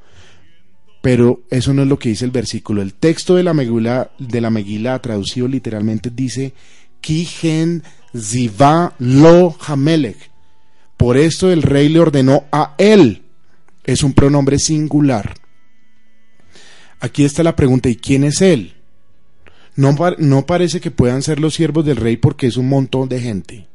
Pero 1.02 1.42
eso 1.50 1.72
no 1.72 1.82
es 1.82 1.88
lo 1.88 1.98
que 1.98 2.10
dice 2.10 2.26
el 2.26 2.30
versículo. 2.30 2.82
El 2.82 2.92
texto 2.92 3.34
de 3.34 3.42
la 3.42 3.54
Megilá, 3.54 4.10
de 4.18 4.40
la 4.42 4.50
Megilá 4.50 5.00
traducido 5.00 5.48
literalmente 5.48 6.10
dice, 6.10 6.52
Ziva 8.16 8.94
lo 8.98 9.56
Hamelech. 9.66 10.30
Por 10.96 11.16
esto 11.16 11.50
el 11.50 11.62
rey 11.62 11.88
le 11.88 12.00
ordenó 12.00 12.44
a 12.52 12.74
él. 12.78 13.22
Es 13.84 14.02
un 14.02 14.12
pronombre 14.12 14.58
singular. 14.58 15.34
Aquí 17.00 17.24
está 17.24 17.42
la 17.42 17.56
pregunta, 17.56 17.88
¿y 17.88 17.96
quién 17.96 18.24
es 18.24 18.42
él? 18.42 18.74
No, 19.76 19.96
no 20.18 20.46
parece 20.46 20.80
que 20.80 20.90
puedan 20.90 21.22
ser 21.22 21.40
los 21.40 21.54
siervos 21.54 21.84
del 21.86 21.96
rey 21.96 22.18
porque 22.18 22.46
es 22.46 22.58
un 22.58 22.68
montón 22.68 23.08
de 23.08 23.20
gente. 23.20 23.66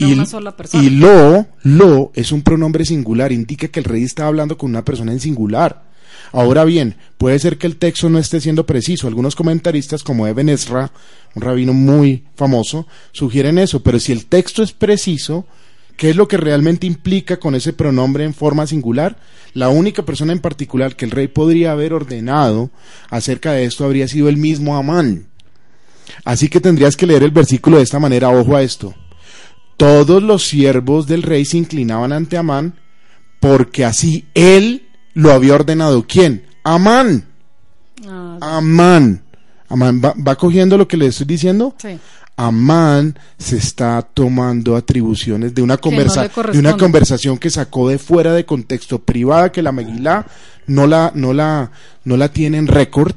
y, 0.00 0.12
una 0.12 0.24
sola 0.24 0.56
persona. 0.56 0.82
y 0.82 0.90
lo, 0.90 1.46
lo 1.62 2.10
es 2.14 2.32
un 2.32 2.42
pronombre 2.42 2.86
singular, 2.86 3.30
indica 3.32 3.68
que 3.68 3.80
el 3.80 3.84
rey 3.84 4.04
está 4.04 4.26
hablando 4.26 4.56
con 4.56 4.70
una 4.70 4.84
persona 4.84 5.12
en 5.12 5.20
singular. 5.20 5.87
Ahora 6.32 6.64
bien, 6.64 6.96
puede 7.16 7.38
ser 7.38 7.58
que 7.58 7.66
el 7.66 7.76
texto 7.76 8.08
no 8.08 8.18
esté 8.18 8.40
siendo 8.40 8.66
preciso. 8.66 9.06
Algunos 9.06 9.34
comentaristas, 9.34 10.02
como 10.02 10.26
Eben 10.26 10.48
Ezra, 10.48 10.92
un 11.34 11.42
rabino 11.42 11.72
muy 11.72 12.24
famoso, 12.36 12.86
sugieren 13.12 13.58
eso. 13.58 13.82
Pero 13.82 13.98
si 13.98 14.12
el 14.12 14.26
texto 14.26 14.62
es 14.62 14.72
preciso, 14.72 15.46
¿qué 15.96 16.10
es 16.10 16.16
lo 16.16 16.28
que 16.28 16.36
realmente 16.36 16.86
implica 16.86 17.38
con 17.38 17.54
ese 17.54 17.72
pronombre 17.72 18.24
en 18.24 18.34
forma 18.34 18.66
singular? 18.66 19.18
La 19.54 19.68
única 19.68 20.04
persona 20.04 20.32
en 20.32 20.40
particular 20.40 20.96
que 20.96 21.04
el 21.04 21.10
rey 21.10 21.28
podría 21.28 21.72
haber 21.72 21.92
ordenado 21.92 22.70
acerca 23.10 23.52
de 23.52 23.64
esto 23.64 23.84
habría 23.84 24.08
sido 24.08 24.28
el 24.28 24.36
mismo 24.36 24.76
Amán. 24.76 25.28
Así 26.24 26.48
que 26.48 26.60
tendrías 26.60 26.96
que 26.96 27.06
leer 27.06 27.22
el 27.22 27.30
versículo 27.30 27.78
de 27.78 27.84
esta 27.84 27.98
manera. 27.98 28.30
Ojo 28.30 28.56
a 28.56 28.62
esto. 28.62 28.94
Todos 29.76 30.22
los 30.22 30.44
siervos 30.44 31.06
del 31.06 31.22
rey 31.22 31.44
se 31.44 31.56
inclinaban 31.56 32.12
ante 32.12 32.36
Amán 32.36 32.74
porque 33.40 33.84
así 33.84 34.26
él 34.34 34.87
lo 35.14 35.32
había 35.32 35.54
ordenado. 35.54 36.04
¿Quién? 36.06 36.44
Amán. 36.62 37.24
Ah, 38.06 38.38
Amán. 38.40 39.22
Amán. 39.68 40.00
¿Va, 40.02 40.34
cogiendo 40.36 40.76
lo 40.76 40.88
que 40.88 40.96
le 40.96 41.06
estoy 41.06 41.26
diciendo? 41.26 41.74
Sí. 41.78 41.98
Amán 42.36 43.18
se 43.36 43.56
está 43.56 44.00
tomando 44.02 44.76
atribuciones 44.76 45.52
de 45.54 45.60
una, 45.60 45.76
conversa 45.76 46.28
de 46.28 46.58
una 46.58 46.76
conversación 46.76 47.36
que 47.36 47.50
sacó 47.50 47.88
de 47.88 47.98
fuera 47.98 48.32
de 48.32 48.46
contexto 48.46 49.00
privada 49.00 49.50
que 49.50 49.60
la 49.60 49.72
Meguila 49.72 50.24
no 50.68 50.86
la, 50.86 51.10
no 51.16 51.32
la, 51.32 51.72
no 52.04 52.16
la 52.16 52.28
tiene 52.28 52.58
en 52.58 52.68
récord, 52.68 53.16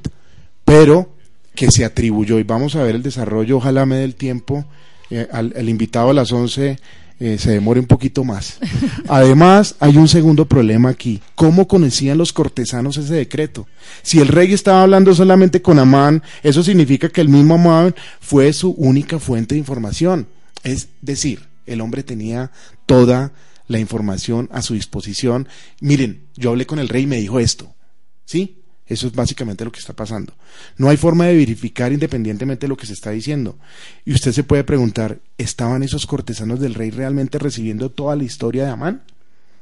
pero 0.65 1.13
que 1.53 1.69
se 1.69 1.85
atribuyó. 1.85 2.39
Y 2.39 2.43
vamos 2.43 2.75
a 2.75 2.83
ver 2.83 2.95
el 2.95 3.03
desarrollo, 3.03 3.57
ojalá 3.57 3.85
me 3.85 3.97
dé 3.97 4.05
el 4.05 4.15
tiempo. 4.15 4.65
Eh, 5.11 5.27
al, 5.31 5.53
el 5.57 5.67
invitado 5.67 6.09
a 6.11 6.13
las 6.13 6.31
11 6.31 6.79
eh, 7.23 7.37
se 7.37 7.51
demore 7.51 7.79
un 7.79 7.85
poquito 7.85 8.23
más. 8.23 8.57
Además, 9.07 9.75
hay 9.79 9.95
un 9.95 10.07
segundo 10.07 10.47
problema 10.47 10.89
aquí. 10.89 11.21
¿Cómo 11.35 11.67
conocían 11.67 12.17
los 12.17 12.33
cortesanos 12.33 12.97
ese 12.97 13.13
decreto? 13.13 13.67
Si 14.01 14.19
el 14.19 14.27
rey 14.27 14.51
estaba 14.53 14.81
hablando 14.81 15.13
solamente 15.13 15.61
con 15.61 15.77
Amán, 15.77 16.23
eso 16.41 16.63
significa 16.63 17.09
que 17.09 17.21
el 17.21 17.29
mismo 17.29 17.53
Amán 17.53 17.93
fue 18.19 18.51
su 18.53 18.71
única 18.71 19.19
fuente 19.19 19.53
de 19.53 19.59
información. 19.59 20.29
Es 20.63 20.87
decir, 21.01 21.47
el 21.67 21.81
hombre 21.81 22.01
tenía 22.01 22.49
toda 22.87 23.33
la 23.67 23.77
información 23.77 24.49
a 24.51 24.63
su 24.63 24.73
disposición. 24.73 25.47
Miren, 25.79 26.25
yo 26.35 26.49
hablé 26.49 26.65
con 26.65 26.79
el 26.79 26.89
rey 26.89 27.03
y 27.03 27.07
me 27.07 27.17
dijo 27.17 27.39
esto. 27.39 27.75
¿Sí? 28.25 28.60
Eso 28.91 29.07
es 29.07 29.13
básicamente 29.13 29.63
lo 29.63 29.71
que 29.71 29.79
está 29.79 29.93
pasando. 29.93 30.33
No 30.75 30.89
hay 30.89 30.97
forma 30.97 31.25
de 31.25 31.37
verificar 31.37 31.93
independientemente 31.93 32.65
de 32.65 32.67
lo 32.67 32.75
que 32.75 32.85
se 32.85 32.91
está 32.91 33.11
diciendo. 33.11 33.57
Y 34.03 34.13
usted 34.13 34.33
se 34.33 34.43
puede 34.43 34.65
preguntar, 34.65 35.19
¿estaban 35.37 35.81
esos 35.81 36.05
cortesanos 36.05 36.59
del 36.59 36.73
rey 36.73 36.91
realmente 36.91 37.39
recibiendo 37.39 37.89
toda 37.89 38.17
la 38.17 38.25
historia 38.25 38.65
de 38.65 38.71
Amán? 38.71 39.01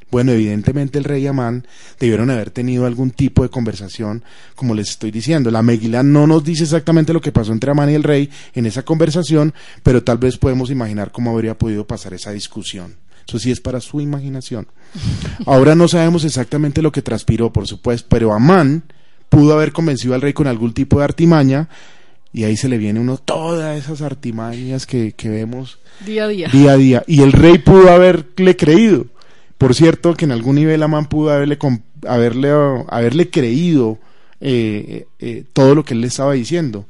Bueno, 0.09 0.31
evidentemente 0.31 0.97
el 0.97 1.03
rey 1.03 1.27
Amán 1.27 1.67
debieron 1.99 2.31
haber 2.31 2.49
tenido 2.49 2.87
algún 2.87 3.11
tipo 3.11 3.43
de 3.43 3.49
conversación, 3.49 4.23
como 4.55 4.73
les 4.73 4.89
estoy 4.89 5.11
diciendo. 5.11 5.51
La 5.51 5.61
Megilá 5.61 6.01
no 6.01 6.25
nos 6.25 6.43
dice 6.43 6.63
exactamente 6.63 7.13
lo 7.13 7.21
que 7.21 7.31
pasó 7.31 7.51
entre 7.51 7.69
Amán 7.69 7.91
y 7.91 7.93
el 7.93 8.01
rey 8.01 8.31
en 8.55 8.65
esa 8.65 8.81
conversación, 8.81 9.53
pero 9.83 10.03
tal 10.03 10.17
vez 10.17 10.39
podemos 10.39 10.71
imaginar 10.71 11.11
cómo 11.11 11.29
habría 11.29 11.55
podido 11.55 11.85
pasar 11.85 12.15
esa 12.15 12.31
discusión. 12.31 12.95
Eso 13.27 13.37
sí 13.37 13.51
es 13.51 13.61
para 13.61 13.79
su 13.79 14.01
imaginación. 14.01 14.67
Ahora 15.45 15.75
no 15.75 15.87
sabemos 15.87 16.23
exactamente 16.23 16.81
lo 16.81 16.91
que 16.91 17.03
transpiró, 17.03 17.53
por 17.53 17.67
supuesto, 17.67 18.07
pero 18.09 18.33
Amán 18.33 18.85
pudo 19.29 19.53
haber 19.53 19.71
convencido 19.71 20.15
al 20.15 20.21
rey 20.21 20.33
con 20.33 20.47
algún 20.47 20.73
tipo 20.73 20.99
de 20.99 21.05
artimaña 21.05 21.69
y 22.31 22.43
ahí 22.43 22.57
se 22.57 22.69
le 22.69 22.77
viene 22.77 22.99
uno 22.99 23.17
todas 23.17 23.77
esas 23.77 24.01
artimañas 24.01 24.85
que, 24.85 25.13
vemos 25.23 25.79
día 26.05 26.25
a 26.25 26.27
día. 26.27 26.47
día 26.49 26.71
a 26.73 26.77
día. 26.77 27.03
Y 27.07 27.21
el 27.21 27.31
rey 27.31 27.57
pudo 27.57 27.91
haberle 27.91 28.55
creído. 28.55 29.07
Por 29.57 29.73
cierto, 29.75 30.13
que 30.13 30.25
en 30.25 30.31
algún 30.31 30.55
nivel 30.55 30.83
Amán 30.83 31.07
pudo 31.07 31.31
haberle, 31.31 31.57
haberle, 32.07 32.49
haberle 32.87 33.29
creído 33.29 33.99
eh, 34.39 35.07
eh, 35.19 35.43
todo 35.51 35.75
lo 35.75 35.83
que 35.83 35.93
él 35.93 36.01
le 36.01 36.07
estaba 36.07 36.33
diciendo. 36.33 36.85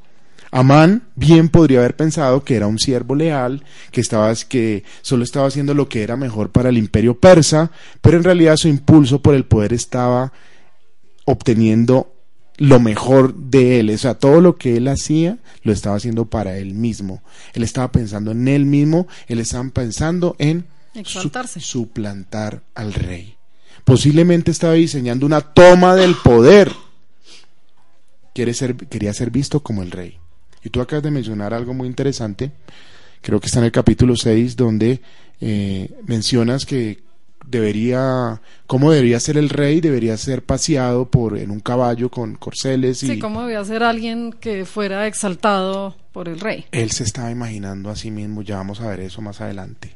Amán 0.51 1.03
bien 1.15 1.49
podría 1.49 1.79
haber 1.79 1.95
pensado 1.95 2.43
que 2.43 2.55
era 2.55 2.67
un 2.67 2.79
siervo 2.79 3.15
leal, 3.15 3.63
que, 3.91 4.01
estaba, 4.01 4.33
que 4.35 4.83
solo 5.01 5.23
estaba 5.23 5.47
haciendo 5.47 5.73
lo 5.73 5.87
que 5.87 6.03
era 6.03 6.17
mejor 6.17 6.49
para 6.49 6.69
el 6.69 6.77
imperio 6.77 7.19
persa, 7.19 7.71
pero 8.01 8.17
en 8.17 8.23
realidad 8.23 8.57
su 8.57 8.67
impulso 8.67 9.21
por 9.21 9.35
el 9.35 9.45
poder 9.45 9.73
estaba 9.73 10.33
obteniendo 11.25 12.11
lo 12.59 12.79
mejor 12.79 13.33
de 13.33 13.79
él. 13.79 13.89
O 13.89 13.97
sea, 13.97 14.13
todo 14.13 14.41
lo 14.41 14.57
que 14.57 14.77
él 14.77 14.87
hacía 14.87 15.39
lo 15.63 15.71
estaba 15.71 15.95
haciendo 15.95 16.25
para 16.25 16.57
él 16.57 16.75
mismo. 16.75 17.23
Él 17.53 17.63
estaba 17.63 17.91
pensando 17.91 18.31
en 18.31 18.47
él 18.47 18.65
mismo, 18.65 19.07
él 19.27 19.39
estaba 19.39 19.67
pensando 19.69 20.35
en 20.37 20.65
suplantar 21.59 22.61
al 22.75 22.93
rey. 22.93 23.35
Posiblemente 23.85 24.51
estaba 24.51 24.73
diseñando 24.73 25.25
una 25.25 25.41
toma 25.41 25.95
del 25.95 26.15
poder. 26.15 26.71
Quiere 28.33 28.53
ser, 28.53 28.75
quería 28.75 29.13
ser 29.13 29.31
visto 29.31 29.61
como 29.61 29.81
el 29.81 29.91
rey. 29.91 30.17
Y 30.63 30.69
tú 30.69 30.81
acabas 30.81 31.03
de 31.03 31.11
mencionar 31.11 31.53
algo 31.53 31.73
muy 31.73 31.87
interesante, 31.87 32.51
creo 33.21 33.39
que 33.39 33.47
está 33.47 33.59
en 33.59 33.65
el 33.65 33.71
capítulo 33.71 34.17
6, 34.17 34.57
donde 34.57 35.01
eh, 35.39 35.89
mencionas 36.05 36.65
que 36.65 36.99
debería, 37.49 38.41
cómo 38.67 38.91
debería 38.91 39.19
ser 39.19 39.37
el 39.37 39.49
rey, 39.49 39.81
debería 39.81 40.15
ser 40.17 40.43
paseado 40.43 41.09
por 41.09 41.37
en 41.37 41.51
un 41.51 41.59
caballo 41.59 42.09
con 42.09 42.35
corceles 42.35 43.03
y 43.03 43.07
Sí, 43.07 43.19
cómo 43.19 43.41
debía 43.41 43.63
ser 43.65 43.83
alguien 43.83 44.33
que 44.33 44.65
fuera 44.65 45.07
exaltado 45.07 45.95
por 46.11 46.29
el 46.29 46.39
rey. 46.39 46.65
Él 46.71 46.91
se 46.91 47.03
estaba 47.03 47.31
imaginando 47.31 47.89
a 47.89 47.95
sí 47.95 48.11
mismo, 48.11 48.41
ya 48.41 48.57
vamos 48.57 48.81
a 48.81 48.87
ver 48.87 49.01
eso 49.01 49.21
más 49.21 49.41
adelante. 49.41 49.95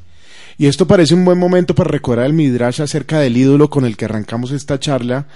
Y 0.57 0.67
esto 0.67 0.87
parece 0.87 1.13
un 1.13 1.25
buen 1.25 1.37
momento 1.37 1.75
para 1.75 1.89
recordar 1.89 2.25
el 2.25 2.33
Midrash 2.33 2.81
acerca 2.81 3.19
del 3.19 3.37
ídolo 3.37 3.69
con 3.69 3.85
el 3.85 3.97
que 3.97 4.05
arrancamos 4.05 4.51
esta 4.51 4.79
charla 4.79 5.27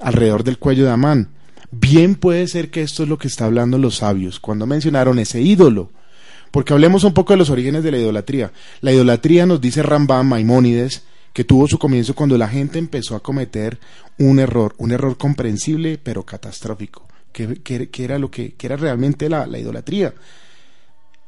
alrededor 0.00 0.44
del 0.44 0.58
cuello 0.58 0.84
de 0.84 0.90
Amán. 0.90 1.28
Bien 1.70 2.14
puede 2.14 2.46
ser 2.46 2.70
que 2.70 2.82
esto 2.82 3.02
es 3.02 3.08
lo 3.08 3.18
que 3.18 3.28
está 3.28 3.46
hablando 3.46 3.78
los 3.78 3.96
sabios 3.96 4.40
cuando 4.40 4.66
mencionaron 4.66 5.18
ese 5.18 5.40
ídolo. 5.40 5.90
Porque 6.50 6.72
hablemos 6.72 7.02
un 7.02 7.14
poco 7.14 7.32
de 7.32 7.36
los 7.36 7.50
orígenes 7.50 7.82
de 7.82 7.90
la 7.90 7.98
idolatría. 7.98 8.52
La 8.80 8.92
idolatría 8.92 9.44
nos 9.44 9.60
dice 9.60 9.82
Rambam 9.82 10.28
Maimónides 10.28 11.02
que 11.34 11.44
tuvo 11.44 11.66
su 11.68 11.78
comienzo 11.78 12.14
cuando 12.14 12.38
la 12.38 12.48
gente 12.48 12.78
empezó 12.78 13.16
a 13.16 13.22
cometer 13.22 13.78
un 14.18 14.38
error, 14.38 14.74
un 14.78 14.92
error 14.92 15.18
comprensible 15.18 15.98
pero 15.98 16.22
catastrófico, 16.22 17.06
que, 17.32 17.90
era 17.98 18.18
lo 18.18 18.30
que, 18.30 18.54
era 18.62 18.76
realmente 18.76 19.28
la, 19.28 19.46
idolatría. 19.58 20.14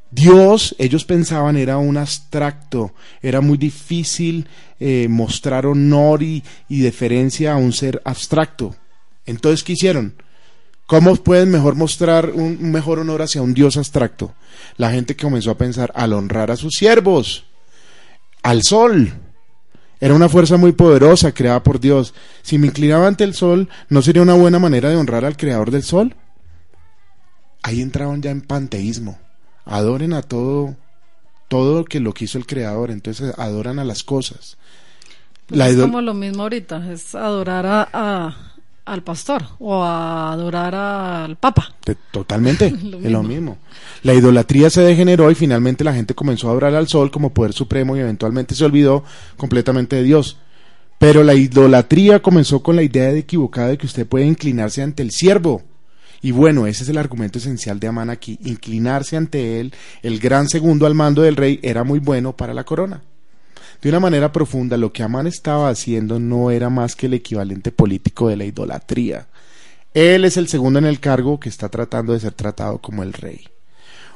Dios, 0.09 0.73
ellos 0.79 1.03
pensaban, 1.03 1.57
era 1.57 1.77
un 1.77 1.97
abstracto, 1.97 2.93
era 3.21 3.41
muy 3.41 3.57
difícil 3.57 4.47
eh, 4.79 5.07
mostrar 5.09 5.65
honor 5.65 6.23
y, 6.23 6.41
y 6.69 6.79
deferencia 6.79 7.51
a 7.53 7.57
un 7.57 7.73
ser 7.73 8.01
abstracto. 8.05 8.73
Entonces, 9.25 9.65
¿qué 9.65 9.73
hicieron? 9.73 10.15
¿Cómo 10.85 11.13
pueden 11.17 11.51
mejor 11.51 11.75
mostrar 11.75 12.29
un 12.29 12.71
mejor 12.71 12.99
honor 12.99 13.21
hacia 13.21 13.41
un 13.41 13.53
Dios 13.53 13.75
abstracto? 13.75 14.33
La 14.77 14.89
gente 14.89 15.17
comenzó 15.17 15.51
a 15.51 15.57
pensar 15.57 15.91
al 15.93 16.13
honrar 16.13 16.49
a 16.49 16.55
sus 16.55 16.75
siervos, 16.75 17.43
al 18.41 18.63
sol. 18.63 19.11
Era 19.99 20.13
una 20.13 20.29
fuerza 20.29 20.57
muy 20.57 20.73
poderosa 20.73 21.31
creada 21.31 21.63
por 21.63 21.79
Dios. 21.79 22.13
Si 22.43 22.57
me 22.57 22.67
inclinaba 22.67 23.07
ante 23.07 23.23
el 23.23 23.33
sol, 23.33 23.67
¿no 23.89 24.01
sería 24.01 24.21
una 24.21 24.35
buena 24.35 24.59
manera 24.59 24.89
de 24.89 24.95
honrar 24.95 25.25
al 25.25 25.37
creador 25.37 25.71
del 25.71 25.83
sol? 25.83 26.15
Ahí 27.63 27.81
entraban 27.81 28.21
ya 28.21 28.31
en 28.31 28.41
panteísmo. 28.41 29.17
Adoren 29.65 30.13
a 30.13 30.21
todo, 30.21 30.75
todo 31.47 31.79
lo 31.79 31.85
que 31.85 31.99
lo 31.99 32.13
quiso 32.13 32.37
el 32.37 32.45
creador. 32.45 32.91
Entonces 32.91 33.33
adoran 33.37 33.79
a 33.79 33.83
las 33.83 34.03
cosas. 34.03 34.57
Pues 35.47 35.75
es 35.75 35.81
como 35.81 36.01
lo 36.01 36.13
mismo 36.13 36.43
ahorita, 36.43 36.91
es 36.91 37.15
adorar 37.15 37.65
a 37.65 38.56
al 38.87 39.03
pastor 39.03 39.43
o 39.59 39.83
a 39.83 40.31
adorar 40.31 40.73
al 40.73 41.35
papa. 41.35 41.75
Totalmente, 42.11 42.67
es 43.03 43.11
lo 43.11 43.21
mismo. 43.21 43.57
La 44.03 44.13
idolatría 44.13 44.69
se 44.69 44.81
degeneró 44.81 45.29
y 45.29 45.35
finalmente 45.35 45.83
la 45.83 45.93
gente 45.93 46.15
comenzó 46.15 46.47
a 46.47 46.51
adorar 46.51 46.73
al 46.75 46.87
sol 46.87 47.11
como 47.11 47.33
poder 47.33 47.53
supremo 47.53 47.95
y 47.95 47.99
eventualmente 47.99 48.55
se 48.55 48.65
olvidó 48.65 49.03
completamente 49.35 49.97
de 49.97 50.03
Dios. 50.03 50.37
Pero 50.97 51.23
la 51.23 51.35
idolatría 51.35 52.21
comenzó 52.21 52.63
con 52.63 52.75
la 52.75 52.83
idea 52.83 53.11
de 53.11 53.19
equivocada 53.19 53.67
de 53.67 53.77
que 53.77 53.85
usted 53.85 54.07
puede 54.07 54.25
inclinarse 54.25 54.81
ante 54.81 55.03
el 55.03 55.11
siervo. 55.11 55.61
Y 56.21 56.31
bueno, 56.31 56.65
ese 56.65 56.83
es 56.83 56.89
el 56.89 56.97
argumento 56.97 57.37
esencial 57.37 57.79
de 57.79 57.87
Amán 57.87 58.09
aquí. 58.09 58.39
Inclinarse 58.43 59.15
ante 59.15 59.59
él, 59.59 59.73
el 60.01 60.19
gran 60.19 60.49
segundo 60.49 60.87
al 60.87 60.95
mando 60.95 61.21
del 61.21 61.35
rey, 61.35 61.59
era 61.61 61.83
muy 61.83 61.99
bueno 61.99 62.35
para 62.35 62.55
la 62.55 62.63
corona. 62.63 63.03
De 63.81 63.89
una 63.89 63.99
manera 63.99 64.31
profunda, 64.31 64.77
lo 64.77 64.91
que 64.91 65.03
Amán 65.03 65.27
estaba 65.27 65.69
haciendo 65.69 66.19
no 66.19 66.51
era 66.51 66.69
más 66.69 66.95
que 66.95 67.05
el 67.05 67.13
equivalente 67.13 67.71
político 67.71 68.27
de 68.27 68.37
la 68.37 68.45
idolatría. 68.45 69.27
Él 69.93 70.25
es 70.25 70.37
el 70.37 70.47
segundo 70.47 70.79
en 70.79 70.85
el 70.85 70.99
cargo 70.99 71.39
que 71.39 71.49
está 71.49 71.69
tratando 71.69 72.13
de 72.13 72.19
ser 72.19 72.33
tratado 72.33 72.79
como 72.79 73.03
el 73.03 73.13
rey. 73.13 73.47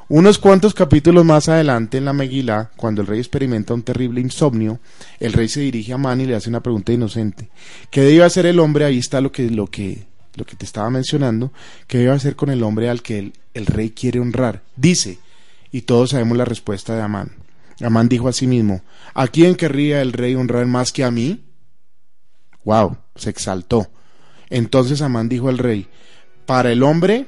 Unos 0.08 0.38
cuantos 0.38 0.74
capítulos 0.74 1.24
más 1.24 1.48
adelante 1.48 1.96
en 1.96 2.04
la 2.04 2.12
Megilá, 2.12 2.70
cuando 2.76 3.00
el 3.00 3.06
rey 3.06 3.18
experimenta 3.18 3.72
un 3.72 3.82
terrible 3.82 4.20
insomnio, 4.20 4.80
el 5.20 5.32
rey 5.32 5.48
se 5.48 5.60
dirige 5.60 5.92
a 5.92 5.94
Amán 5.94 6.20
y 6.20 6.26
le 6.26 6.34
hace 6.34 6.50
una 6.50 6.62
pregunta 6.62 6.92
inocente. 6.92 7.48
¿Qué 7.90 8.02
debe 8.02 8.24
hacer 8.24 8.46
el 8.46 8.58
hombre? 8.58 8.84
Ahí 8.84 8.98
está 8.98 9.20
lo 9.20 9.32
que, 9.32 9.48
lo 9.48 9.68
que, 9.68 10.06
lo 10.34 10.44
que 10.44 10.56
te 10.56 10.66
estaba 10.66 10.90
mencionando. 10.90 11.52
¿Qué 11.86 11.98
debe 11.98 12.10
hacer 12.10 12.36
con 12.36 12.50
el 12.50 12.62
hombre 12.62 12.90
al 12.90 13.00
que 13.00 13.18
el, 13.18 13.32
el 13.54 13.66
rey 13.66 13.90
quiere 13.90 14.20
honrar? 14.20 14.62
Dice, 14.76 15.18
y 15.70 15.82
todos 15.82 16.10
sabemos 16.10 16.36
la 16.36 16.44
respuesta 16.44 16.94
de 16.94 17.02
Amán. 17.02 17.41
Amán 17.82 18.08
dijo 18.08 18.28
a 18.28 18.32
sí 18.32 18.46
mismo, 18.46 18.82
¿a 19.14 19.28
quién 19.28 19.54
querría 19.54 20.00
el 20.02 20.12
rey 20.12 20.34
honrar 20.34 20.66
más 20.66 20.92
que 20.92 21.04
a 21.04 21.10
mí? 21.10 21.44
Wow, 22.64 22.96
se 23.16 23.30
exaltó. 23.30 23.88
Entonces 24.50 25.02
Amán 25.02 25.28
dijo 25.28 25.48
al 25.48 25.58
rey, 25.58 25.88
para 26.46 26.70
el 26.70 26.82
hombre 26.82 27.26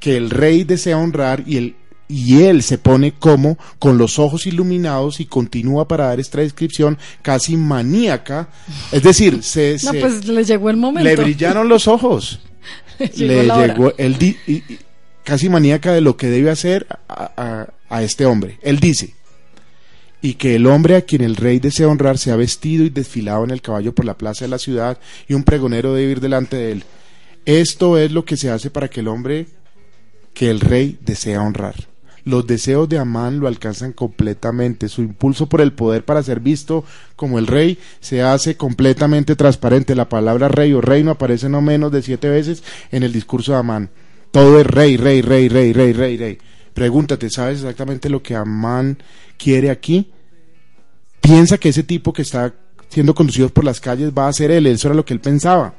que 0.00 0.16
el 0.16 0.30
rey 0.30 0.64
desea 0.64 0.98
honrar 0.98 1.44
y, 1.46 1.56
el, 1.56 1.76
y 2.08 2.42
él 2.42 2.62
se 2.62 2.78
pone 2.78 3.12
como 3.12 3.58
con 3.78 3.98
los 3.98 4.18
ojos 4.18 4.46
iluminados 4.46 5.20
y 5.20 5.26
continúa 5.26 5.86
para 5.86 6.06
dar 6.06 6.18
esta 6.18 6.40
descripción 6.40 6.98
casi 7.22 7.56
maníaca. 7.56 8.48
Es 8.90 9.02
decir, 9.02 9.42
se, 9.42 9.76
no, 9.84 9.92
pues 9.92 10.26
le 10.26 10.44
llegó 10.44 10.70
el 10.70 10.76
momento. 10.76 11.08
Le 11.08 11.16
brillaron 11.16 11.68
los 11.68 11.86
ojos. 11.86 12.40
le 12.98 13.44
llegó 13.44 13.92
el 13.96 14.36
casi 15.22 15.48
maníaca 15.48 15.92
de 15.92 16.00
lo 16.00 16.16
que 16.16 16.28
debe 16.28 16.50
hacer 16.50 16.86
a 17.08 18.02
este 18.02 18.26
hombre. 18.26 18.58
Él 18.62 18.80
dice, 18.80 19.14
y 20.22 20.34
que 20.34 20.54
el 20.54 20.66
hombre 20.66 20.96
a 20.96 21.02
quien 21.02 21.20
el 21.20 21.36
rey 21.36 21.58
desea 21.58 21.88
honrar 21.88 22.16
sea 22.16 22.36
vestido 22.36 22.84
y 22.84 22.90
desfilado 22.90 23.42
en 23.42 23.50
el 23.50 23.60
caballo 23.60 23.92
por 23.92 24.04
la 24.04 24.16
plaza 24.16 24.44
de 24.44 24.50
la 24.50 24.58
ciudad 24.58 24.98
y 25.28 25.34
un 25.34 25.42
pregonero 25.42 25.92
debe 25.92 26.12
ir 26.12 26.20
delante 26.20 26.56
de 26.56 26.72
él. 26.72 26.84
Esto 27.44 27.98
es 27.98 28.12
lo 28.12 28.24
que 28.24 28.36
se 28.36 28.48
hace 28.48 28.70
para 28.70 28.88
que 28.88 29.00
el 29.00 29.08
hombre 29.08 29.48
que 30.32 30.48
el 30.48 30.60
rey 30.60 30.98
desea 31.04 31.42
honrar. 31.42 31.74
Los 32.24 32.46
deseos 32.46 32.88
de 32.88 32.98
Amán 32.98 33.40
lo 33.40 33.48
alcanzan 33.48 33.92
completamente. 33.92 34.88
Su 34.88 35.02
impulso 35.02 35.48
por 35.48 35.60
el 35.60 35.72
poder 35.72 36.04
para 36.04 36.22
ser 36.22 36.38
visto 36.38 36.84
como 37.16 37.40
el 37.40 37.48
rey 37.48 37.78
se 37.98 38.22
hace 38.22 38.56
completamente 38.56 39.34
transparente. 39.34 39.96
La 39.96 40.08
palabra 40.08 40.46
rey 40.46 40.72
o 40.72 40.80
reino 40.80 41.10
aparece 41.10 41.48
no 41.48 41.60
menos 41.62 41.90
de 41.90 42.00
siete 42.00 42.28
veces 42.28 42.62
en 42.92 43.02
el 43.02 43.12
discurso 43.12 43.52
de 43.52 43.58
Amán. 43.58 43.90
Todo 44.30 44.60
es 44.60 44.66
rey, 44.66 44.96
rey, 44.96 45.20
rey, 45.20 45.48
rey, 45.48 45.72
rey, 45.72 45.92
rey, 45.92 46.16
rey. 46.16 46.38
Pregúntate, 46.74 47.28
¿sabes 47.30 47.58
exactamente 47.58 48.08
lo 48.08 48.22
que 48.22 48.34
Amán 48.34 48.98
quiere 49.36 49.70
aquí? 49.70 50.10
Piensa 51.20 51.58
que 51.58 51.68
ese 51.68 51.82
tipo 51.82 52.12
que 52.12 52.22
está 52.22 52.54
siendo 52.88 53.14
conducido 53.14 53.48
por 53.48 53.64
las 53.64 53.80
calles 53.80 54.12
va 54.16 54.28
a 54.28 54.32
ser 54.32 54.50
él, 54.50 54.66
eso 54.66 54.88
era 54.88 54.94
lo 54.94 55.04
que 55.04 55.14
él 55.14 55.20
pensaba. 55.20 55.74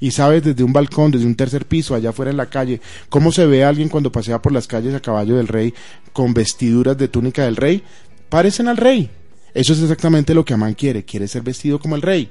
Y 0.00 0.12
sabes 0.12 0.44
desde 0.44 0.62
un 0.62 0.72
balcón, 0.72 1.10
desde 1.10 1.26
un 1.26 1.34
tercer 1.34 1.66
piso, 1.66 1.94
allá 1.94 2.10
afuera 2.10 2.30
en 2.30 2.36
la 2.36 2.46
calle, 2.46 2.80
cómo 3.08 3.32
se 3.32 3.46
ve 3.46 3.64
a 3.64 3.68
alguien 3.68 3.88
cuando 3.88 4.12
pasea 4.12 4.40
por 4.40 4.52
las 4.52 4.66
calles 4.66 4.94
a 4.94 5.00
caballo 5.00 5.36
del 5.36 5.48
rey 5.48 5.74
con 6.12 6.34
vestiduras 6.34 6.96
de 6.96 7.08
túnica 7.08 7.44
del 7.44 7.56
rey. 7.56 7.82
Parecen 8.28 8.68
al 8.68 8.76
rey. 8.76 9.10
Eso 9.54 9.72
es 9.72 9.80
exactamente 9.80 10.34
lo 10.34 10.44
que 10.44 10.54
Amán 10.54 10.74
quiere, 10.74 11.04
quiere 11.04 11.26
ser 11.26 11.42
vestido 11.42 11.80
como 11.80 11.96
el 11.96 12.02
rey. 12.02 12.30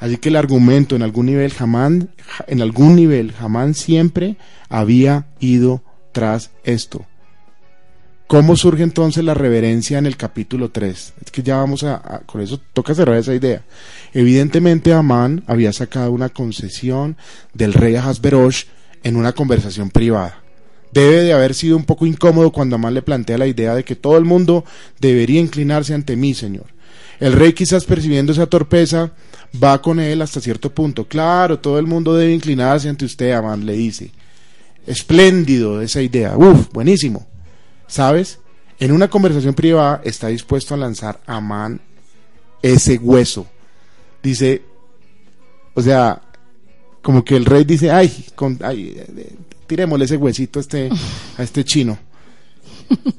Así 0.00 0.16
que 0.16 0.30
el 0.30 0.36
argumento 0.36 0.96
en 0.96 1.02
algún 1.02 1.26
nivel 1.26 1.52
jamás, 1.52 1.92
en 2.46 2.62
algún 2.62 2.96
nivel 2.96 3.32
jamás 3.32 3.76
siempre 3.76 4.36
había 4.68 5.26
ido 5.40 5.82
tras 6.12 6.50
esto. 6.64 7.06
¿Cómo 8.30 8.54
surge 8.56 8.84
entonces 8.84 9.24
la 9.24 9.34
reverencia 9.34 9.98
en 9.98 10.06
el 10.06 10.16
capítulo 10.16 10.70
3? 10.70 11.14
Es 11.24 11.30
que 11.32 11.42
ya 11.42 11.56
vamos 11.56 11.82
a, 11.82 12.22
con 12.26 12.40
eso 12.40 12.60
toca 12.72 12.94
cerrar 12.94 13.16
esa 13.16 13.34
idea. 13.34 13.64
Evidentemente 14.14 14.92
Amán 14.92 15.42
había 15.48 15.72
sacado 15.72 16.12
una 16.12 16.28
concesión 16.28 17.16
del 17.54 17.72
rey 17.72 17.96
Ahasverosh 17.96 18.66
en 19.02 19.16
una 19.16 19.32
conversación 19.32 19.90
privada. 19.90 20.42
Debe 20.92 21.22
de 21.22 21.32
haber 21.32 21.54
sido 21.54 21.76
un 21.76 21.84
poco 21.84 22.06
incómodo 22.06 22.52
cuando 22.52 22.76
Amán 22.76 22.94
le 22.94 23.02
plantea 23.02 23.36
la 23.36 23.48
idea 23.48 23.74
de 23.74 23.82
que 23.82 23.96
todo 23.96 24.16
el 24.16 24.24
mundo 24.24 24.64
debería 25.00 25.40
inclinarse 25.40 25.92
ante 25.92 26.14
mí, 26.14 26.32
señor. 26.32 26.66
El 27.18 27.32
rey 27.32 27.52
quizás 27.52 27.84
percibiendo 27.84 28.30
esa 28.30 28.46
torpeza 28.46 29.10
va 29.60 29.82
con 29.82 29.98
él 29.98 30.22
hasta 30.22 30.40
cierto 30.40 30.72
punto. 30.72 31.04
Claro, 31.08 31.58
todo 31.58 31.80
el 31.80 31.86
mundo 31.86 32.14
debe 32.14 32.32
inclinarse 32.32 32.88
ante 32.88 33.04
usted, 33.04 33.32
Amán 33.32 33.66
le 33.66 33.72
dice. 33.72 34.12
Espléndido 34.86 35.80
esa 35.80 36.02
idea. 36.02 36.36
Uf, 36.36 36.72
buenísimo. 36.72 37.26
¿Sabes? 37.86 38.38
En 38.78 38.92
una 38.92 39.08
conversación 39.08 39.54
privada 39.54 40.00
está 40.04 40.28
dispuesto 40.28 40.74
a 40.74 40.78
lanzar 40.78 41.20
a 41.26 41.40
Man 41.40 41.80
ese 42.62 42.96
hueso. 42.98 43.46
Dice, 44.22 44.62
o 45.74 45.82
sea, 45.82 46.22
como 47.02 47.24
que 47.24 47.36
el 47.36 47.44
rey 47.44 47.64
dice, 47.64 47.90
ay, 47.90 48.26
con, 48.34 48.58
ay 48.62 48.96
tirémosle 49.66 50.04
ese 50.04 50.16
huesito 50.16 50.58
a 50.58 50.62
este, 50.62 50.90
a 51.38 51.42
este 51.42 51.64
chino. 51.64 51.96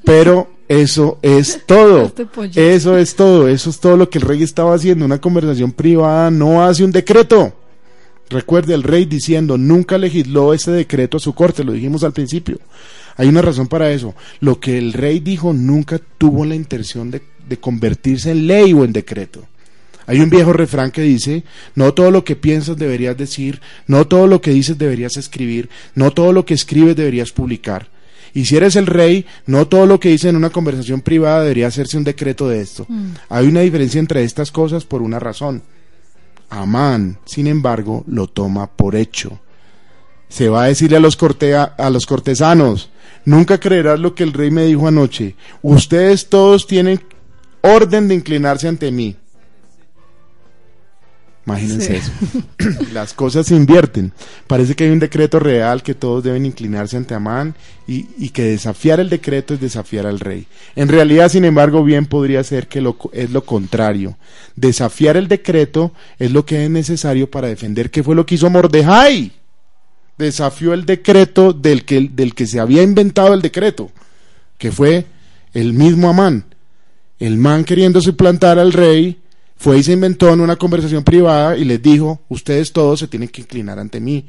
Pero 0.04 0.50
eso 0.68 1.18
es 1.22 1.60
todo. 1.66 2.02
Este 2.02 2.26
eso 2.74 2.98
es 2.98 3.16
todo. 3.16 3.48
Eso 3.48 3.70
es 3.70 3.80
todo 3.80 3.96
lo 3.96 4.10
que 4.10 4.18
el 4.18 4.24
rey 4.24 4.42
estaba 4.42 4.74
haciendo. 4.74 5.04
Una 5.04 5.20
conversación 5.20 5.72
privada 5.72 6.30
no 6.30 6.62
hace 6.62 6.84
un 6.84 6.92
decreto. 6.92 7.54
Recuerde 8.32 8.72
el 8.72 8.82
rey 8.82 9.04
diciendo, 9.04 9.58
nunca 9.58 9.98
legisló 9.98 10.54
ese 10.54 10.70
decreto 10.70 11.18
a 11.18 11.20
su 11.20 11.34
corte, 11.34 11.64
lo 11.64 11.72
dijimos 11.72 12.02
al 12.02 12.14
principio. 12.14 12.58
Hay 13.16 13.28
una 13.28 13.42
razón 13.42 13.68
para 13.68 13.92
eso. 13.92 14.14
Lo 14.40 14.58
que 14.58 14.78
el 14.78 14.94
rey 14.94 15.20
dijo 15.20 15.52
nunca 15.52 16.00
tuvo 16.18 16.46
la 16.46 16.54
intención 16.54 17.10
de, 17.10 17.20
convertirse 17.60 18.30
en 18.30 18.46
ley 18.46 18.72
o 18.72 18.84
en 18.84 18.94
decreto. 18.94 19.46
Hay 20.06 20.20
un 20.20 20.30
viejo 20.30 20.54
refrán 20.54 20.90
que 20.90 21.02
dice, 21.02 21.44
no 21.74 21.92
todo 21.92 22.10
lo 22.10 22.24
que 22.24 22.34
piensas 22.34 22.78
deberías 22.78 23.16
decir, 23.16 23.60
no 23.86 24.06
todo 24.06 24.26
lo 24.26 24.40
que 24.40 24.50
dices 24.50 24.78
deberías 24.78 25.18
escribir, 25.18 25.68
no 25.94 26.12
todo 26.12 26.32
lo 26.32 26.46
que 26.46 26.54
escribes 26.54 26.96
deberías 26.96 27.30
publicar. 27.30 27.88
Y 28.32 28.46
si 28.46 28.56
eres 28.56 28.76
el 28.76 28.86
rey, 28.86 29.26
no 29.46 29.68
todo 29.68 29.84
lo 29.84 30.00
que 30.00 30.08
dices 30.08 30.30
en 30.30 30.36
una 30.36 30.48
conversación 30.48 31.02
privada 31.02 31.42
debería 31.42 31.66
hacerse 31.66 31.98
un 31.98 32.04
decreto 32.04 32.48
de 32.48 32.62
esto. 32.62 32.86
Mm. 32.88 33.10
Hay 33.28 33.46
una 33.46 33.60
diferencia 33.60 33.98
entre 33.98 34.24
estas 34.24 34.50
cosas 34.50 34.84
por 34.84 35.02
una 35.02 35.18
razón. 35.18 35.62
Amán, 36.54 37.18
sin 37.24 37.46
embargo, 37.46 38.04
lo 38.06 38.26
toma 38.26 38.70
por 38.70 38.94
hecho. 38.94 39.40
Se 40.28 40.50
va 40.50 40.64
a 40.64 40.66
decirle 40.66 40.98
a 40.98 41.00
los, 41.00 41.16
a 41.78 41.88
los 41.88 42.04
cortesanos, 42.04 42.90
nunca 43.24 43.58
creerás 43.58 43.98
lo 43.98 44.14
que 44.14 44.22
el 44.22 44.34
rey 44.34 44.50
me 44.50 44.64
dijo 44.66 44.86
anoche. 44.86 45.34
Ustedes 45.62 46.28
todos 46.28 46.66
tienen 46.66 47.00
orden 47.62 48.06
de 48.06 48.16
inclinarse 48.16 48.68
ante 48.68 48.90
mí. 48.92 49.16
Imagínense 51.44 51.96
eso. 51.96 52.12
Las 52.92 53.14
cosas 53.14 53.46
se 53.46 53.56
invierten. 53.56 54.12
Parece 54.46 54.76
que 54.76 54.84
hay 54.84 54.90
un 54.90 55.00
decreto 55.00 55.40
real 55.40 55.82
que 55.82 55.94
todos 55.94 56.22
deben 56.22 56.46
inclinarse 56.46 56.96
ante 56.96 57.14
Amán 57.14 57.56
y, 57.88 58.06
y, 58.16 58.28
que 58.28 58.44
desafiar 58.44 59.00
el 59.00 59.10
decreto 59.10 59.54
es 59.54 59.60
desafiar 59.60 60.06
al 60.06 60.20
rey. 60.20 60.46
En 60.76 60.88
realidad, 60.88 61.28
sin 61.28 61.44
embargo, 61.44 61.82
bien 61.82 62.06
podría 62.06 62.44
ser 62.44 62.68
que 62.68 62.80
lo, 62.80 62.96
es 63.12 63.30
lo 63.30 63.44
contrario. 63.44 64.16
Desafiar 64.54 65.16
el 65.16 65.26
decreto 65.26 65.92
es 66.18 66.30
lo 66.30 66.46
que 66.46 66.64
es 66.64 66.70
necesario 66.70 67.28
para 67.28 67.48
defender 67.48 67.90
qué 67.90 68.04
fue 68.04 68.14
lo 68.14 68.24
que 68.24 68.36
hizo 68.36 68.48
Mordejai. 68.48 69.32
Desafió 70.16 70.74
el 70.74 70.86
decreto 70.86 71.52
del 71.52 71.84
que, 71.84 72.08
del 72.12 72.34
que 72.34 72.46
se 72.46 72.60
había 72.60 72.82
inventado 72.82 73.34
el 73.34 73.42
decreto, 73.42 73.90
que 74.58 74.70
fue 74.70 75.06
el 75.54 75.72
mismo 75.72 76.08
Amán. 76.08 76.44
El 77.18 77.36
man 77.36 77.64
queriendo 77.64 78.00
suplantar 78.00 78.60
al 78.60 78.72
rey 78.72 79.21
fue 79.62 79.78
y 79.78 79.82
se 79.84 79.92
inventó 79.92 80.32
en 80.32 80.40
una 80.40 80.56
conversación 80.56 81.04
privada 81.04 81.56
y 81.56 81.64
les 81.64 81.80
dijo, 81.80 82.20
ustedes 82.28 82.72
todos 82.72 82.98
se 82.98 83.06
tienen 83.06 83.28
que 83.28 83.42
inclinar 83.42 83.78
ante 83.78 84.00
mí. 84.00 84.26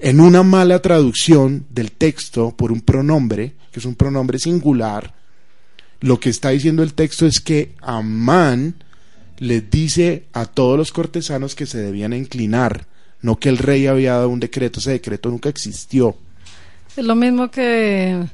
En 0.00 0.18
una 0.18 0.42
mala 0.42 0.82
traducción 0.82 1.66
del 1.70 1.92
texto 1.92 2.50
por 2.50 2.72
un 2.72 2.80
pronombre, 2.80 3.52
que 3.70 3.78
es 3.78 3.86
un 3.86 3.94
pronombre 3.94 4.40
singular, 4.40 5.14
lo 6.00 6.18
que 6.18 6.30
está 6.30 6.48
diciendo 6.50 6.82
el 6.82 6.94
texto 6.94 7.26
es 7.26 7.40
que 7.40 7.76
Amán 7.80 8.74
les 9.38 9.70
dice 9.70 10.24
a 10.32 10.46
todos 10.46 10.76
los 10.76 10.90
cortesanos 10.90 11.54
que 11.54 11.66
se 11.66 11.78
debían 11.78 12.12
inclinar, 12.12 12.88
no 13.22 13.38
que 13.38 13.50
el 13.50 13.58
rey 13.58 13.86
había 13.86 14.14
dado 14.14 14.30
un 14.30 14.40
decreto, 14.40 14.80
ese 14.80 14.90
decreto 14.90 15.30
nunca 15.30 15.48
existió. 15.48 16.16
Es 16.96 17.04
lo 17.04 17.14
mismo 17.14 17.52
que 17.52 18.26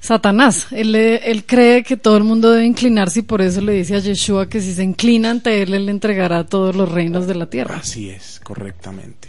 Satanás. 0.00 0.68
Él, 0.70 0.94
él 0.94 1.44
cree 1.44 1.82
que 1.82 1.96
todo 1.96 2.16
el 2.16 2.24
mundo 2.24 2.52
debe 2.52 2.66
inclinarse 2.66 3.20
y 3.20 3.22
por 3.22 3.42
eso 3.42 3.60
le 3.60 3.72
dice 3.72 3.96
a 3.96 3.98
Yeshua 3.98 4.48
que 4.48 4.60
si 4.60 4.74
se 4.74 4.84
inclina 4.84 5.30
ante 5.30 5.62
él, 5.62 5.74
él 5.74 5.86
le 5.86 5.92
entregará 5.92 6.44
todos 6.44 6.76
los 6.76 6.90
reinos 6.90 7.26
de 7.26 7.34
la 7.34 7.46
tierra. 7.46 7.76
Así 7.76 8.08
es, 8.10 8.40
correctamente. 8.42 9.28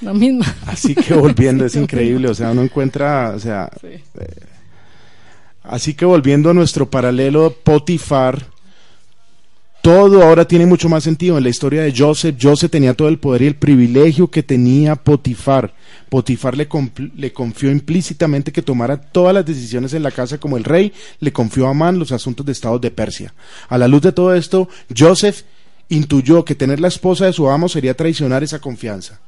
La 0.00 0.14
misma. 0.14 0.46
Así 0.66 0.94
que 0.94 1.14
volviendo, 1.14 1.64
es 1.64 1.74
increíble, 1.76 2.28
o 2.28 2.34
sea, 2.34 2.50
uno 2.50 2.62
encuentra, 2.62 3.32
o 3.34 3.40
sea, 3.40 3.70
eh, 3.82 4.02
así 5.62 5.94
que 5.94 6.04
volviendo 6.04 6.50
a 6.50 6.54
nuestro 6.54 6.88
paralelo 6.88 7.54
Potifar, 7.62 8.46
todo 9.82 10.22
ahora 10.22 10.46
tiene 10.46 10.66
mucho 10.66 10.88
más 10.88 11.04
sentido. 11.04 11.38
En 11.38 11.44
la 11.44 11.50
historia 11.50 11.82
de 11.82 11.94
Joseph, 11.96 12.36
Joseph 12.40 12.70
tenía 12.70 12.94
todo 12.94 13.08
el 13.08 13.18
poder 13.18 13.42
y 13.42 13.46
el 13.46 13.56
privilegio 13.56 14.30
que 14.30 14.42
tenía 14.42 14.96
Potifar. 14.96 15.74
Potifar 16.08 16.56
le, 16.56 16.68
le, 17.16 17.32
confió 17.32 17.70
implícitamente 17.70 18.52
que 18.52 18.62
tomara 18.62 19.00
todas 19.00 19.34
las 19.34 19.46
decisiones 19.46 19.94
en 19.94 20.02
la 20.02 20.10
casa 20.10 20.38
como 20.38 20.56
el 20.56 20.64
rey, 20.64 20.92
le 21.20 21.32
confió 21.32 21.66
a 21.66 21.70
Amán 21.70 21.98
los 21.98 22.12
asuntos 22.12 22.44
de 22.44 22.52
Estado 22.52 22.78
de 22.78 22.90
Persia. 22.90 23.34
A 23.68 23.78
la 23.78 23.88
luz 23.88 24.02
de 24.02 24.12
todo 24.12 24.34
esto, 24.34 24.68
Joseph 24.96 25.42
intuyó 25.88 26.44
que 26.44 26.54
tener 26.54 26.80
la 26.80 26.88
esposa 26.88 27.26
de 27.26 27.32
su 27.32 27.48
amo 27.48 27.68
sería 27.68 27.96
traicionar 27.96 28.42
esa 28.42 28.60
confianza. 28.60 29.20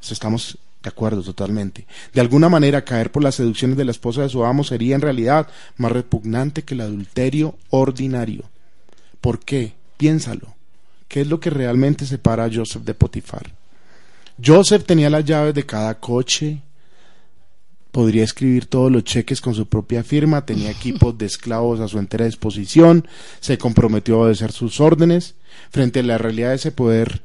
estamos 0.00 0.58
de 0.82 0.90
acuerdo 0.90 1.22
totalmente. 1.22 1.86
De 2.14 2.20
alguna 2.20 2.48
manera, 2.48 2.84
caer 2.84 3.10
por 3.10 3.22
las 3.22 3.34
seducciones 3.34 3.76
de 3.76 3.84
la 3.84 3.90
esposa 3.90 4.22
de 4.22 4.28
su 4.28 4.44
amo 4.44 4.62
sería 4.62 4.94
en 4.94 5.00
realidad 5.00 5.48
más 5.76 5.90
repugnante 5.90 6.62
que 6.62 6.74
el 6.74 6.82
adulterio 6.82 7.56
ordinario. 7.70 8.44
¿Por 9.26 9.40
qué? 9.40 9.72
Piénsalo. 9.96 10.54
¿Qué 11.08 11.22
es 11.22 11.26
lo 11.26 11.40
que 11.40 11.50
realmente 11.50 12.06
separa 12.06 12.44
a 12.44 12.48
Joseph 12.48 12.84
de 12.84 12.94
Potifar? 12.94 13.50
Joseph 14.40 14.84
tenía 14.84 15.10
las 15.10 15.24
llaves 15.24 15.52
de 15.52 15.66
cada 15.66 15.98
coche, 15.98 16.62
podría 17.90 18.22
escribir 18.22 18.66
todos 18.66 18.92
los 18.92 19.02
cheques 19.02 19.40
con 19.40 19.52
su 19.52 19.66
propia 19.66 20.04
firma, 20.04 20.46
tenía 20.46 20.70
equipos 20.78 21.18
de 21.18 21.26
esclavos 21.26 21.80
a 21.80 21.88
su 21.88 21.98
entera 21.98 22.24
disposición, 22.24 23.08
se 23.40 23.58
comprometió 23.58 24.14
a 24.14 24.18
obedecer 24.26 24.52
sus 24.52 24.80
órdenes. 24.80 25.34
Frente 25.70 25.98
a 25.98 26.02
la 26.04 26.18
realidad 26.18 26.50
de 26.50 26.54
ese 26.54 26.70
poder 26.70 27.22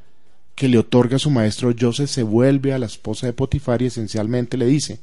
que 0.55 0.69
le 0.69 0.79
otorga 0.79 1.19
su 1.19 1.29
maestro, 1.29 1.71
Joseph 1.79 2.09
se 2.09 2.23
vuelve 2.23 2.73
a 2.73 2.79
la 2.79 2.87
esposa 2.87 3.27
de 3.27 3.33
Potifar 3.33 3.83
y 3.83 3.85
esencialmente 3.85 4.57
le 4.57 4.65
dice, 4.65 5.01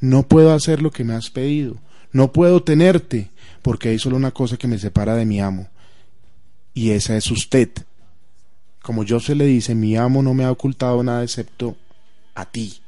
no 0.00 0.24
puedo 0.24 0.52
hacer 0.52 0.82
lo 0.82 0.90
que 0.90 1.04
me 1.04 1.14
has 1.14 1.30
pedido, 1.30 1.76
no 2.10 2.32
puedo 2.32 2.64
tenerte, 2.64 3.30
porque 3.62 3.90
hay 3.90 4.00
solo 4.00 4.16
una 4.16 4.32
cosa 4.32 4.56
que 4.56 4.66
me 4.66 4.80
separa 4.80 5.14
de 5.14 5.26
mi 5.26 5.40
amo, 5.40 5.68
y 6.74 6.90
esa 6.90 7.16
es 7.16 7.30
usted. 7.30 7.70
Como 8.82 9.04
Joseph 9.06 9.36
le 9.36 9.46
dice, 9.46 9.74
mi 9.74 9.96
amo 9.96 10.22
no 10.22 10.34
me 10.34 10.44
ha 10.44 10.50
ocultado 10.50 11.02
nada 11.02 11.22
excepto 11.22 11.76
a 12.34 12.46
ti, 12.46 12.80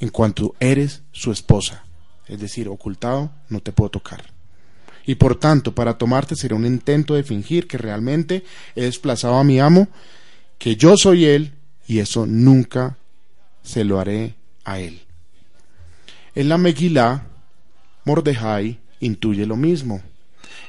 en 0.00 0.10
cuanto 0.10 0.54
eres 0.60 1.02
su 1.12 1.32
esposa. 1.32 1.84
Es 2.26 2.40
decir, 2.40 2.68
ocultado 2.68 3.30
no 3.48 3.60
te 3.60 3.72
puedo 3.72 3.90
tocar. 3.90 4.22
Y 5.06 5.14
por 5.14 5.36
tanto, 5.36 5.74
para 5.74 5.96
tomarte 5.96 6.36
será 6.36 6.54
un 6.54 6.66
intento 6.66 7.14
de 7.14 7.24
fingir 7.24 7.66
que 7.66 7.78
realmente 7.78 8.44
he 8.76 8.82
desplazado 8.82 9.36
a 9.36 9.44
mi 9.44 9.58
amo, 9.58 9.88
que 10.58 10.76
yo 10.76 10.96
soy 10.96 11.24
él, 11.24 11.54
y 11.86 12.00
eso 12.00 12.26
nunca 12.26 12.98
se 13.62 13.84
lo 13.84 13.98
haré 13.98 14.34
a 14.64 14.78
él. 14.78 15.00
En 16.34 16.50
la 16.50 16.58
Megilá, 16.58 17.26
Mordejai 18.04 18.78
intuye 19.00 19.46
lo 19.46 19.56
mismo. 19.56 20.02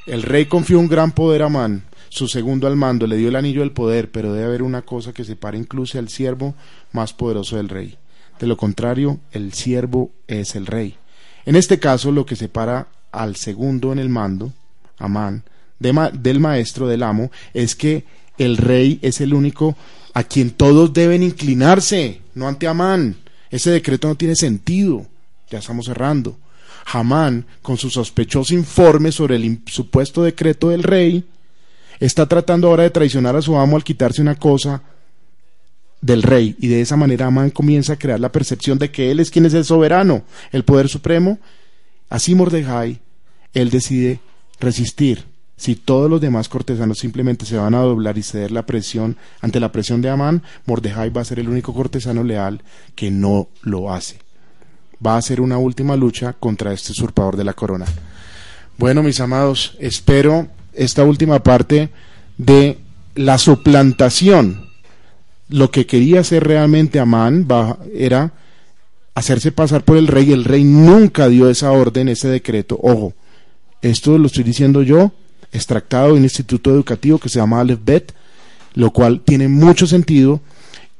El 0.06 0.22
rey 0.22 0.46
confió 0.46 0.78
un 0.80 0.88
gran 0.88 1.12
poder 1.12 1.42
a 1.42 1.46
Amán, 1.46 1.84
su 2.10 2.28
segundo 2.28 2.66
al 2.66 2.76
mando, 2.76 3.06
le 3.06 3.16
dio 3.16 3.28
el 3.28 3.36
anillo 3.36 3.60
del 3.60 3.70
poder, 3.70 4.10
pero 4.10 4.32
debe 4.32 4.46
haber 4.46 4.62
una 4.62 4.82
cosa 4.82 5.12
que 5.14 5.24
separa 5.24 5.56
incluso 5.56 5.98
al 5.98 6.08
siervo 6.08 6.54
más 6.92 7.14
poderoso 7.14 7.56
del 7.56 7.68
rey. 7.68 7.96
De 8.38 8.46
lo 8.46 8.56
contrario, 8.56 9.20
el 9.32 9.52
siervo 9.52 10.10
es 10.26 10.56
el 10.56 10.66
rey. 10.66 10.96
En 11.46 11.56
este 11.56 11.78
caso, 11.78 12.10
lo 12.10 12.26
que 12.26 12.36
separa 12.36 12.88
al 13.12 13.36
segundo 13.36 13.92
en 13.92 13.98
el 13.98 14.08
mando, 14.08 14.52
Amán, 14.98 15.44
del 15.78 16.40
maestro, 16.40 16.88
del 16.88 17.02
amo, 17.02 17.30
es 17.54 17.74
que 17.74 18.04
el 18.38 18.56
rey 18.56 18.98
es 19.02 19.20
el 19.20 19.32
único 19.32 19.76
a 20.12 20.24
quien 20.24 20.50
todos 20.50 20.92
deben 20.92 21.22
inclinarse, 21.22 22.20
no 22.34 22.48
ante 22.48 22.66
Amán. 22.66 23.16
Ese 23.50 23.70
decreto 23.70 24.08
no 24.08 24.16
tiene 24.16 24.34
sentido. 24.34 25.06
Ya 25.48 25.58
estamos 25.58 25.86
cerrando. 25.86 26.36
Hamán, 26.92 27.46
con 27.62 27.76
su 27.76 27.88
sospechoso 27.88 28.54
informe 28.54 29.12
sobre 29.12 29.36
el 29.36 29.60
supuesto 29.66 30.22
decreto 30.22 30.70
del 30.70 30.82
rey, 30.82 31.24
está 32.00 32.26
tratando 32.26 32.68
ahora 32.68 32.82
de 32.82 32.90
traicionar 32.90 33.36
a 33.36 33.42
su 33.42 33.56
amo 33.56 33.76
al 33.76 33.84
quitarse 33.84 34.22
una 34.22 34.34
cosa 34.34 34.82
del 36.00 36.22
rey 36.22 36.56
y 36.58 36.68
de 36.68 36.80
esa 36.80 36.96
manera 36.96 37.26
Amán 37.26 37.50
comienza 37.50 37.92
a 37.92 37.98
crear 37.98 38.18
la 38.18 38.32
percepción 38.32 38.78
de 38.78 38.90
que 38.90 39.10
él 39.10 39.20
es 39.20 39.30
quien 39.30 39.44
es 39.46 39.54
el 39.54 39.66
soberano, 39.66 40.22
el 40.50 40.64
poder 40.64 40.88
supremo. 40.88 41.38
Así 42.08 42.34
Mordejai, 42.34 43.00
él 43.52 43.70
decide 43.70 44.20
resistir. 44.58 45.24
Si 45.56 45.76
todos 45.76 46.08
los 46.08 46.22
demás 46.22 46.48
cortesanos 46.48 46.98
simplemente 46.98 47.44
se 47.44 47.58
van 47.58 47.74
a 47.74 47.80
doblar 47.80 48.16
y 48.16 48.22
ceder 48.22 48.50
la 48.50 48.64
presión 48.64 49.18
ante 49.42 49.60
la 49.60 49.70
presión 49.70 50.00
de 50.00 50.08
Amán, 50.08 50.42
Mordejai 50.64 51.10
va 51.10 51.20
a 51.20 51.26
ser 51.26 51.38
el 51.38 51.50
único 51.50 51.74
cortesano 51.74 52.24
leal 52.24 52.62
que 52.94 53.10
no 53.10 53.48
lo 53.60 53.92
hace. 53.92 54.20
Va 55.04 55.18
a 55.18 55.22
ser 55.22 55.38
una 55.38 55.58
última 55.58 55.96
lucha 55.96 56.32
contra 56.32 56.72
este 56.72 56.92
usurpador 56.92 57.36
de 57.36 57.44
la 57.44 57.52
corona. 57.52 57.84
Bueno, 58.78 59.02
mis 59.02 59.20
amados, 59.20 59.76
espero 59.80 60.48
esta 60.80 61.04
última 61.04 61.42
parte 61.42 61.90
de 62.38 62.78
la 63.14 63.36
suplantación. 63.36 64.70
Lo 65.50 65.70
que 65.70 65.84
quería 65.84 66.20
hacer 66.20 66.42
realmente 66.44 66.98
Amán 66.98 67.46
era 67.94 68.32
hacerse 69.14 69.52
pasar 69.52 69.84
por 69.84 69.98
el 69.98 70.06
rey. 70.06 70.32
El 70.32 70.44
rey 70.44 70.64
nunca 70.64 71.28
dio 71.28 71.50
esa 71.50 71.70
orden, 71.72 72.08
ese 72.08 72.28
decreto. 72.28 72.78
Ojo, 72.82 73.12
esto 73.82 74.16
lo 74.16 74.26
estoy 74.26 74.42
diciendo 74.42 74.82
yo, 74.82 75.12
extractado 75.52 76.08
de 76.08 76.12
un 76.14 76.22
instituto 76.22 76.70
educativo 76.70 77.18
que 77.18 77.28
se 77.28 77.38
llama 77.38 77.60
Aleph 77.60 77.80
Bet, 77.84 78.12
lo 78.72 78.90
cual 78.90 79.20
tiene 79.20 79.48
mucho 79.48 79.86
sentido. 79.86 80.40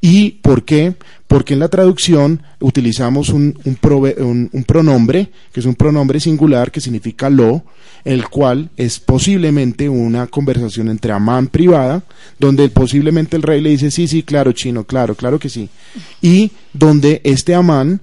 ¿Y 0.01 0.31
por 0.31 0.65
qué? 0.65 0.95
Porque 1.27 1.53
en 1.53 1.61
la 1.61 1.69
traducción 1.69 2.43
utilizamos 2.59 3.29
un, 3.29 3.59
un, 3.65 4.65
pronombre, 4.65 5.31
que 5.53 5.61
es 5.61 5.67
un 5.67 5.75
pronombre 5.75 6.21
singular 6.21 6.73
que 6.73 6.81
significa 6.81 7.29
lo, 7.29 7.65
el 8.05 8.29
cual 8.29 8.71
es 8.77 8.99
posiblemente 8.99 9.89
una 9.89 10.27
conversación 10.27 10.89
entre 10.89 11.13
Amán 11.13 11.49
privada, 11.49 12.03
donde 12.39 12.71
posiblemente 12.71 13.37
el 13.37 13.43
rey 13.43 13.61
le 13.61 13.71
dice, 13.71 13.91
sí, 13.91 14.09
sí, 14.09 14.23
claro, 14.23 14.53
chino, 14.53 14.85
claro, 14.85 15.15
claro 15.15 15.39
que 15.39 15.51
sí. 15.51 15.69
Y 16.23 16.51
donde 16.73 17.21
este 17.23 17.55
Amán 17.55 18.01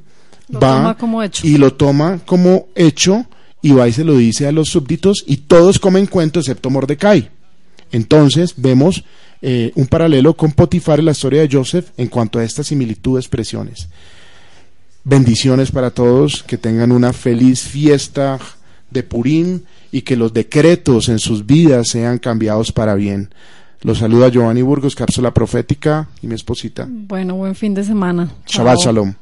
va 0.54 0.96
y 1.44 1.58
lo 1.58 1.74
toma 1.74 2.20
como 2.26 2.68
hecho 2.76 3.26
y 3.62 3.72
va 3.72 3.88
y 3.88 3.94
se 3.94 4.04
lo 4.04 4.16
dice 4.16 4.48
a 4.48 4.52
los 4.52 4.70
súbditos 4.70 5.24
y 5.26 5.38
todos 5.38 5.80
comen 5.80 6.06
cuento 6.06 6.40
excepto 6.40 6.70
Mordecai. 6.70 7.32
Entonces 7.92 8.54
vemos 8.58 9.04
eh, 9.42 9.72
un 9.76 9.88
paralelo 9.88 10.36
con 10.36 10.52
Potifar 10.52 11.00
en 11.00 11.06
la 11.06 11.12
historia 11.12 11.42
de 11.42 11.50
Joseph 11.52 11.90
en 11.98 12.08
cuanto 12.08 12.40
a 12.40 12.44
esta 12.44 12.64
similitud 12.64 13.16
de 13.16 13.22
expresiones. 13.22 13.88
Bendiciones 15.04 15.72
para 15.72 15.92
todos, 15.92 16.44
que 16.44 16.58
tengan 16.58 16.92
una 16.92 17.14
feliz 17.14 17.62
fiesta 17.62 18.40
de 18.90 19.04
Purim 19.04 19.62
y 19.92 20.02
que 20.02 20.18
los 20.18 20.34
decretos 20.34 21.10
en 21.10 21.20
sus 21.20 21.46
vidas 21.46 21.90
sean 21.90 22.18
cambiados 22.18 22.72
para 22.72 22.96
bien. 22.96 23.30
Los 23.82 24.00
saluda 24.00 24.30
Giovanni 24.30 24.64
Burgos, 24.64 24.96
cápsula 24.96 25.34
profética 25.34 26.10
y 26.22 26.28
mi 26.28 26.36
esposita. 26.36 26.88
Bueno, 26.90 27.36
buen 27.36 27.56
fin 27.56 27.74
de 27.74 27.84
semana. 27.84 28.30
Shabbat 28.48 28.80
Shalom. 28.80 29.14